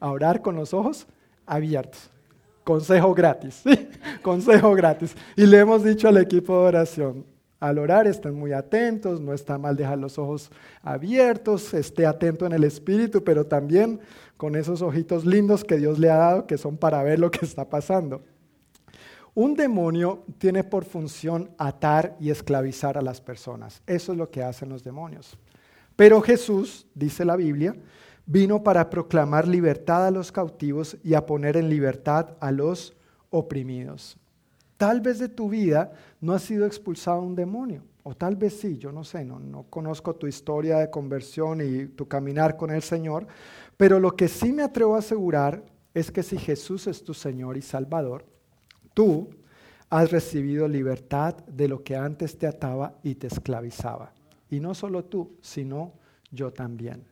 A 0.00 0.10
orar 0.10 0.42
con 0.42 0.56
los 0.56 0.72
ojos 0.74 1.06
abiertos. 1.46 2.10
Consejo 2.64 3.14
gratis, 3.14 3.62
consejo 4.22 4.74
gratis. 4.74 5.14
Y 5.36 5.46
le 5.46 5.58
hemos 5.58 5.84
dicho 5.84 6.08
al 6.08 6.18
equipo 6.18 6.60
de 6.60 6.68
oración, 6.68 7.24
al 7.60 7.78
orar 7.78 8.06
estén 8.06 8.34
muy 8.34 8.52
atentos, 8.52 9.20
no 9.20 9.32
está 9.32 9.58
mal 9.58 9.76
dejar 9.76 9.98
los 9.98 10.18
ojos 10.18 10.50
abiertos, 10.82 11.74
esté 11.74 12.06
atento 12.06 12.46
en 12.46 12.52
el 12.52 12.64
espíritu, 12.64 13.24
pero 13.24 13.46
también 13.46 14.00
con 14.36 14.54
esos 14.54 14.82
ojitos 14.82 15.24
lindos 15.24 15.64
que 15.64 15.76
Dios 15.76 15.98
le 15.98 16.10
ha 16.10 16.16
dado, 16.16 16.46
que 16.46 16.58
son 16.58 16.76
para 16.76 17.02
ver 17.02 17.18
lo 17.18 17.30
que 17.30 17.44
está 17.44 17.68
pasando. 17.68 18.22
Un 19.34 19.54
demonio 19.54 20.24
tiene 20.38 20.64
por 20.64 20.84
función 20.84 21.50
atar 21.58 22.16
y 22.18 22.30
esclavizar 22.30 22.98
a 22.98 23.02
las 23.02 23.20
personas. 23.20 23.82
Eso 23.86 24.12
es 24.12 24.18
lo 24.18 24.30
que 24.30 24.42
hacen 24.42 24.68
los 24.68 24.82
demonios. 24.82 25.38
Pero 25.96 26.20
Jesús, 26.20 26.86
dice 26.94 27.24
la 27.24 27.36
Biblia, 27.36 27.74
vino 28.26 28.62
para 28.62 28.90
proclamar 28.90 29.48
libertad 29.48 30.06
a 30.06 30.10
los 30.10 30.30
cautivos 30.30 30.96
y 31.02 31.14
a 31.14 31.24
poner 31.24 31.56
en 31.56 31.68
libertad 31.68 32.36
a 32.40 32.52
los 32.52 32.94
oprimidos. 33.30 34.16
Tal 34.76 35.00
vez 35.00 35.18
de 35.18 35.28
tu 35.28 35.48
vida 35.48 35.92
no 36.20 36.34
ha 36.34 36.38
sido 36.38 36.66
expulsado 36.66 37.20
un 37.20 37.34
demonio, 37.34 37.82
o 38.04 38.14
tal 38.14 38.36
vez 38.36 38.60
sí, 38.60 38.78
yo 38.78 38.92
no 38.92 39.02
sé, 39.02 39.24
no, 39.24 39.40
no 39.40 39.64
conozco 39.64 40.14
tu 40.14 40.26
historia 40.26 40.78
de 40.78 40.90
conversión 40.90 41.60
y 41.60 41.86
tu 41.86 42.06
caminar 42.06 42.56
con 42.56 42.70
el 42.70 42.82
Señor, 42.82 43.26
pero 43.76 43.98
lo 43.98 44.14
que 44.14 44.28
sí 44.28 44.52
me 44.52 44.62
atrevo 44.62 44.94
a 44.94 45.00
asegurar 45.00 45.64
es 45.94 46.12
que 46.12 46.22
si 46.22 46.38
Jesús 46.38 46.86
es 46.86 47.02
tu 47.02 47.14
Señor 47.14 47.56
y 47.56 47.62
Salvador, 47.62 48.24
Tú 48.98 49.30
has 49.90 50.10
recibido 50.10 50.66
libertad 50.66 51.36
de 51.46 51.68
lo 51.68 51.84
que 51.84 51.94
antes 51.94 52.36
te 52.36 52.48
ataba 52.48 52.98
y 53.04 53.14
te 53.14 53.28
esclavizaba. 53.28 54.12
Y 54.50 54.58
no 54.58 54.74
solo 54.74 55.04
tú, 55.04 55.36
sino 55.40 55.92
yo 56.32 56.52
también. 56.52 57.04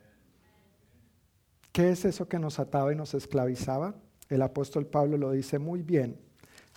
¿Qué 1.71 1.91
es 1.91 2.03
eso 2.03 2.27
que 2.27 2.39
nos 2.39 2.59
ataba 2.59 2.91
y 2.91 2.97
nos 2.97 3.13
esclavizaba? 3.13 3.95
El 4.27 4.41
apóstol 4.41 4.85
Pablo 4.85 5.15
lo 5.17 5.31
dice 5.31 5.59
muy 5.59 5.81
bien 5.81 6.19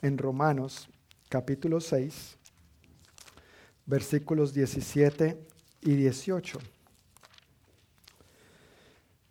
en 0.00 0.16
Romanos 0.16 0.88
capítulo 1.28 1.80
6, 1.80 2.38
versículos 3.86 4.54
17 4.54 5.44
y 5.80 5.94
18. 5.96 6.60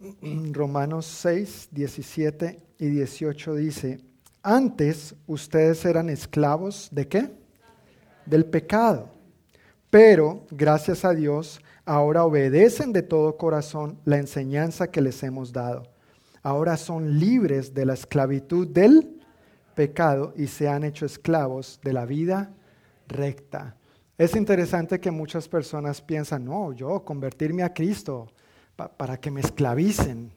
Romanos 0.51 1.05
6, 1.05 1.69
17 1.71 2.59
y 2.79 2.85
18 2.87 3.55
dice, 3.55 4.08
antes 4.43 5.15
ustedes 5.27 5.83
eran 5.85 6.09
esclavos 6.09 6.89
de 6.91 7.07
qué? 7.07 7.31
Del 8.25 8.45
pecado. 8.45 9.09
Pero, 9.89 10.45
gracias 10.51 11.03
a 11.03 11.13
Dios, 11.13 11.61
ahora 11.85 12.23
obedecen 12.23 12.93
de 12.93 13.01
todo 13.01 13.37
corazón 13.37 13.99
la 14.05 14.17
enseñanza 14.17 14.91
que 14.91 15.01
les 15.01 15.23
hemos 15.23 15.51
dado. 15.51 15.83
Ahora 16.43 16.77
son 16.77 17.19
libres 17.19 17.73
de 17.73 17.85
la 17.85 17.93
esclavitud 17.93 18.67
del 18.67 19.19
pecado 19.75 20.33
y 20.35 20.47
se 20.47 20.67
han 20.67 20.83
hecho 20.83 21.05
esclavos 21.05 21.79
de 21.83 21.93
la 21.93 22.05
vida 22.05 22.53
recta. 23.07 23.75
Es 24.17 24.35
interesante 24.35 24.99
que 24.99 25.11
muchas 25.11 25.47
personas 25.47 26.01
piensan, 26.01 26.45
no, 26.45 26.73
yo 26.73 27.03
convertirme 27.03 27.63
a 27.63 27.73
Cristo 27.73 28.27
para 28.97 29.17
que 29.17 29.31
me 29.31 29.41
esclavicen 29.41 30.31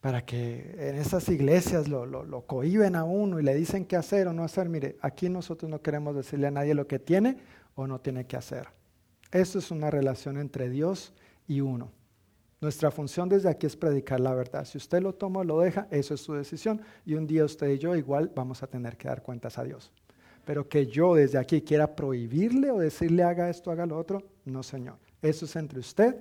para 0.00 0.24
que 0.24 0.76
en 0.78 0.96
esas 0.96 1.28
iglesias 1.28 1.88
lo, 1.88 2.06
lo, 2.06 2.44
a 2.46 3.04
uno 3.04 3.40
y 3.40 3.42
le 3.42 3.54
dicen 3.54 3.84
qué 3.84 3.96
hacer 3.96 4.28
o 4.28 4.32
no 4.32 4.44
hacer. 4.44 4.68
Mire, 4.68 4.96
aquí 5.00 5.28
nosotros 5.28 5.70
no 5.70 5.82
queremos 5.82 6.14
decirle 6.14 6.46
a 6.46 6.50
nadie 6.50 6.74
lo 6.74 6.86
que 6.86 6.98
tiene 6.98 7.38
o 7.74 7.86
no 7.86 8.00
tiene 8.00 8.26
que 8.26 8.36
hacer. 8.36 8.68
Esto 9.32 9.58
es 9.58 9.70
una 9.70 9.90
relación 9.90 10.38
entre 10.38 10.70
Dios 10.70 11.12
y 11.46 11.60
uno. 11.60 11.90
Nuestra 12.60 12.90
función 12.90 13.28
desde 13.28 13.48
aquí 13.48 13.66
es 13.66 13.76
predicar 13.76 14.18
la 14.18 14.34
verdad. 14.34 14.64
Si 14.64 14.78
usted 14.78 15.00
lo 15.00 15.14
toma 15.14 15.40
o 15.40 15.44
lo 15.44 15.60
deja, 15.60 15.86
eso 15.90 16.14
es 16.14 16.20
su 16.20 16.34
decisión. 16.34 16.80
Y 17.04 17.14
un 17.14 17.26
día 17.26 17.44
usted 17.44 17.68
y 17.68 17.78
yo 17.78 17.94
igual 17.94 18.32
vamos 18.34 18.62
a 18.62 18.66
tener 18.66 18.96
que 18.96 19.08
dar 19.08 19.22
cuentas 19.22 19.58
a 19.58 19.64
Dios. 19.64 19.92
Pero 20.44 20.68
que 20.68 20.86
yo 20.86 21.14
desde 21.14 21.38
aquí 21.38 21.62
quiera 21.62 21.94
prohibirle 21.94 22.70
o 22.70 22.78
decirle 22.78 23.22
haga 23.22 23.50
esto, 23.50 23.70
haga 23.70 23.86
lo 23.86 23.98
otro, 23.98 24.22
no 24.44 24.62
señor. 24.62 24.96
Eso 25.22 25.44
es 25.44 25.54
entre 25.56 25.78
usted 25.78 26.16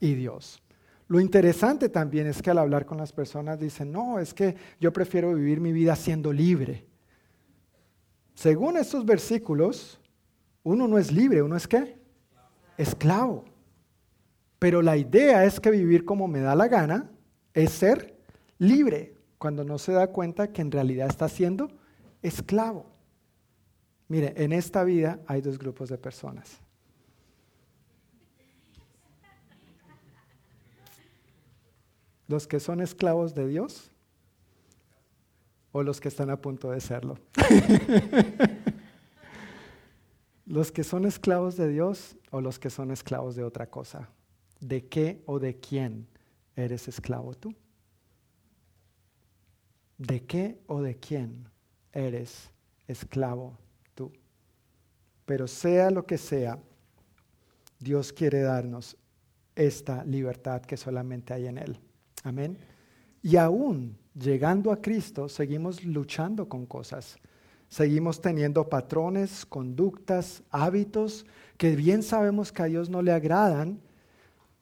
y 0.00 0.14
Dios. 0.14 0.62
Lo 1.08 1.20
interesante 1.20 1.88
también 1.88 2.26
es 2.26 2.42
que 2.42 2.50
al 2.50 2.58
hablar 2.58 2.84
con 2.84 2.98
las 2.98 3.12
personas 3.12 3.60
dicen, 3.60 3.92
no, 3.92 4.18
es 4.18 4.34
que 4.34 4.56
yo 4.80 4.92
prefiero 4.92 5.34
vivir 5.34 5.60
mi 5.60 5.72
vida 5.72 5.94
siendo 5.94 6.32
libre. 6.32 6.86
Según 8.34 8.76
estos 8.76 9.04
versículos, 9.04 10.00
uno 10.64 10.88
no 10.88 10.98
es 10.98 11.12
libre, 11.12 11.42
uno 11.42 11.56
es 11.56 11.68
qué? 11.68 11.98
Esclavo. 12.76 13.44
Pero 14.58 14.82
la 14.82 14.96
idea 14.96 15.44
es 15.44 15.60
que 15.60 15.70
vivir 15.70 16.04
como 16.04 16.26
me 16.26 16.40
da 16.40 16.54
la 16.54 16.66
gana 16.66 17.10
es 17.54 17.70
ser 17.70 18.18
libre, 18.58 19.14
cuando 19.38 19.64
no 19.64 19.78
se 19.78 19.92
da 19.92 20.08
cuenta 20.08 20.52
que 20.52 20.62
en 20.62 20.72
realidad 20.72 21.08
está 21.08 21.28
siendo 21.28 21.70
esclavo. 22.20 22.86
Mire, 24.08 24.34
en 24.36 24.52
esta 24.52 24.82
vida 24.82 25.20
hay 25.26 25.40
dos 25.40 25.58
grupos 25.58 25.88
de 25.88 25.98
personas. 25.98 26.60
¿Los 32.28 32.46
que 32.46 32.60
son 32.60 32.80
esclavos 32.80 33.34
de 33.34 33.46
Dios 33.46 33.90
o 35.72 35.82
los 35.82 36.00
que 36.00 36.08
están 36.08 36.30
a 36.30 36.40
punto 36.40 36.70
de 36.70 36.80
serlo? 36.80 37.18
¿Los 40.46 40.72
que 40.72 40.84
son 40.84 41.04
esclavos 41.04 41.56
de 41.56 41.68
Dios 41.68 42.16
o 42.30 42.40
los 42.40 42.58
que 42.58 42.70
son 42.70 42.90
esclavos 42.90 43.36
de 43.36 43.44
otra 43.44 43.68
cosa? 43.68 44.08
¿De 44.60 44.86
qué 44.86 45.22
o 45.26 45.38
de 45.38 45.58
quién 45.58 46.06
eres 46.54 46.88
esclavo 46.88 47.34
tú? 47.34 47.54
¿De 49.98 50.24
qué 50.24 50.60
o 50.66 50.82
de 50.82 50.96
quién 50.96 51.48
eres 51.92 52.50
esclavo 52.86 53.58
tú? 53.94 54.12
Pero 55.24 55.46
sea 55.48 55.90
lo 55.90 56.06
que 56.06 56.18
sea, 56.18 56.58
Dios 57.78 58.12
quiere 58.12 58.40
darnos 58.40 58.96
esta 59.54 60.04
libertad 60.04 60.62
que 60.62 60.76
solamente 60.76 61.34
hay 61.34 61.46
en 61.46 61.58
Él. 61.58 61.80
Amén. 62.26 62.58
Y 63.22 63.36
aún 63.36 63.96
llegando 64.12 64.72
a 64.72 64.82
Cristo, 64.82 65.28
seguimos 65.28 65.84
luchando 65.84 66.48
con 66.48 66.66
cosas. 66.66 67.18
Seguimos 67.68 68.20
teniendo 68.20 68.68
patrones, 68.68 69.46
conductas, 69.46 70.42
hábitos 70.50 71.24
que 71.56 71.76
bien 71.76 72.02
sabemos 72.02 72.50
que 72.50 72.62
a 72.62 72.64
Dios 72.66 72.90
no 72.90 73.00
le 73.00 73.12
agradan. 73.12 73.80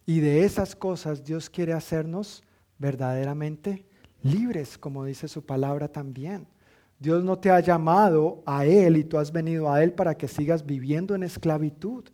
Y 0.05 0.21
de 0.21 0.45
esas 0.45 0.77
cosas 0.77 1.25
Dios 1.25 1.49
quiere 1.49 1.73
hacernos 1.73 2.43
verdaderamente 2.79 3.87
libres, 4.23 4.77
como 4.77 5.07
dice 5.07 5.27
su 5.27 5.43
palabra 5.43 5.89
también. 5.89 6.47
Dios 6.99 7.25
no 7.25 7.39
te 7.39 7.51
ha 7.51 7.61
llamado 7.61 8.43
a 8.45 8.67
Él 8.67 8.99
y 8.99 9.05
tú 9.05 9.17
has 9.17 9.33
venido 9.33 9.73
a 9.73 9.83
Él 9.83 9.95
para 9.95 10.15
que 10.15 10.29
sigas 10.29 10.67
viviendo 10.67 11.15
en 11.15 11.23
esclavitud. 11.23 12.05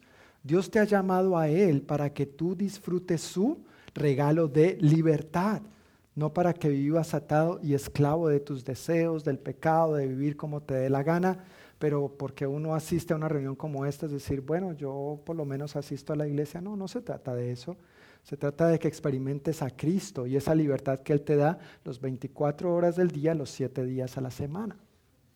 Dios 0.45 0.71
te 0.71 0.79
ha 0.79 0.85
llamado 0.85 1.37
a 1.37 1.49
Él 1.49 1.83
para 1.83 2.13
que 2.13 2.25
tú 2.25 2.55
disfrutes 2.55 3.21
su 3.21 3.65
regalo 3.95 4.49
de 4.49 4.77
libertad. 4.81 5.63
no 6.17 6.35
para 6.35 6.53
que 6.53 6.69
vivas 6.69 7.15
atado 7.15 7.61
y 7.63 7.73
esclavo 7.73 8.29
de 8.29 8.41
tus 8.41 8.65
deseos, 8.65 9.25
del 9.25 9.39
pecado, 9.39 9.95
de 9.95 10.09
vivir 10.09 10.37
como 10.37 10.61
te 10.61 10.75
dé 10.75 10.91
la 10.91 11.03
gana, 11.03 11.45
pero 11.79 12.15
porque 12.19 12.47
uno 12.47 12.75
asiste 12.75 13.15
a 13.15 13.17
una 13.17 13.29
reunión 13.29 13.55
como 13.55 13.87
esta, 13.87 14.07
es 14.07 14.13
decir, 14.13 14.43
bueno, 14.43 14.73
yo 14.73 15.21
por 15.25 15.37
lo 15.37 15.47
menos 15.47 15.77
asisto 15.77 16.13
a 16.13 16.17
la 16.17 16.27
iglesia. 16.27 16.61
No, 16.61 16.77
no 16.77 16.89
se 16.89 17.01
trata 17.01 17.35
de 17.35 17.53
eso. 17.53 17.77
Se 18.23 18.37
trata 18.37 18.69
de 18.69 18.79
que 18.79 18.89
experimentes 18.89 19.63
a 19.63 19.71
Cristo 19.71 20.27
y 20.27 20.37
esa 20.37 20.55
libertad 20.55 21.01
que 21.01 21.13
Él 21.15 21.23
te 21.23 21.37
da 21.37 21.59
los 21.85 22.01
24 22.01 22.75
horas 22.75 22.97
del 22.97 23.11
día, 23.11 23.35
los 23.35 23.51
7 23.51 23.87
días 23.87 24.19
a 24.19 24.21
la 24.21 24.31
semana. 24.31 24.77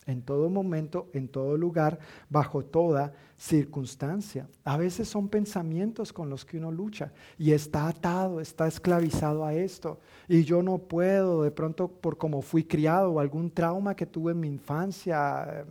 En 0.07 0.21
todo 0.21 0.49
momento, 0.49 1.09
en 1.13 1.27
todo 1.27 1.57
lugar, 1.57 1.99
bajo 2.29 2.63
toda 2.63 3.13
circunstancia. 3.37 4.47
A 4.63 4.77
veces 4.77 5.07
son 5.07 5.29
pensamientos 5.29 6.13
con 6.13 6.29
los 6.29 6.45
que 6.45 6.57
uno 6.57 6.71
lucha 6.71 7.11
y 7.37 7.51
está 7.51 7.87
atado, 7.87 8.39
está 8.39 8.67
esclavizado 8.67 9.43
a 9.43 9.53
esto. 9.53 9.99
Y 10.27 10.43
yo 10.43 10.61
no 10.61 10.77
puedo, 10.77 11.43
de 11.43 11.51
pronto 11.51 11.87
por 11.87 12.17
cómo 12.17 12.41
fui 12.41 12.63
criado 12.63 13.11
o 13.13 13.19
algún 13.19 13.49
trauma 13.49 13.95
que 13.95 14.05
tuve 14.05 14.33
en 14.33 14.39
mi 14.39 14.47
infancia, 14.47 15.65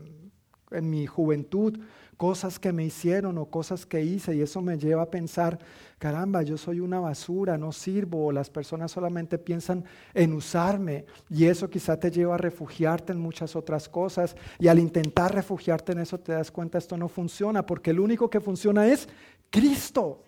en 0.70 0.90
mi 0.90 1.06
juventud, 1.06 1.78
cosas 2.16 2.58
que 2.58 2.72
me 2.72 2.84
hicieron 2.84 3.38
o 3.38 3.46
cosas 3.46 3.86
que 3.86 4.02
hice 4.02 4.34
y 4.34 4.40
eso 4.40 4.60
me 4.62 4.78
lleva 4.78 5.02
a 5.02 5.10
pensar, 5.10 5.58
caramba, 5.98 6.42
yo 6.42 6.56
soy 6.56 6.80
una 6.80 7.00
basura, 7.00 7.56
no 7.56 7.72
sirvo, 7.72 8.26
o 8.26 8.32
las 8.32 8.50
personas 8.50 8.92
solamente 8.92 9.38
piensan 9.38 9.84
en 10.12 10.32
usarme 10.32 11.06
y 11.30 11.44
eso 11.44 11.70
quizá 11.70 11.98
te 11.98 12.10
lleva 12.10 12.34
a 12.34 12.38
refugiarte 12.38 13.12
en 13.12 13.20
muchas 13.20 13.56
otras 13.56 13.88
cosas 13.88 14.36
y 14.58 14.68
al 14.68 14.78
intentar 14.78 15.34
refugiarte 15.34 15.92
en 15.92 16.00
eso 16.00 16.18
te 16.18 16.32
das 16.32 16.50
cuenta 16.50 16.78
esto 16.78 16.96
no 16.96 17.08
funciona 17.08 17.64
porque 17.64 17.90
el 17.90 18.00
único 18.00 18.28
que 18.28 18.40
funciona 18.40 18.86
es 18.86 19.08
Cristo. 19.50 20.22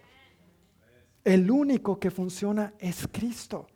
El 1.25 1.51
único 1.51 1.99
que 1.99 2.11
funciona 2.11 2.73
es 2.79 3.09
Cristo. 3.11 3.67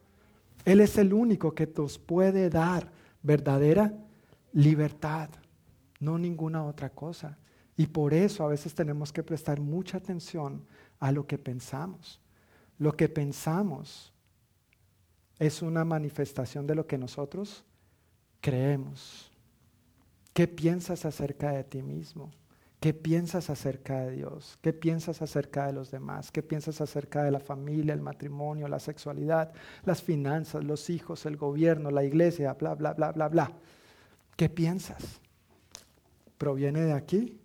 Él 0.65 0.81
es 0.81 0.99
el 0.99 1.13
único 1.13 1.55
que 1.55 1.69
nos 1.77 1.99
puede 1.99 2.49
dar 2.49 2.93
verdadera 3.23 3.93
libertad, 4.53 5.31
no 5.99 6.19
ninguna 6.19 6.65
otra 6.65 6.91
cosa. 6.91 7.39
Y 7.77 7.87
por 7.87 8.13
eso 8.13 8.45
a 8.45 8.49
veces 8.49 8.75
tenemos 8.75 9.13
que 9.13 9.23
prestar 9.23 9.61
mucha 9.61 9.99
atención 9.99 10.65
a 11.01 11.11
lo 11.11 11.27
que 11.27 11.39
pensamos. 11.39 12.21
Lo 12.79 12.93
que 12.93 13.09
pensamos 13.09 14.13
es 15.39 15.63
una 15.63 15.85
manifestación 15.85 16.67
de 16.67 16.75
lo 16.75 16.87
que 16.87 16.99
nosotros 16.99 17.65
creemos. 18.41 19.31
¿Qué 20.33 20.47
piensas 20.47 21.05
acerca 21.05 21.51
de 21.51 21.65
ti 21.65 21.83
mismo? 21.83 22.31
¿Qué 22.79 22.95
piensas 22.95 23.51
acerca 23.51 24.01
de 24.01 24.13
Dios? 24.13 24.59
¿Qué 24.63 24.73
piensas 24.73 25.21
acerca 25.21 25.67
de 25.67 25.73
los 25.73 25.91
demás? 25.91 26.31
¿Qué 26.31 26.43
piensas 26.43 26.81
acerca 26.81 27.23
de 27.23 27.31
la 27.31 27.41
familia, 27.41 27.93
el 27.93 28.01
matrimonio, 28.01 28.69
la 28.69 28.79
sexualidad, 28.79 29.53
las 29.85 30.03
finanzas, 30.03 30.65
los 30.65 30.89
hijos, 30.89 31.27
el 31.27 31.37
gobierno, 31.37 31.91
la 31.91 32.05
iglesia, 32.05 32.55
bla, 32.55 32.75
bla, 32.75 32.95
bla, 32.95 33.13
bla, 33.13 33.29
bla? 33.29 33.53
¿Qué 34.37 34.49
piensas? 34.49 35.21
¿Proviene 36.39 36.81
de 36.83 36.93
aquí 36.93 37.40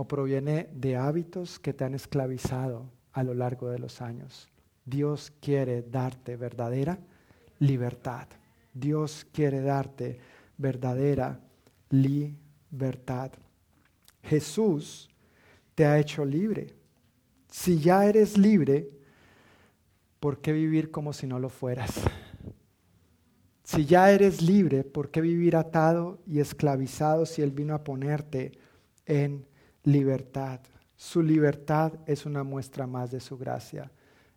o 0.00 0.06
proviene 0.06 0.68
de 0.72 0.96
hábitos 0.96 1.58
que 1.58 1.72
te 1.72 1.84
han 1.84 1.92
esclavizado 1.92 2.88
a 3.12 3.24
lo 3.24 3.34
largo 3.34 3.68
de 3.68 3.80
los 3.80 4.00
años. 4.00 4.48
Dios 4.84 5.32
quiere 5.40 5.82
darte 5.82 6.36
verdadera 6.36 7.00
libertad. 7.58 8.28
Dios 8.72 9.26
quiere 9.32 9.60
darte 9.60 10.20
verdadera 10.56 11.40
libertad. 11.90 13.32
Jesús 14.22 15.10
te 15.74 15.84
ha 15.84 15.98
hecho 15.98 16.24
libre. 16.24 16.76
Si 17.50 17.80
ya 17.80 18.06
eres 18.06 18.38
libre, 18.38 18.88
¿por 20.20 20.40
qué 20.40 20.52
vivir 20.52 20.92
como 20.92 21.12
si 21.12 21.26
no 21.26 21.40
lo 21.40 21.48
fueras? 21.48 22.02
Si 23.64 23.84
ya 23.84 24.12
eres 24.12 24.42
libre, 24.42 24.84
¿por 24.84 25.10
qué 25.10 25.20
vivir 25.20 25.56
atado 25.56 26.20
y 26.24 26.38
esclavizado 26.38 27.26
si 27.26 27.42
Él 27.42 27.50
vino 27.50 27.74
a 27.74 27.82
ponerte 27.82 28.52
en 29.04 29.44
libertad. 29.84 30.60
Su 30.96 31.22
libertad 31.22 31.92
es 32.06 32.26
una 32.26 32.42
muestra 32.42 32.86
más 32.86 33.10
de 33.10 33.20
su 33.20 33.38
gracia. 33.38 33.90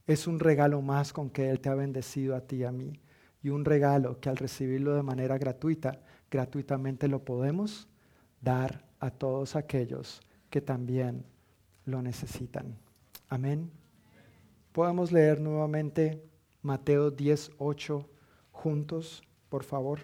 Es 0.08 0.28
un 0.28 0.40
regalo 0.40 0.82
más 0.82 1.14
con 1.14 1.30
que 1.30 1.50
Él 1.50 1.60
te 1.60 1.70
ha 1.70 1.76
bendecido 1.76 2.36
a 2.36 2.42
ti 2.42 2.58
y 2.58 2.64
a 2.64 2.72
mí. 2.72 3.00
Y 3.44 3.50
un 3.50 3.66
regalo 3.66 4.20
que 4.20 4.30
al 4.30 4.38
recibirlo 4.38 4.96
de 4.96 5.04
manera 5.04 5.38
gratuita, 5.38 6.02
gratuitamente 6.30 7.08
lo 7.08 7.24
podemos 7.24 7.88
dar 8.40 8.86
a 9.00 9.10
todos 9.10 9.56
aquellos 9.56 10.22
que 10.50 10.62
también 10.62 11.26
lo 11.86 12.02
necesitan. 12.02 12.78
Amén. 13.30 13.72
Podemos 14.72 15.12
leer 15.12 15.42
nuevamente 15.42 16.24
Mateo 16.62 17.10
10, 17.10 17.52
8 17.58 18.10
juntos, 18.52 19.24
por 19.50 19.64
favor. 19.64 20.00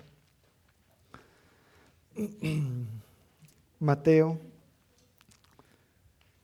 Mateo 3.79 4.39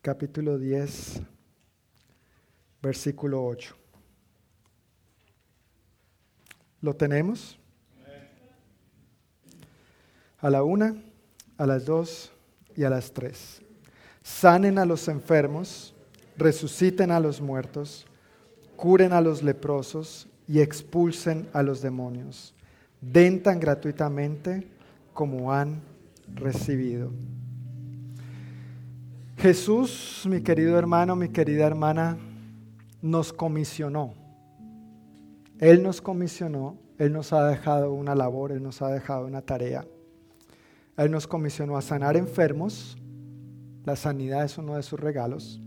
capítulo 0.03 0.57
10, 0.57 1.21
versículo 2.81 3.45
8. 3.45 3.73
¿Lo 6.81 6.93
tenemos? 6.93 7.57
A 10.39 10.49
la 10.49 10.61
una, 10.61 11.01
a 11.57 11.65
las 11.65 11.85
dos 11.85 12.33
y 12.75 12.83
a 12.83 12.89
las 12.89 13.13
tres. 13.13 13.61
Sanen 14.21 14.77
a 14.77 14.83
los 14.83 15.07
enfermos, 15.07 15.95
resuciten 16.35 17.09
a 17.09 17.21
los 17.21 17.39
muertos, 17.39 18.05
curen 18.75 19.13
a 19.13 19.21
los 19.21 19.41
leprosos 19.41 20.27
y 20.49 20.59
expulsen 20.59 21.47
a 21.53 21.63
los 21.63 21.81
demonios. 21.81 22.53
Den 22.99 23.41
tan 23.41 23.57
gratuitamente 23.57 24.67
como 25.13 25.53
han 25.53 25.81
recibido. 26.35 27.09
Jesús, 29.43 30.25
mi 30.25 30.39
querido 30.39 30.79
hermano, 30.79 31.17
mi 31.17 31.27
querida 31.27 31.67
hermana, 31.67 32.17
nos 33.01 33.33
comisionó. 33.33 34.13
Él 35.59 35.83
nos 35.83 36.01
comisionó, 36.01 36.77
Él 36.97 37.11
nos 37.11 37.33
ha 37.33 37.45
dejado 37.49 37.91
una 37.91 38.15
labor, 38.15 38.53
Él 38.53 38.63
nos 38.63 38.81
ha 38.81 38.87
dejado 38.87 39.27
una 39.27 39.41
tarea. 39.41 39.85
Él 40.95 41.11
nos 41.11 41.27
comisionó 41.27 41.75
a 41.75 41.81
sanar 41.81 42.15
enfermos, 42.15 42.97
la 43.83 43.97
sanidad 43.97 44.45
es 44.45 44.57
uno 44.57 44.75
de 44.75 44.83
sus 44.83 44.97
regalos. 44.97 45.59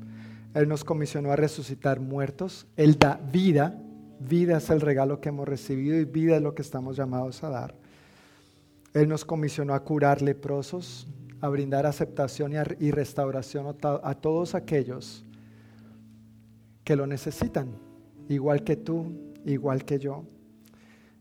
Él 0.55 0.69
nos 0.69 0.83
comisionó 0.83 1.31
a 1.31 1.37
resucitar 1.37 2.01
muertos, 2.01 2.67
Él 2.77 2.99
da 2.99 3.21
vida, 3.31 3.79
vida 4.19 4.57
es 4.57 4.71
el 4.71 4.81
regalo 4.81 5.21
que 5.21 5.29
hemos 5.29 5.47
recibido 5.47 5.99
y 5.99 6.07
vida 6.07 6.37
es 6.37 6.43
lo 6.43 6.55
que 6.55 6.63
estamos 6.63 6.97
llamados 6.97 7.45
a 7.45 7.51
dar. 7.51 7.75
Él 8.95 9.07
nos 9.07 9.27
comisionó 9.27 9.75
a 9.75 9.85
curar 9.85 10.23
leprosos, 10.23 11.07
a 11.41 11.49
brindar 11.49 11.87
aceptación 11.87 12.53
y, 12.79 12.91
restauración 12.91 13.77
a, 13.83 14.15
todos 14.15 14.55
aquellos 14.55 15.25
que 16.85 16.97
lo 16.97 17.07
necesitan, 17.07 17.77
igual 18.29 18.65
que 18.65 18.77
tú, 18.77 19.35
igual 19.45 19.85
que 19.85 19.99
yo. 19.99 20.25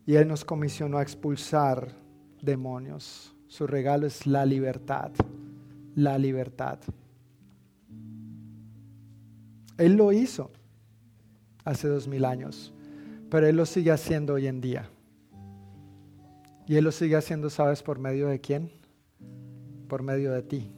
Y 0.06 0.14
Él 0.14 0.28
nos 0.28 0.44
comisionó 0.44 0.98
a 0.98 1.02
expulsar 1.02 1.92
demonios. 2.40 3.34
Su 3.48 3.66
regalo 3.66 4.06
es 4.06 4.26
la 4.26 4.46
libertad, 4.46 5.10
la 5.94 6.18
libertad. 6.18 6.78
Él 9.76 9.94
lo 9.94 10.12
hizo 10.12 10.50
hace 11.64 11.88
dos 11.88 12.08
mil 12.08 12.24
años, 12.24 12.72
pero 13.30 13.46
Él 13.46 13.56
lo 13.56 13.66
sigue 13.66 13.90
haciendo 13.90 14.34
hoy 14.34 14.46
en 14.46 14.60
día. 14.60 14.88
Y 16.66 16.76
Él 16.76 16.84
lo 16.84 16.92
sigue 16.92 17.16
haciendo, 17.16 17.50
¿sabes 17.50 17.82
por 17.82 17.98
medio 17.98 18.28
de 18.28 18.40
quién? 18.40 18.75
Por 19.86 20.02
medio 20.02 20.32
de 20.32 20.42
ti. 20.42 20.70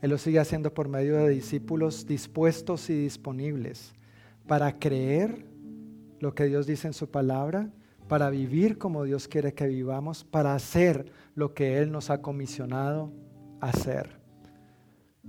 Él 0.00 0.10
lo 0.10 0.18
sigue 0.18 0.38
haciendo 0.38 0.74
por 0.74 0.88
medio 0.88 1.16
de 1.16 1.30
discípulos 1.30 2.06
dispuestos 2.06 2.90
y 2.90 2.94
disponibles 2.94 3.94
para 4.46 4.78
creer 4.78 5.46
lo 6.20 6.34
que 6.34 6.44
Dios 6.44 6.66
dice 6.66 6.86
en 6.86 6.92
su 6.92 7.10
palabra, 7.10 7.70
para 8.08 8.30
vivir 8.30 8.76
como 8.76 9.04
Dios 9.04 9.28
quiere 9.28 9.54
que 9.54 9.66
vivamos, 9.66 10.24
para 10.24 10.54
hacer 10.54 11.10
lo 11.34 11.54
que 11.54 11.78
Él 11.78 11.90
nos 11.90 12.10
ha 12.10 12.20
comisionado 12.20 13.12
hacer. 13.60 14.10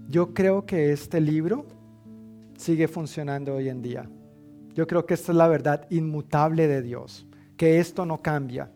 Yo 0.10 0.34
creo 0.34 0.66
que 0.66 0.92
este 0.92 1.22
libro 1.22 1.66
sigue 2.58 2.88
funcionando 2.88 3.56
hoy 3.56 3.70
en 3.70 3.82
día. 3.82 4.10
Yo 4.74 4.88
creo 4.88 5.06
que 5.06 5.14
esta 5.14 5.32
es 5.32 5.38
la 5.38 5.48
verdad 5.48 5.88
inmutable 5.90 6.68
de 6.68 6.82
Dios, 6.82 7.26
que 7.56 7.80
esto 7.80 8.06
no 8.06 8.22
cambia, 8.22 8.72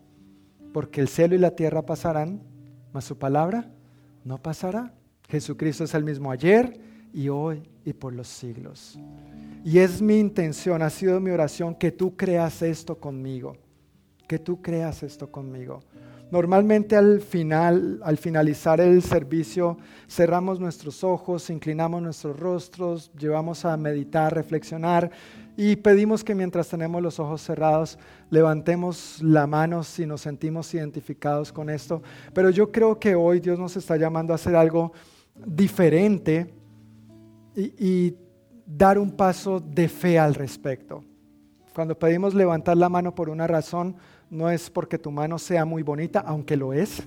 porque 0.72 1.02
el 1.02 1.08
cielo 1.08 1.34
y 1.34 1.38
la 1.38 1.54
tierra 1.54 1.84
pasarán, 1.84 2.42
mas 2.92 3.04
su 3.04 3.18
palabra 3.18 3.70
no 4.24 4.38
pasará. 4.38 4.92
Jesucristo 5.28 5.84
es 5.84 5.94
el 5.94 6.04
mismo 6.04 6.30
ayer 6.30 6.80
y 7.12 7.28
hoy 7.28 7.62
y 7.84 7.92
por 7.92 8.12
los 8.12 8.28
siglos. 8.28 8.98
Y 9.64 9.78
es 9.78 10.00
mi 10.00 10.18
intención, 10.18 10.82
ha 10.82 10.90
sido 10.90 11.20
mi 11.20 11.30
oración 11.30 11.74
que 11.74 11.92
tú 11.92 12.16
creas 12.16 12.62
esto 12.62 12.98
conmigo, 12.98 13.56
que 14.26 14.38
tú 14.38 14.60
creas 14.62 15.02
esto 15.02 15.30
conmigo. 15.30 15.80
Normalmente 16.30 16.96
al 16.96 17.20
final, 17.20 18.00
al 18.04 18.16
finalizar 18.16 18.80
el 18.80 19.02
servicio, 19.02 19.78
cerramos 20.08 20.60
nuestros 20.60 21.02
ojos, 21.02 21.50
inclinamos 21.50 22.00
nuestros 22.00 22.38
rostros, 22.38 23.10
llevamos 23.18 23.64
a 23.64 23.76
meditar, 23.76 24.32
reflexionar 24.32 25.10
Y 25.56 25.76
pedimos 25.76 26.24
que 26.24 26.34
mientras 26.34 26.68
tenemos 26.68 27.02
los 27.02 27.18
ojos 27.18 27.42
cerrados, 27.42 27.98
levantemos 28.30 29.20
la 29.22 29.46
mano 29.46 29.82
si 29.82 30.06
nos 30.06 30.22
sentimos 30.22 30.72
identificados 30.74 31.52
con 31.52 31.68
esto. 31.68 32.02
Pero 32.32 32.50
yo 32.50 32.70
creo 32.70 32.98
que 32.98 33.14
hoy 33.14 33.40
Dios 33.40 33.58
nos 33.58 33.76
está 33.76 33.96
llamando 33.96 34.32
a 34.32 34.36
hacer 34.36 34.56
algo 34.56 34.92
diferente 35.44 36.52
y, 37.54 38.14
dar 38.72 39.00
un 39.00 39.10
paso 39.10 39.58
de 39.58 39.88
fe 39.88 40.16
al 40.16 40.32
respecto. 40.32 41.02
Cuando 41.74 41.98
pedimos 41.98 42.34
levantar 42.34 42.76
la 42.76 42.88
mano 42.88 43.12
por 43.12 43.28
una 43.28 43.48
razón, 43.48 43.96
no 44.30 44.48
es 44.48 44.70
porque 44.70 44.96
tu 44.96 45.10
mano 45.10 45.40
sea 45.40 45.64
muy 45.64 45.82
bonita, 45.82 46.20
aunque 46.20 46.56
lo 46.56 46.72
es, 46.72 47.02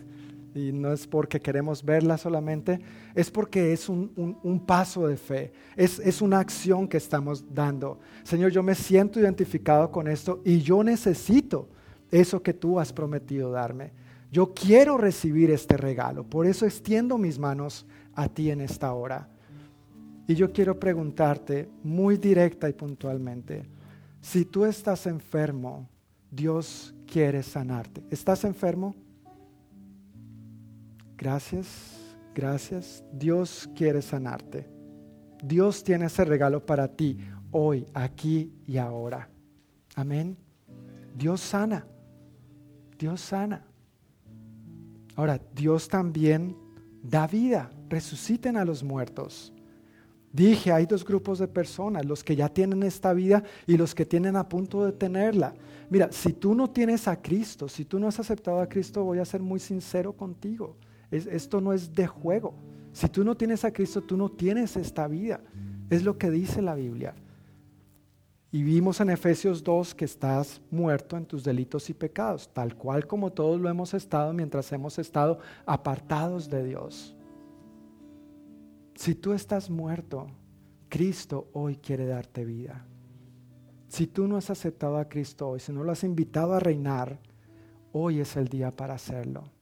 y 0.54 0.72
no 0.72 0.94
es 0.94 1.08
porque 1.08 1.40
queremos 1.40 1.84
verla 1.84 2.18
solamente, 2.18 2.80
es 3.16 3.32
porque 3.32 3.74
es 3.74 3.90
un, 3.90 4.64
paso 4.66 5.08
de 5.08 5.18
fe, 5.18 5.52
es, 5.76 6.00
es, 6.00 6.22
una 6.22 6.40
acción 6.40 6.88
que 6.88 6.98
estamos 6.98 7.54
dando. 7.54 8.00
Señor, 8.24 8.52
yo 8.52 8.64
me 8.64 8.76
siento 8.76 9.20
identificado 9.20 9.92
con 9.92 10.08
esto 10.08 10.42
y 10.46 10.60
yo 10.62 10.84
necesito 10.84 11.70
eso 12.12 12.42
que 12.42 12.54
tú 12.54 12.80
has 12.80 12.94
prometido 12.94 13.52
darme. 13.52 13.92
Yo 14.32 14.54
quiero 14.54 14.98
recibir 14.98 15.52
este 15.52 15.78
regalo, 15.78 16.24
por 16.24 16.46
eso 16.46 16.66
extiendo 16.66 17.18
mis 17.18 17.38
manos 17.38 17.86
a 18.16 18.28
ti 18.28 18.50
en 18.50 18.62
esta 18.62 18.94
hora. 18.94 19.30
Y 20.28 20.36
yo 20.36 20.52
quiero 20.52 20.80
preguntarte 20.80 21.70
muy 21.84 22.18
directa 22.18 22.70
y 22.70 22.74
puntualmente, 22.74 23.64
si 24.22 24.46
tú 24.46 24.66
estás 24.66 25.06
enfermo, 25.06 25.90
Dios 26.32 26.96
quiere 27.06 27.44
sanarte. 27.44 28.04
¿Estás 28.10 28.44
enfermo? 28.44 28.96
Gracias, 31.24 31.68
gracias. 32.36 33.02
Dios 33.14 33.70
quiere 33.78 34.02
sanarte. 34.02 34.68
Dios 35.42 35.82
tiene 35.82 36.08
ese 36.08 36.26
regalo 36.26 36.66
para 36.66 36.86
ti 36.90 37.18
hoy, 37.50 37.86
aquí 37.94 38.52
y 38.68 38.76
ahora. 38.76 39.30
Amén. 39.96 40.36
Dios 41.16 41.40
sana. 41.40 41.88
Dios 43.00 43.22
sana. 43.22 43.66
Ahora, 45.16 45.40
Dios 45.56 45.88
también 45.88 46.58
da 47.02 47.26
vida. 47.26 47.72
Resuciten 47.88 48.58
a 48.58 48.66
los 48.66 48.84
muertos. 48.84 49.54
Dije, 50.30 50.74
hay 50.74 50.86
dos 50.86 51.06
grupos 51.06 51.40
de 51.40 51.48
personas, 51.48 52.06
los 52.06 52.22
que 52.22 52.36
ya 52.36 52.50
tienen 52.50 52.84
esta 52.84 53.14
vida 53.14 53.44
y 53.66 53.78
los 53.78 53.96
que 53.96 54.06
tienen 54.06 54.36
a 54.36 54.50
punto 54.50 54.84
de 54.84 54.92
tenerla. 54.92 55.54
Mira, 55.90 56.12
si 56.12 56.34
tú 56.34 56.54
no 56.54 56.70
tienes 56.70 57.08
a 57.08 57.22
Cristo, 57.22 57.70
si 57.70 57.86
tú 57.86 57.98
no 57.98 58.10
has 58.10 58.20
aceptado 58.20 58.60
a 58.60 58.68
Cristo, 58.68 59.06
voy 59.06 59.20
a 59.20 59.26
ser 59.26 59.42
muy 59.42 59.62
sincero 59.62 60.12
contigo. 60.12 60.76
Esto 61.14 61.62
no 61.62 61.74
es 61.74 61.94
de 61.94 62.08
juego. 62.08 62.54
Si 62.92 63.08
tú 63.10 63.24
no 63.24 63.36
tienes 63.36 63.64
a 63.66 63.72
Cristo, 63.72 64.02
tú 64.02 64.18
no 64.18 64.30
tienes 64.30 64.76
esta 64.78 65.08
vida. 65.08 65.42
Es 65.90 66.04
lo 66.04 66.18
que 66.18 66.30
dice 66.30 66.62
la 66.62 66.76
Biblia. 66.76 67.16
Y 68.52 68.62
vimos 68.62 69.02
en 69.02 69.10
Efesios 69.10 69.64
2 69.64 69.96
que 69.96 70.06
estás 70.06 70.62
muerto 70.70 71.18
en 71.18 71.26
tus 71.26 71.44
delitos 71.44 71.90
y 71.90 71.94
pecados, 71.96 72.48
tal 72.54 72.76
cual 72.76 73.08
como 73.08 73.32
todos 73.32 73.60
lo 73.60 73.68
hemos 73.68 73.96
estado 73.96 74.32
mientras 74.32 74.72
hemos 74.72 75.00
estado 75.00 75.40
apartados 75.66 76.50
de 76.50 76.64
Dios. 76.64 77.16
Si 78.94 79.16
tú 79.16 79.34
estás 79.34 79.72
muerto, 79.72 80.28
Cristo 80.88 81.48
hoy 81.54 81.78
quiere 81.78 82.06
darte 82.06 82.46
vida. 82.46 82.86
Si 83.88 84.06
tú 84.06 84.28
no 84.28 84.38
has 84.38 84.52
aceptado 84.52 84.98
a 84.98 85.10
Cristo 85.10 85.50
hoy, 85.50 85.60
si 85.60 85.72
no 85.72 85.84
lo 85.84 85.92
has 85.92 86.04
invitado 86.04 86.54
a 86.54 86.60
reinar, 86.60 87.20
hoy 87.92 88.20
es 88.20 88.38
el 88.38 88.48
día 88.48 88.76
para 88.76 88.94
hacerlo. 88.94 89.53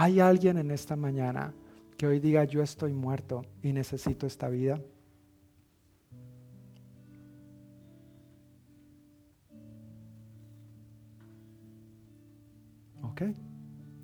¿Hay 0.00 0.20
alguien 0.20 0.58
en 0.58 0.70
esta 0.70 0.94
mañana 0.94 1.52
que 1.96 2.06
hoy 2.06 2.20
diga 2.20 2.44
yo 2.44 2.62
estoy 2.62 2.92
muerto 2.92 3.44
y 3.64 3.72
necesito 3.72 4.28
esta 4.28 4.48
vida? 4.48 4.80
Ok. 13.02 13.22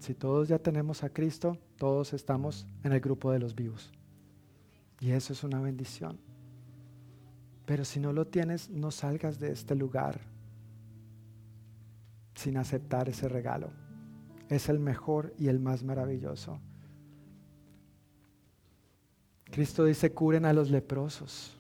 Si 0.01 0.15
todos 0.15 0.49
ya 0.49 0.59
tenemos 0.59 1.05
a 1.05 1.11
Cristo, 1.11 1.57
todos 1.79 2.13
estamos 2.13 2.67
en 2.83 2.91
el 2.91 2.99
grupo 2.99 3.31
de 3.31 3.39
los 3.39 3.55
vivos. 3.55 3.93
Y 4.99 5.13
eso 5.13 5.33
es 5.33 5.45
una 5.45 5.61
bendición. 5.61 6.19
Pero 7.67 7.85
si 7.85 8.01
no 8.01 8.13
lo 8.13 8.27
tienes, 8.27 8.69
no 8.69 8.91
salgas 8.91 9.39
de 9.39 9.53
este 9.53 9.77
lugar 9.77 10.19
sin 12.35 12.57
aceptar 12.57 13.09
ese 13.09 13.29
regalo. 13.29 13.84
Es 14.49 14.69
el 14.69 14.79
mejor 14.79 15.35
y 15.39 15.49
el 15.49 15.59
más 15.59 15.83
maravilloso. 15.83 16.59
Cristo 19.51 19.85
dice, 19.85 20.13
curen 20.13 20.45
a 20.45 20.53
los 20.53 20.71
leprosos. 20.71 21.57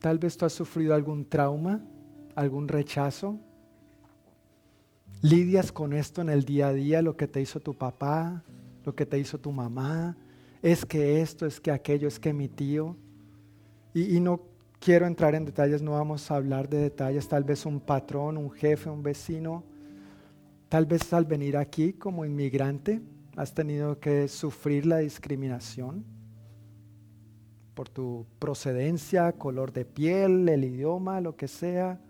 Tal 0.00 0.18
vez 0.18 0.36
tú 0.36 0.46
has 0.46 0.52
sufrido 0.52 0.94
algún 0.94 1.24
trauma, 1.24 1.80
algún 2.34 2.68
rechazo. 2.68 3.38
Lidias 5.20 5.72
con 5.72 5.92
esto 5.92 6.22
en 6.22 6.30
el 6.30 6.44
día 6.44 6.68
a 6.68 6.72
día, 6.72 7.02
lo 7.02 7.16
que 7.16 7.26
te 7.26 7.40
hizo 7.40 7.60
tu 7.60 7.74
papá, 7.74 8.42
lo 8.84 8.94
que 8.94 9.04
te 9.04 9.18
hizo 9.18 9.38
tu 9.38 9.52
mamá, 9.52 10.16
es 10.62 10.86
que 10.86 11.20
esto, 11.20 11.44
es 11.44 11.60
que 11.60 11.70
aquello, 11.70 12.08
es 12.08 12.18
que 12.18 12.32
mi 12.32 12.48
tío. 12.48 12.96
Y, 13.92 14.20
no 14.20 14.40
quiero 14.78 15.06
entrar 15.06 15.34
en 15.34 15.44
detalles, 15.44 15.82
no 15.82 15.92
vamos 15.92 16.30
a 16.30 16.36
hablar 16.36 16.68
de 16.68 16.78
detalles, 16.78 17.28
tal 17.28 17.44
vez 17.44 17.66
un 17.66 17.80
patrón, 17.80 18.38
un 18.38 18.50
jefe, 18.50 18.88
un 18.88 19.02
vecino. 19.02 19.64
Tal 20.70 20.86
vez 20.86 21.12
al 21.12 21.24
venir 21.24 21.56
aquí 21.56 21.94
como 21.94 22.24
inmigrante 22.24 23.02
has 23.34 23.52
tenido 23.52 23.98
que 23.98 24.28
sufrir 24.28 24.86
la 24.86 24.98
discriminación 24.98 26.04
por 27.74 27.88
tu 27.88 28.24
procedencia, 28.38 29.32
color 29.32 29.72
de 29.72 29.84
piel, 29.84 30.48
el 30.48 30.62
idioma, 30.62 31.20
lo 31.20 31.34
que 31.34 31.48
sea. 31.48 32.00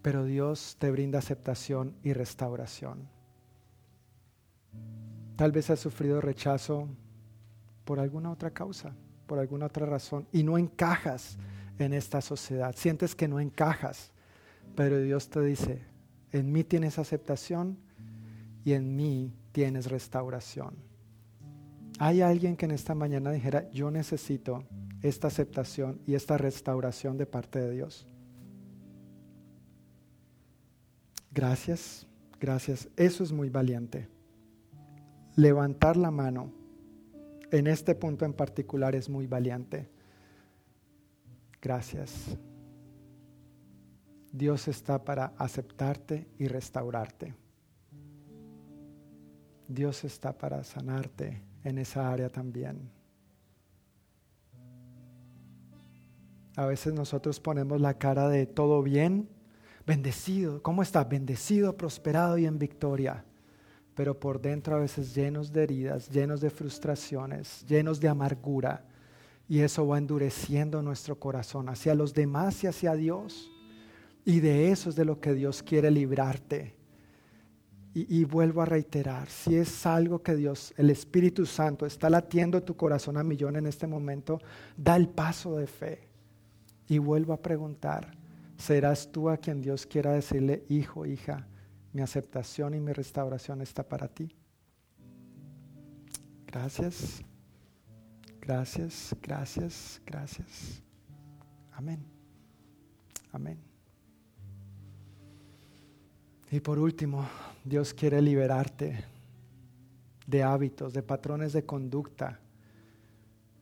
Pero 0.00 0.24
Dios 0.24 0.76
te 0.78 0.92
brinda 0.92 1.18
aceptación 1.18 1.96
y 2.04 2.12
restauración. 2.12 3.08
Tal 5.34 5.50
vez 5.50 5.70
has 5.70 5.80
sufrido 5.80 6.20
rechazo 6.20 6.88
por 7.84 7.98
alguna 7.98 8.30
otra 8.30 8.52
causa, 8.52 8.94
por 9.26 9.40
alguna 9.40 9.66
otra 9.66 9.86
razón, 9.86 10.28
y 10.30 10.44
no 10.44 10.56
encajas 10.56 11.36
en 11.80 11.92
esta 11.92 12.20
sociedad. 12.20 12.76
Sientes 12.76 13.16
que 13.16 13.26
no 13.26 13.40
encajas, 13.40 14.12
pero 14.76 15.00
Dios 15.00 15.28
te 15.28 15.40
dice, 15.40 15.90
en 16.32 16.50
mí 16.50 16.64
tienes 16.64 16.98
aceptación 16.98 17.78
y 18.64 18.72
en 18.72 18.96
mí 18.96 19.32
tienes 19.52 19.90
restauración. 19.90 20.74
¿Hay 21.98 22.20
alguien 22.20 22.56
que 22.56 22.64
en 22.64 22.72
esta 22.72 22.94
mañana 22.94 23.30
dijera, 23.30 23.70
yo 23.70 23.90
necesito 23.90 24.64
esta 25.02 25.28
aceptación 25.28 26.00
y 26.06 26.14
esta 26.14 26.38
restauración 26.38 27.18
de 27.18 27.26
parte 27.26 27.60
de 27.60 27.70
Dios? 27.70 28.06
Gracias, 31.30 32.06
gracias. 32.40 32.88
Eso 32.96 33.22
es 33.24 33.32
muy 33.32 33.50
valiente 33.50 34.08
levantar 35.36 35.96
la 35.96 36.10
mano 36.10 36.52
en 37.50 37.66
este 37.66 37.94
punto 37.94 38.24
en 38.24 38.32
particular 38.32 38.94
es 38.94 39.08
muy 39.08 39.26
valiente. 39.26 39.88
Gracias. 41.60 42.36
Dios 44.32 44.66
está 44.66 45.04
para 45.04 45.34
aceptarte 45.36 46.26
y 46.38 46.48
restaurarte. 46.48 47.34
Dios 49.68 50.04
está 50.04 50.36
para 50.36 50.64
sanarte 50.64 51.42
en 51.62 51.78
esa 51.78 52.10
área 52.10 52.28
también. 52.28 52.90
A 56.56 56.66
veces 56.66 56.92
nosotros 56.92 57.38
ponemos 57.38 57.80
la 57.80 57.94
cara 57.94 58.28
de 58.28 58.46
todo 58.46 58.82
bien, 58.82 59.28
bendecido. 59.86 60.62
¿Cómo 60.62 60.82
está? 60.82 61.04
Bendecido, 61.04 61.76
prosperado 61.76 62.36
y 62.38 62.46
en 62.46 62.58
victoria 62.58 63.24
pero 63.94 64.18
por 64.18 64.40
dentro 64.40 64.74
a 64.74 64.78
veces 64.78 65.14
llenos 65.14 65.52
de 65.52 65.62
heridas, 65.62 66.08
llenos 66.08 66.40
de 66.40 66.50
frustraciones, 66.50 67.64
llenos 67.66 68.00
de 68.00 68.08
amargura. 68.08 68.84
Y 69.48 69.60
eso 69.60 69.86
va 69.86 69.98
endureciendo 69.98 70.80
nuestro 70.82 71.18
corazón 71.18 71.68
hacia 71.68 71.94
los 71.94 72.14
demás 72.14 72.64
y 72.64 72.68
hacia 72.68 72.94
Dios. 72.94 73.51
Y 74.24 74.40
de 74.40 74.70
eso 74.70 74.90
es 74.90 74.96
de 74.96 75.04
lo 75.04 75.20
que 75.20 75.34
Dios 75.34 75.62
quiere 75.62 75.90
librarte. 75.90 76.76
Y, 77.94 78.24
vuelvo 78.24 78.62
a 78.62 78.64
reiterar, 78.64 79.28
si 79.28 79.54
es 79.54 79.84
algo 79.84 80.22
que 80.22 80.34
Dios, 80.34 80.72
el 80.78 80.88
Espíritu 80.88 81.44
Santo, 81.44 81.84
está 81.84 82.08
latiendo 82.08 82.62
tu 82.62 82.74
corazón 82.74 83.18
a 83.18 83.22
millón 83.22 83.56
en 83.56 83.66
este 83.66 83.86
momento, 83.86 84.38
da 84.78 84.96
el 84.96 85.10
paso 85.10 85.58
de 85.58 85.66
fe. 85.66 86.08
Y 86.88 86.96
vuelvo 86.96 87.34
a 87.34 87.42
preguntar, 87.42 88.16
¿serás 88.56 89.12
tú 89.12 89.28
a 89.28 89.36
quien 89.36 89.60
Dios 89.60 89.84
quiera 89.84 90.12
decirle, 90.12 90.64
hijo, 90.70 91.04
hija? 91.04 91.46
Mi 91.92 92.00
aceptación 92.00 92.72
y 92.72 92.80
mi 92.80 92.94
restauración 92.94 93.60
está 93.60 93.86
para 93.86 94.08
ti. 94.08 94.34
Gracias, 96.46 97.22
gracias, 98.40 99.14
gracias, 99.20 100.00
gracias. 100.06 100.82
Amén. 101.72 102.02
Amén. 103.32 103.71
Y 106.52 106.60
por 106.60 106.78
último, 106.78 107.26
Dios 107.64 107.92
quiere 107.92 108.22
liberarte 108.22 109.04
de 110.26 110.42
hábitos, 110.44 110.92
de 110.92 111.02
patrones 111.02 111.52
de 111.52 111.64
conducta 111.64 112.38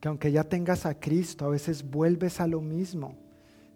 que 0.01 0.09
aunque 0.09 0.33
ya 0.33 0.45
tengas 0.45 0.87
a 0.87 0.99
Cristo, 0.99 1.45
a 1.45 1.51
veces 1.51 1.89
vuelves 1.89 2.41
a 2.41 2.47
lo 2.47 2.61
mismo. 2.61 3.17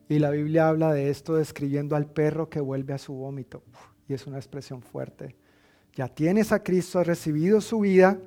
Y 0.08 0.18
la 0.18 0.30
Biblia 0.30 0.68
habla 0.68 0.92
de 0.92 1.10
esto 1.10 1.36
describiendo 1.36 1.96
al 1.96 2.06
perro 2.06 2.48
que 2.48 2.60
vuelve 2.60 2.94
a 2.94 2.98
su 2.98 3.12
vómito. 3.12 3.62
Y 4.08 4.14
es 4.14 4.26
una 4.26 4.38
expresión 4.38 4.82
fuerte. 4.82 5.36
Ya 5.94 6.08
tienes 6.08 6.50
a 6.50 6.62
Cristo, 6.62 6.98
has 6.98 7.06
recibido 7.06 7.60
su 7.60 7.80
vida, 7.80 8.18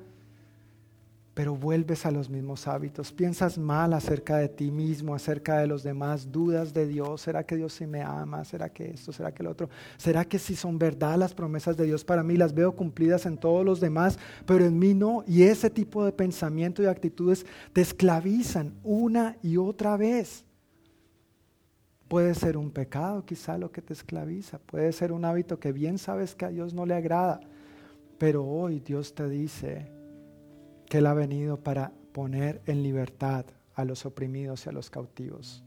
pero 1.38 1.54
vuelves 1.54 2.04
a 2.04 2.10
los 2.10 2.28
mismos 2.28 2.66
hábitos. 2.66 3.12
Piensas 3.12 3.58
mal 3.58 3.92
acerca 3.92 4.38
de 4.38 4.48
ti 4.48 4.72
mismo, 4.72 5.14
acerca 5.14 5.58
de 5.58 5.68
los 5.68 5.84
demás, 5.84 6.32
dudas 6.32 6.74
de 6.74 6.84
Dios. 6.84 7.20
¿Será 7.20 7.44
que 7.44 7.54
Dios 7.54 7.74
sí 7.74 7.86
me 7.86 8.02
ama? 8.02 8.44
¿Será 8.44 8.70
que 8.70 8.90
esto? 8.90 9.12
¿Será 9.12 9.32
que 9.32 9.44
lo 9.44 9.52
otro? 9.52 9.70
¿Será 9.98 10.24
que 10.24 10.40
si 10.40 10.56
son 10.56 10.80
verdad 10.80 11.16
las 11.16 11.34
promesas 11.34 11.76
de 11.76 11.84
Dios 11.84 12.04
para 12.04 12.24
mí? 12.24 12.36
Las 12.36 12.52
veo 12.52 12.72
cumplidas 12.74 13.24
en 13.24 13.38
todos 13.38 13.64
los 13.64 13.78
demás, 13.78 14.18
pero 14.46 14.64
en 14.64 14.76
mí 14.80 14.94
no. 14.94 15.22
Y 15.28 15.44
ese 15.44 15.70
tipo 15.70 16.04
de 16.04 16.10
pensamiento 16.10 16.82
y 16.82 16.86
actitudes 16.86 17.46
te 17.72 17.82
esclavizan 17.82 18.74
una 18.82 19.36
y 19.40 19.58
otra 19.58 19.96
vez. 19.96 20.44
Puede 22.08 22.34
ser 22.34 22.56
un 22.56 22.72
pecado 22.72 23.24
quizá 23.24 23.58
lo 23.58 23.70
que 23.70 23.80
te 23.80 23.92
esclaviza, 23.92 24.58
puede 24.58 24.90
ser 24.90 25.12
un 25.12 25.24
hábito 25.24 25.60
que 25.60 25.70
bien 25.70 25.98
sabes 25.98 26.34
que 26.34 26.46
a 26.46 26.48
Dios 26.48 26.74
no 26.74 26.84
le 26.84 26.94
agrada, 26.94 27.38
pero 28.18 28.44
hoy 28.44 28.80
Dios 28.80 29.14
te 29.14 29.28
dice, 29.28 29.97
que 30.88 30.98
Él 30.98 31.06
ha 31.06 31.14
venido 31.14 31.58
para 31.62 31.92
poner 32.12 32.62
en 32.66 32.82
libertad 32.82 33.44
a 33.74 33.84
los 33.84 34.06
oprimidos 34.06 34.66
y 34.66 34.68
a 34.70 34.72
los 34.72 34.90
cautivos. 34.90 35.62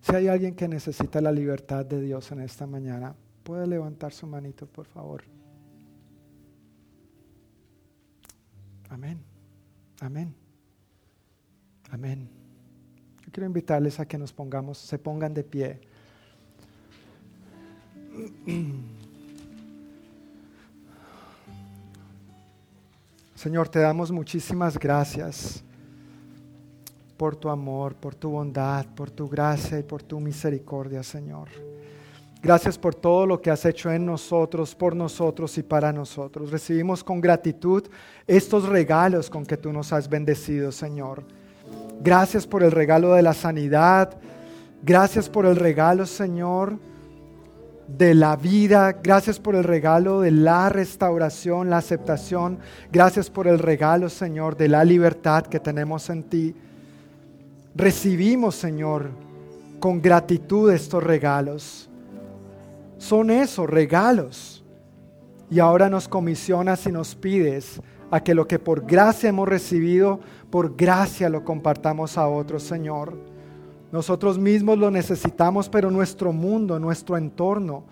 Si 0.00 0.14
hay 0.14 0.28
alguien 0.28 0.54
que 0.54 0.68
necesita 0.68 1.20
la 1.20 1.32
libertad 1.32 1.84
de 1.84 2.00
Dios 2.00 2.30
en 2.32 2.40
esta 2.40 2.66
mañana, 2.66 3.14
puede 3.42 3.66
levantar 3.66 4.12
su 4.12 4.26
manito, 4.26 4.66
por 4.66 4.86
favor. 4.86 5.22
Amén. 8.90 9.18
Amén. 10.00 10.34
Amén. 11.90 12.28
Yo 13.24 13.32
quiero 13.32 13.46
invitarles 13.46 14.00
a 14.00 14.06
que 14.06 14.18
nos 14.18 14.32
pongamos, 14.32 14.78
se 14.78 14.98
pongan 14.98 15.34
de 15.34 15.44
pie. 15.44 15.80
Señor, 23.38 23.68
te 23.68 23.78
damos 23.78 24.10
muchísimas 24.10 24.76
gracias 24.76 25.62
por 27.16 27.36
tu 27.36 27.48
amor, 27.48 27.94
por 27.94 28.16
tu 28.16 28.30
bondad, 28.30 28.84
por 28.96 29.12
tu 29.12 29.28
gracia 29.28 29.78
y 29.78 29.84
por 29.84 30.02
tu 30.02 30.18
misericordia, 30.18 31.04
Señor. 31.04 31.46
Gracias 32.42 32.76
por 32.76 32.96
todo 32.96 33.26
lo 33.26 33.40
que 33.40 33.52
has 33.52 33.64
hecho 33.64 33.92
en 33.92 34.04
nosotros, 34.04 34.74
por 34.74 34.96
nosotros 34.96 35.56
y 35.56 35.62
para 35.62 35.92
nosotros. 35.92 36.50
Recibimos 36.50 37.04
con 37.04 37.20
gratitud 37.20 37.84
estos 38.26 38.68
regalos 38.68 39.30
con 39.30 39.46
que 39.46 39.56
tú 39.56 39.72
nos 39.72 39.92
has 39.92 40.08
bendecido, 40.08 40.72
Señor. 40.72 41.22
Gracias 42.00 42.44
por 42.44 42.64
el 42.64 42.72
regalo 42.72 43.14
de 43.14 43.22
la 43.22 43.34
sanidad. 43.34 44.18
Gracias 44.82 45.28
por 45.28 45.46
el 45.46 45.54
regalo, 45.54 46.06
Señor, 46.06 46.76
de 47.88 48.14
la 48.14 48.36
vida. 48.36 48.92
Gracias 49.02 49.40
por 49.40 49.54
el 49.54 49.64
regalo 49.64 50.20
de 50.20 50.30
la 50.30 50.68
restauración, 50.68 51.70
la 51.70 51.78
aceptación. 51.78 52.58
Gracias 52.92 53.30
por 53.30 53.48
el 53.48 53.58
regalo, 53.58 54.08
Señor, 54.08 54.56
de 54.56 54.68
la 54.68 54.84
libertad 54.84 55.44
que 55.44 55.58
tenemos 55.58 56.10
en 56.10 56.22
ti. 56.24 56.54
Recibimos, 57.74 58.54
Señor, 58.54 59.10
con 59.80 60.02
gratitud 60.02 60.70
estos 60.70 61.02
regalos. 61.02 61.88
Son 62.98 63.30
esos 63.30 63.68
regalos. 63.68 64.64
Y 65.50 65.60
ahora 65.60 65.88
nos 65.88 66.08
comisionas 66.08 66.86
y 66.86 66.92
nos 66.92 67.14
pides 67.14 67.80
a 68.10 68.20
que 68.20 68.34
lo 68.34 68.46
que 68.46 68.58
por 68.58 68.84
gracia 68.84 69.30
hemos 69.30 69.48
recibido, 69.48 70.20
por 70.50 70.76
gracia 70.76 71.30
lo 71.30 71.42
compartamos 71.42 72.18
a 72.18 72.28
otros, 72.28 72.62
Señor. 72.62 73.37
Nosotros 73.90 74.38
mismos 74.38 74.78
lo 74.78 74.90
necesitamos, 74.90 75.68
pero 75.68 75.90
nuestro 75.90 76.32
mundo, 76.32 76.78
nuestro 76.78 77.16
entorno, 77.16 77.84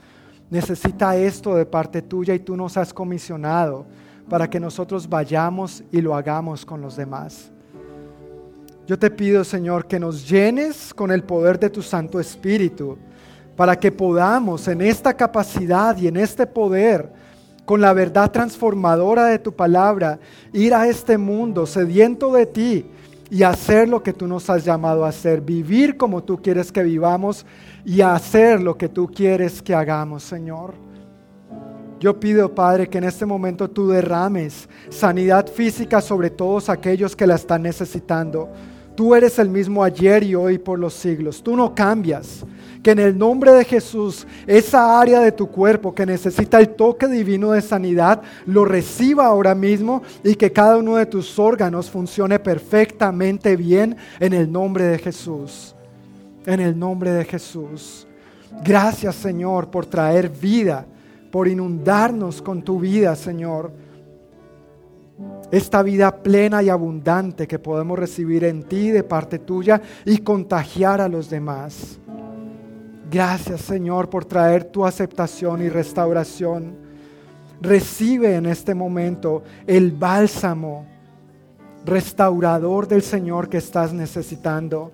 necesita 0.51 1.17
esto 1.17 1.55
de 1.55 1.65
parte 1.65 2.03
tuya 2.03 2.35
y 2.35 2.39
tú 2.39 2.57
nos 2.57 2.77
has 2.77 2.93
comisionado 2.93 3.87
para 4.29 4.49
que 4.49 4.61
nosotros 4.61 5.09
vayamos 5.09 5.83
y 5.91 6.01
lo 6.01 6.15
hagamos 6.15 6.67
con 6.67 6.81
los 6.83 6.97
demás. 6.97 7.51
Yo 8.87 8.99
te 8.99 9.11
pido, 9.11 9.43
Señor, 9.43 9.87
que 9.87 9.99
nos 9.99 10.29
llenes 10.29 10.93
con 10.93 11.11
el 11.11 11.25
poder 11.25 11.59
de 11.59 11.71
tu 11.71 11.83
Santo 11.83 12.21
Espíritu, 12.21 12.99
para 13.57 13.79
que 13.79 13.91
podamos 13.91 14.69
en 14.69 14.83
esta 14.83 15.15
capacidad 15.15 15.97
y 15.97 16.09
en 16.09 16.19
este 16.19 16.47
poder, 16.47 17.11
con 17.65 17.81
la 17.81 17.95
verdad 17.95 18.31
transformadora 18.31 19.25
de 19.25 19.39
tu 19.39 19.53
palabra, 19.53 20.21
ir 20.53 20.75
a 20.75 20.87
este 20.87 21.17
mundo 21.17 21.67
sediento 21.67 22.33
de 22.33 22.47
ti 22.47 22.87
y 23.31 23.43
hacer 23.43 23.89
lo 23.89 24.03
que 24.03 24.13
tú 24.13 24.27
nos 24.27 24.49
has 24.51 24.65
llamado 24.65 25.05
a 25.05 25.09
hacer, 25.09 25.41
vivir 25.41 25.97
como 25.97 26.23
tú 26.23 26.41
quieres 26.41 26.71
que 26.71 26.83
vivamos 26.83 27.45
y 27.85 28.01
hacer 28.01 28.61
lo 28.61 28.77
que 28.77 28.89
tú 28.89 29.09
quieres 29.09 29.63
que 29.63 29.75
hagamos, 29.75 30.23
Señor. 30.23 30.75
Yo 31.99 32.21
pido, 32.21 32.55
Padre, 32.55 32.89
que 32.89 32.99
en 32.99 33.05
este 33.05 33.25
momento 33.25 33.71
tú 33.71 33.89
derrames 33.89 34.69
sanidad 34.91 35.47
física 35.49 36.01
sobre 36.01 36.31
todos 36.31 36.69
aquellos 36.69 37.17
que 37.17 37.27
la 37.27 37.37
están 37.37 37.63
necesitando. 37.63 38.51
Tú 38.95 39.15
eres 39.15 39.39
el 39.39 39.49
mismo 39.49 39.83
ayer 39.83 40.23
y 40.23 40.35
hoy 40.35 40.59
por 40.59 40.79
los 40.79 40.95
siglos. 40.95 41.43
Tú 41.43 41.57
no 41.57 41.75
cambias 41.75 42.45
que 42.83 42.93
en 42.93 42.99
el 42.99 43.17
nombre 43.17 43.53
de 43.53 43.65
Jesús 43.65 44.27
esa 44.47 45.01
área 45.01 45.21
de 45.21 45.33
tu 45.33 45.49
cuerpo 45.49 45.95
que 45.95 46.07
necesita 46.07 46.59
el 46.59 46.71
toque 46.71 47.09
divino 47.09 47.53
de 47.53 47.63
sanidad 47.63 48.23
lo 48.47 48.65
reciba 48.65 49.27
ahora 49.27 49.55
mismo 49.55 50.03
y 50.23 50.35
que 50.35 50.53
cada 50.53 50.77
uno 50.77 50.97
de 50.97 51.07
tus 51.07 51.39
órganos 51.39 51.91
funcione 51.91 52.39
perfectamente 52.39 53.57
bien 53.57 53.97
en 54.21 54.33
el 54.33 54.51
nombre 54.51 54.85
de 54.85 54.99
Jesús. 54.99 55.75
En 56.45 56.61
el 56.61 56.79
nombre 56.79 57.11
de 57.11 57.25
Jesús. 57.25 58.07
Gracias 58.65 59.17
Señor 59.17 59.71
por 59.71 59.87
traer 59.87 60.29
vida, 60.29 60.87
por 61.31 61.49
inundarnos 61.49 62.41
con 62.41 62.63
tu 62.63 62.81
vida 62.81 63.17
Señor. 63.17 63.73
Esta 65.51 65.83
vida 65.83 66.23
plena 66.23 66.63
y 66.63 66.69
abundante 66.69 67.47
que 67.47 67.59
podemos 67.59 67.99
recibir 67.99 68.45
en 68.45 68.65
ti 68.65 68.91
de 68.91 69.05
parte 69.05 69.39
tuya 69.39 69.81
y 70.05 70.19
contagiar 70.19 71.01
a 71.01 71.09
los 71.09 71.31
demás. 71.31 71.99
Gracias 73.11 73.61
Señor 73.61 74.11
por 74.11 74.25
traer 74.25 74.65
tu 74.65 74.85
aceptación 74.85 75.63
y 75.63 75.69
restauración. 75.69 76.75
Recibe 77.61 78.35
en 78.35 78.47
este 78.47 78.75
momento 78.75 79.45
el 79.67 79.93
bálsamo 79.93 80.87
restaurador 81.85 82.89
del 82.89 83.03
Señor 83.03 83.49
que 83.49 83.59
estás 83.59 83.93
necesitando. 83.93 84.91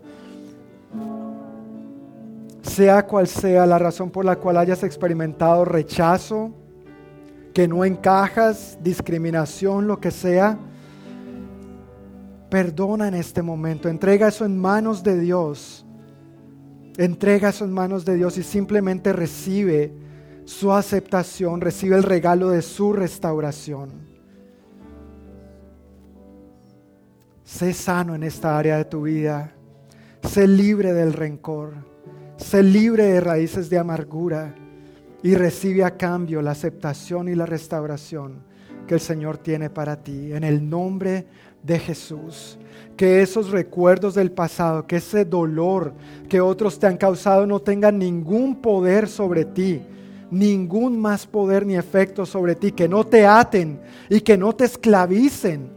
Sea 2.60 3.06
cual 3.06 3.26
sea 3.26 3.66
la 3.66 3.78
razón 3.78 4.10
por 4.10 4.26
la 4.26 4.36
cual 4.36 4.58
hayas 4.58 4.82
experimentado 4.82 5.64
rechazo, 5.64 6.52
que 7.54 7.66
no 7.66 7.84
encajas, 7.84 8.78
discriminación, 8.82 9.86
lo 9.86 9.98
que 9.98 10.10
sea, 10.10 10.58
perdona 12.50 13.08
en 13.08 13.14
este 13.14 13.40
momento, 13.40 13.88
entrega 13.88 14.28
eso 14.28 14.44
en 14.44 14.58
manos 14.58 15.02
de 15.02 15.18
Dios 15.18 15.86
entrega 16.96 17.52
en 17.60 17.72
manos 17.72 18.04
de 18.04 18.16
Dios 18.16 18.38
y 18.38 18.42
simplemente 18.42 19.12
recibe 19.12 19.92
su 20.44 20.72
aceptación, 20.72 21.60
recibe 21.60 21.96
el 21.96 22.02
regalo 22.02 22.50
de 22.50 22.62
su 22.62 22.92
restauración. 22.92 24.12
Sé 27.44 27.72
sano 27.72 28.14
en 28.14 28.22
esta 28.22 28.58
área 28.58 28.78
de 28.78 28.84
tu 28.86 29.02
vida. 29.02 29.52
Sé 30.22 30.46
libre 30.46 30.92
del 30.94 31.12
rencor. 31.12 31.74
Sé 32.36 32.62
libre 32.62 33.04
de 33.04 33.20
raíces 33.20 33.68
de 33.68 33.78
amargura. 33.78 34.54
Y 35.22 35.34
recibe 35.34 35.84
a 35.84 35.96
cambio 35.96 36.42
la 36.42 36.52
aceptación 36.52 37.28
y 37.28 37.34
la 37.34 37.46
restauración 37.46 38.42
que 38.86 38.94
el 38.94 39.00
Señor 39.00 39.38
tiene 39.38 39.70
para 39.70 40.02
ti. 40.02 40.32
En 40.32 40.44
el 40.44 40.68
nombre 40.68 41.26
de 41.62 41.78
Jesús 41.78 42.58
que 42.96 43.22
esos 43.22 43.50
recuerdos 43.50 44.14
del 44.14 44.30
pasado, 44.30 44.86
que 44.86 44.96
ese 44.96 45.24
dolor 45.24 45.92
que 46.28 46.40
otros 46.40 46.78
te 46.78 46.86
han 46.86 46.96
causado 46.96 47.46
no 47.46 47.60
tengan 47.60 47.98
ningún 47.98 48.56
poder 48.56 49.08
sobre 49.08 49.44
ti, 49.44 49.82
ningún 50.30 51.00
más 51.00 51.26
poder 51.26 51.66
ni 51.66 51.76
efecto 51.76 52.24
sobre 52.24 52.54
ti, 52.54 52.72
que 52.72 52.88
no 52.88 53.04
te 53.04 53.26
aten 53.26 53.80
y 54.08 54.20
que 54.20 54.36
no 54.36 54.52
te 54.52 54.64
esclavicen, 54.64 55.70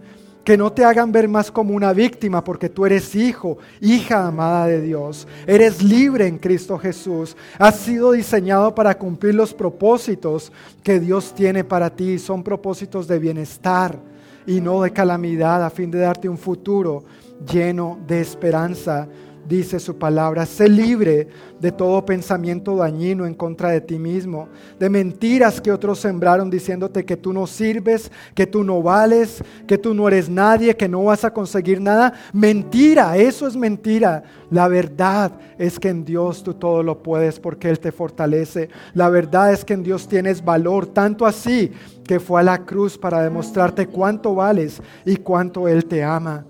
que 0.44 0.58
no 0.58 0.72
te 0.72 0.86
hagan 0.86 1.12
ver 1.12 1.28
más 1.28 1.50
como 1.50 1.74
una 1.74 1.94
víctima, 1.94 2.44
porque 2.44 2.70
tú 2.70 2.86
eres 2.86 3.16
hijo, 3.16 3.58
hija 3.82 4.28
amada 4.28 4.68
de 4.68 4.82
Dios, 4.82 5.28
eres 5.48 5.82
libre 5.82 6.28
en 6.28 6.38
Cristo 6.38 6.78
Jesús, 6.78 7.36
has 7.58 7.78
sido 7.78 8.12
diseñado 8.12 8.76
para 8.76 8.98
cumplir 8.98 9.34
los 9.34 9.54
propósitos 9.54 10.52
que 10.84 11.00
Dios 11.00 11.34
tiene 11.34 11.64
para 11.64 11.90
ti, 11.90 12.20
son 12.20 12.44
propósitos 12.44 13.08
de 13.08 13.18
bienestar 13.18 14.00
y 14.48 14.62
no 14.62 14.82
de 14.82 14.92
calamidad, 14.92 15.64
a 15.64 15.70
fin 15.70 15.92
de 15.92 16.00
darte 16.00 16.30
un 16.30 16.38
futuro 16.38 17.04
lleno 17.52 18.00
de 18.08 18.22
esperanza. 18.22 19.08
Dice 19.48 19.80
su 19.80 19.98
palabra. 19.98 20.46
Sé 20.46 20.68
libre 20.68 21.28
de 21.60 21.72
todo 21.72 22.06
pensamiento 22.06 22.76
dañino 22.76 23.26
en 23.26 23.34
contra 23.34 23.70
de 23.70 23.82
ti 23.82 23.98
mismo, 23.98 24.50
de 24.80 24.90
mentiras 24.90 25.62
que 25.62 25.72
otros 25.72 26.00
sembraron 26.00 26.50
diciéndote 26.50 27.06
que 27.06 27.18
tú 27.18 27.34
no 27.34 27.48
sirves, 27.48 28.12
que 28.34 28.46
tú 28.46 28.64
no 28.64 28.82
vales, 28.82 29.44
que 29.68 29.78
tú 29.78 29.94
no 29.94 30.08
eres 30.08 30.30
nadie, 30.30 30.76
que 30.76 30.90
no 30.90 31.04
vas 31.06 31.24
a 31.24 31.34
conseguir 31.34 31.80
nada. 31.80 32.14
Mentira, 32.34 33.18
eso 33.18 33.48
es 33.48 33.56
mentira. 33.56 34.24
La 34.52 34.68
verdad 34.68 35.32
es 35.58 35.80
que 35.80 35.90
en 35.90 36.06
Dios 36.06 36.44
tú 36.44 36.54
todo 36.54 36.84
lo 36.84 37.02
puedes 37.02 37.40
porque 37.40 37.70
Él 37.70 37.80
te 37.80 37.92
fortalece. 37.92 38.70
La 38.94 39.10
verdad 39.10 39.54
es 39.54 39.64
que 39.64 39.74
en 39.74 39.84
Dios 39.84 40.08
tienes 40.08 40.44
valor, 40.44 40.88
tanto 40.88 41.26
así 41.26 41.72
que 42.06 42.20
fue 42.20 42.42
a 42.42 42.44
la 42.44 42.66
cruz 42.66 42.98
para 42.98 43.22
demostrarte 43.22 43.88
cuánto 43.88 44.36
vales 44.36 44.82
y 45.06 45.16
cuánto 45.18 45.68
Él 45.68 45.86
te 45.86 46.04
ama. 46.04 46.46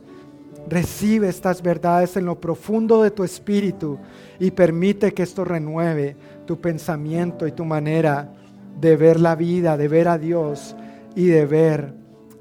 Recibe 0.68 1.30
estas 1.30 1.62
verdades 1.62 2.18
en 2.18 2.26
lo 2.26 2.40
profundo 2.40 3.04
de 3.04 3.12
tu 3.12 3.24
espíritu 3.24 4.00
y 4.40 4.52
permite 4.52 5.14
que 5.14 5.24
esto 5.24 5.46
renueve 5.46 6.16
tu 6.46 6.60
pensamiento 6.60 7.46
y 7.46 7.52
tu 7.52 7.66
manera 7.66 8.34
de 8.80 8.98
ver 8.98 9.20
la 9.20 9.36
vida, 9.36 9.78
de 9.78 9.88
ver 9.88 10.08
a 10.08 10.18
Dios 10.18 10.76
y 11.16 11.28
de 11.28 11.46
ver 11.46 11.94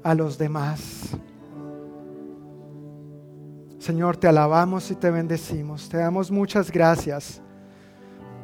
a 0.03 0.15
los 0.15 0.37
demás. 0.37 1.15
Señor, 3.79 4.17
te 4.17 4.27
alabamos 4.27 4.89
y 4.89 4.95
te 4.95 5.11
bendecimos. 5.11 5.87
Te 5.89 5.97
damos 5.97 6.31
muchas 6.31 6.71
gracias 6.71 7.41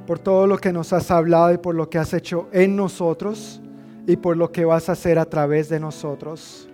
por 0.06 0.20
todo 0.20 0.46
lo 0.46 0.58
que 0.58 0.72
nos 0.72 0.94
has 0.94 1.10
hablado 1.10 1.54
y 1.54 1.58
por 1.58 1.74
lo 1.74 1.90
que 1.90 1.98
has 1.98 2.14
hecho 2.14 2.48
en 2.52 2.76
nosotros 2.76 3.62
y 4.06 4.18
por 4.18 4.38
lo 4.38 4.52
que 4.52 4.66
vas 4.66 4.90
a 4.90 4.92
hacer 4.92 5.18
a 5.18 5.26
través 5.26 5.70
de 5.70 5.80
nosotros. 5.80 6.70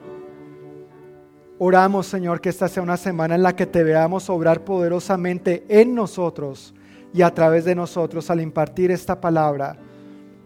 Oramos, 1.60 2.05
Señor, 2.05 2.39
que 2.39 2.49
esta 2.49 2.68
sea 2.68 2.84
una 2.84 2.97
semana 2.97 3.34
en 3.34 3.41
la 3.41 3.55
que 3.55 3.66
te 3.66 3.84
veamos 3.84 4.30
obrar 4.30 4.64
poderosamente 4.64 5.66
en 5.70 5.95
nosotros 5.95 6.76
y 7.14 7.24
a 7.24 7.34
través 7.34 7.66
de 7.66 7.74
nosotros 7.74 8.30
al 8.30 8.41
impartir 8.41 8.91
esta 8.91 9.20
palabra, 9.20 9.76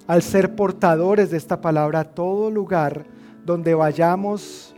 al 0.07 0.21
ser 0.21 0.55
portadores 0.55 1.29
de 1.29 1.37
esta 1.37 1.59
palabra 1.59 1.99
a 1.99 2.03
todo 2.05 2.49
lugar 2.49 3.05
donde 3.45 3.73
vayamos 3.73 4.73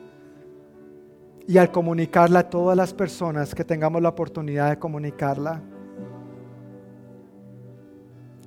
y 1.47 1.57
al 1.59 1.71
comunicarla 1.71 2.39
a 2.39 2.49
todas 2.49 2.75
las 2.75 2.95
personas 2.95 3.53
que 3.53 3.63
tengamos 3.63 4.01
la 4.01 4.09
oportunidad 4.09 4.71
de 4.71 4.79
comunicarla. 4.79 5.61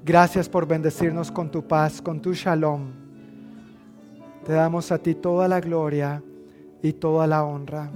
Gracias 0.04 0.48
por 0.48 0.66
bendecirnos 0.66 1.30
con 1.30 1.52
tu 1.52 1.62
paz, 1.62 2.02
con 2.02 2.20
tu 2.20 2.32
shalom. 2.32 2.90
Te 4.44 4.54
damos 4.54 4.90
a 4.90 4.98
ti 4.98 5.14
toda 5.14 5.46
la 5.46 5.60
gloria 5.60 6.20
y 6.82 6.92
toda 6.92 7.26
la 7.26 7.44
honra. 7.44 7.90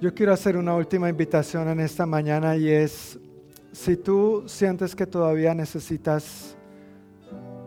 Yo 0.00 0.14
quiero 0.14 0.32
hacer 0.32 0.56
una 0.56 0.76
última 0.76 1.08
invitación 1.08 1.68
en 1.68 1.80
esta 1.80 2.06
mañana 2.06 2.56
y 2.56 2.68
es, 2.68 3.18
si 3.72 3.96
tú 3.96 4.44
sientes 4.46 4.94
que 4.94 5.06
todavía 5.06 5.54
necesitas 5.54 6.56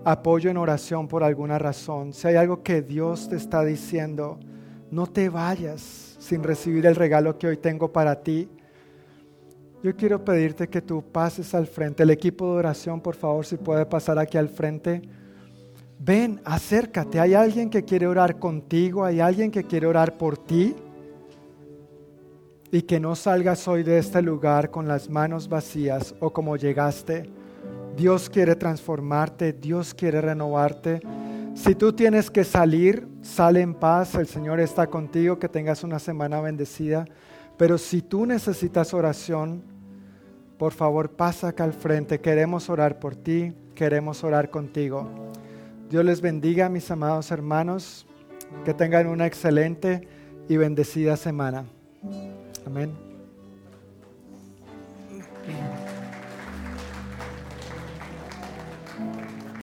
apoyo 0.06 0.50
en 0.50 0.56
oración 0.56 1.10
por 1.10 1.26
alguna 1.26 1.60
razón, 1.60 2.14
si 2.14 2.30
hay 2.30 2.38
algo 2.38 2.64
que 2.64 2.82
Dios 2.82 3.28
te 3.28 3.36
está 3.36 3.66
diciendo, 3.66 4.40
no 4.92 5.08
te 5.08 5.28
vayas 5.28 6.16
sin 6.20 6.42
recibir 6.42 6.86
el 6.86 6.96
regalo 6.96 7.38
que 7.38 7.48
hoy 7.48 7.58
tengo 7.58 7.92
para 7.92 8.24
ti. 8.24 8.50
Yo 9.84 9.96
quiero 9.96 10.24
pedirte 10.24 10.68
que 10.68 10.82
tú 10.82 11.02
pases 11.02 11.56
al 11.56 11.66
frente. 11.66 12.04
El 12.04 12.12
equipo 12.12 12.46
de 12.54 12.60
oración, 12.60 13.02
por 13.02 13.16
favor, 13.16 13.46
si 13.46 13.58
puede 13.58 13.84
pasar 13.88 14.20
aquí 14.20 14.38
al 14.38 14.50
frente. 14.50 15.02
Ven, 15.98 16.40
acércate. 16.46 17.20
Hay 17.20 17.34
alguien 17.34 17.70
que 17.70 17.84
quiere 17.84 18.06
orar 18.06 18.38
contigo, 18.38 19.04
hay 19.04 19.20
alguien 19.20 19.50
que 19.50 19.64
quiere 19.64 19.88
orar 19.88 20.18
por 20.18 20.38
ti. 20.38 20.76
Y 22.72 22.84
que 22.84 23.00
no 23.00 23.16
salgas 23.16 23.68
hoy 23.68 23.82
de 23.82 23.98
este 23.98 24.22
lugar 24.22 24.70
con 24.70 24.88
las 24.88 25.10
manos 25.10 25.50
vacías 25.50 26.14
o 26.20 26.32
como 26.32 26.56
llegaste. 26.58 27.28
Dios 27.98 28.30
quiere 28.30 28.56
transformarte, 28.56 29.52
Dios 29.52 29.96
quiere 29.96 30.22
renovarte. 30.22 31.02
Si 31.56 31.74
tú 31.74 31.92
tienes 31.92 32.30
que 32.30 32.44
salir, 32.44 33.08
sale 33.24 33.62
en 33.62 33.74
paz. 33.74 34.14
El 34.14 34.28
Señor 34.28 34.60
está 34.60 34.86
contigo. 34.86 35.40
Que 35.40 35.50
tengas 35.50 35.84
una 35.84 35.98
semana 35.98 36.40
bendecida. 36.40 37.06
Pero 37.58 37.78
si 37.78 38.02
tú 38.02 38.26
necesitas 38.26 38.94
oración, 38.94 39.71
por 40.62 40.74
favor 40.74 41.10
pasa 41.10 41.48
acá 41.48 41.64
al 41.64 41.74
frente. 41.74 42.20
Queremos 42.22 42.70
orar 42.70 43.00
por 43.00 43.16
ti, 43.16 43.52
queremos 43.74 44.24
orar 44.24 44.52
contigo. 44.52 45.10
Dios 45.90 46.06
les 46.06 46.22
bendiga, 46.22 46.70
mis 46.70 46.92
amados 46.92 47.32
hermanos. 47.32 48.06
Que 48.64 48.76
tengan 48.76 49.08
una 49.08 49.26
excelente 49.26 50.08
y 50.48 50.58
bendecida 50.58 51.18
semana. 51.18 51.66
Amén. 52.68 52.92